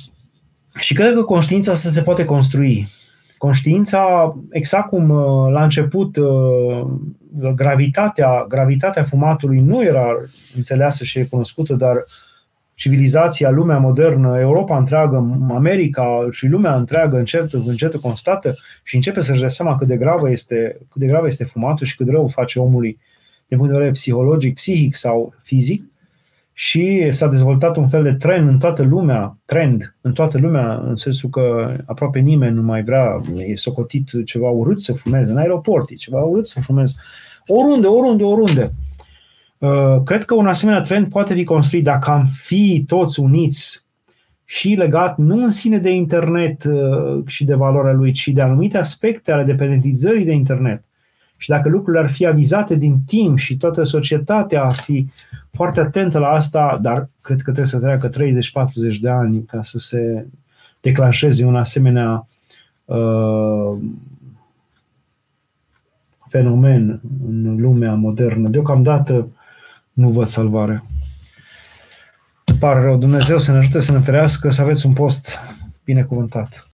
Și 0.81 0.95
cred 0.95 1.15
că 1.15 1.23
conștiința 1.23 1.73
asta 1.73 1.91
se 1.91 2.03
poate 2.03 2.25
construi. 2.25 2.89
Conștiința, 3.43 4.35
exact 4.51 4.89
cum 4.89 5.11
uh, 5.11 5.53
la 5.53 5.63
început 5.63 6.17
uh, 6.17 6.87
gravitatea, 7.55 8.45
gravitatea 8.49 9.05
fumatului 9.05 9.61
nu 9.61 9.85
era 9.85 10.07
înțeleasă 10.57 11.05
și 11.05 11.19
recunoscută, 11.19 11.75
dar 11.75 11.97
civilizația, 12.75 13.51
lumea 13.51 13.79
modernă, 13.79 14.39
Europa 14.39 14.79
întreagă, 14.79 15.39
America 15.51 16.27
și 16.31 16.47
lumea 16.47 16.77
întreagă 16.77 17.19
încet, 17.19 17.53
încet 17.53 17.97
constată 17.97 18.55
și 18.83 18.95
începe 18.95 19.21
să-și 19.21 19.41
dea 19.41 19.49
seama 19.49 19.77
cât 19.77 19.87
de 19.87 19.97
gravă 19.97 20.31
este, 20.31 20.79
cât 20.91 21.01
de 21.01 21.07
gravă 21.07 21.27
este 21.27 21.45
fumatul 21.45 21.87
și 21.87 21.97
cât 21.97 22.09
rău 22.09 22.27
face 22.27 22.59
omului 22.59 22.99
din 23.47 23.57
punct 23.57 23.73
de 23.73 23.79
vedere 23.79 23.95
psihologic, 23.95 24.55
psihic 24.55 24.95
sau 24.95 25.35
fizic 25.43 25.92
și 26.53 27.13
s-a 27.13 27.29
dezvoltat 27.29 27.77
un 27.77 27.89
fel 27.89 28.03
de 28.03 28.13
trend 28.13 28.49
în 28.49 28.59
toată 28.59 28.83
lumea, 28.83 29.39
trend 29.45 29.97
în 30.01 30.13
toată 30.13 30.39
lumea, 30.39 30.83
în 30.87 30.97
sensul 30.97 31.29
că 31.29 31.77
aproape 31.87 32.19
nimeni 32.19 32.55
nu 32.55 32.63
mai 32.63 32.83
vrea, 32.83 33.23
e 33.47 33.55
socotit 33.55 34.25
ceva 34.25 34.49
urât 34.49 34.81
să 34.81 34.93
fumeze, 34.93 35.31
în 35.31 35.37
aeroport 35.37 35.91
e 35.91 35.95
ceva 35.95 36.23
urât 36.23 36.47
să 36.47 36.61
fumeze, 36.61 36.95
oriunde, 37.47 37.87
oriunde, 37.87 38.23
oriunde. 38.23 38.73
Uh, 39.59 40.03
cred 40.05 40.25
că 40.25 40.35
un 40.35 40.47
asemenea 40.47 40.81
trend 40.81 41.09
poate 41.09 41.35
fi 41.35 41.45
construit 41.45 41.85
dacă 41.85 42.11
am 42.11 42.25
fi 42.25 42.85
toți 42.87 43.21
uniți 43.21 43.87
și 44.45 44.69
legat 44.69 45.19
nu 45.19 45.43
în 45.43 45.51
sine 45.51 45.79
de 45.79 45.91
internet 45.91 46.65
uh, 46.65 47.27
și 47.27 47.45
de 47.45 47.55
valoarea 47.55 47.93
lui, 47.93 48.13
ci 48.13 48.29
de 48.29 48.43
anumite 48.43 48.79
aspecte 48.79 49.33
ale 49.33 49.45
dependentizării 49.45 50.25
de 50.25 50.33
internet. 50.33 50.85
Și 51.43 51.49
dacă 51.49 51.69
lucrurile 51.69 52.03
ar 52.03 52.11
fi 52.11 52.27
avizate 52.27 52.75
din 52.75 53.01
timp 53.07 53.39
și 53.39 53.57
toată 53.57 53.85
societatea 53.85 54.63
ar 54.63 54.73
fi 54.73 55.09
foarte 55.51 55.81
atentă 55.81 56.19
la 56.19 56.29
asta, 56.29 56.79
dar 56.83 57.09
cred 57.21 57.37
că 57.37 57.43
trebuie 57.43 57.67
să 57.67 57.79
treacă 57.79 58.09
30-40 58.09 58.13
de 59.01 59.09
ani 59.09 59.45
ca 59.45 59.63
să 59.63 59.79
se 59.79 60.27
declanșeze 60.81 61.45
un 61.45 61.57
asemenea 61.57 62.27
uh, 62.85 63.79
fenomen 66.29 67.01
în 67.27 67.57
lumea 67.61 67.95
modernă. 67.95 68.49
Deocamdată 68.49 69.29
nu 69.93 70.11
văd 70.11 70.27
salvare. 70.27 70.83
Pare 72.59 72.81
rău. 72.81 72.97
Dumnezeu 72.97 73.39
să 73.39 73.53
ne 73.53 73.59
ajute 73.59 73.81
să 73.81 73.93
ne 73.93 74.01
trăiască, 74.01 74.51
să 74.51 74.63
aveți 74.63 74.87
un 74.87 74.93
post 74.93 75.39
binecuvântat. 75.85 76.69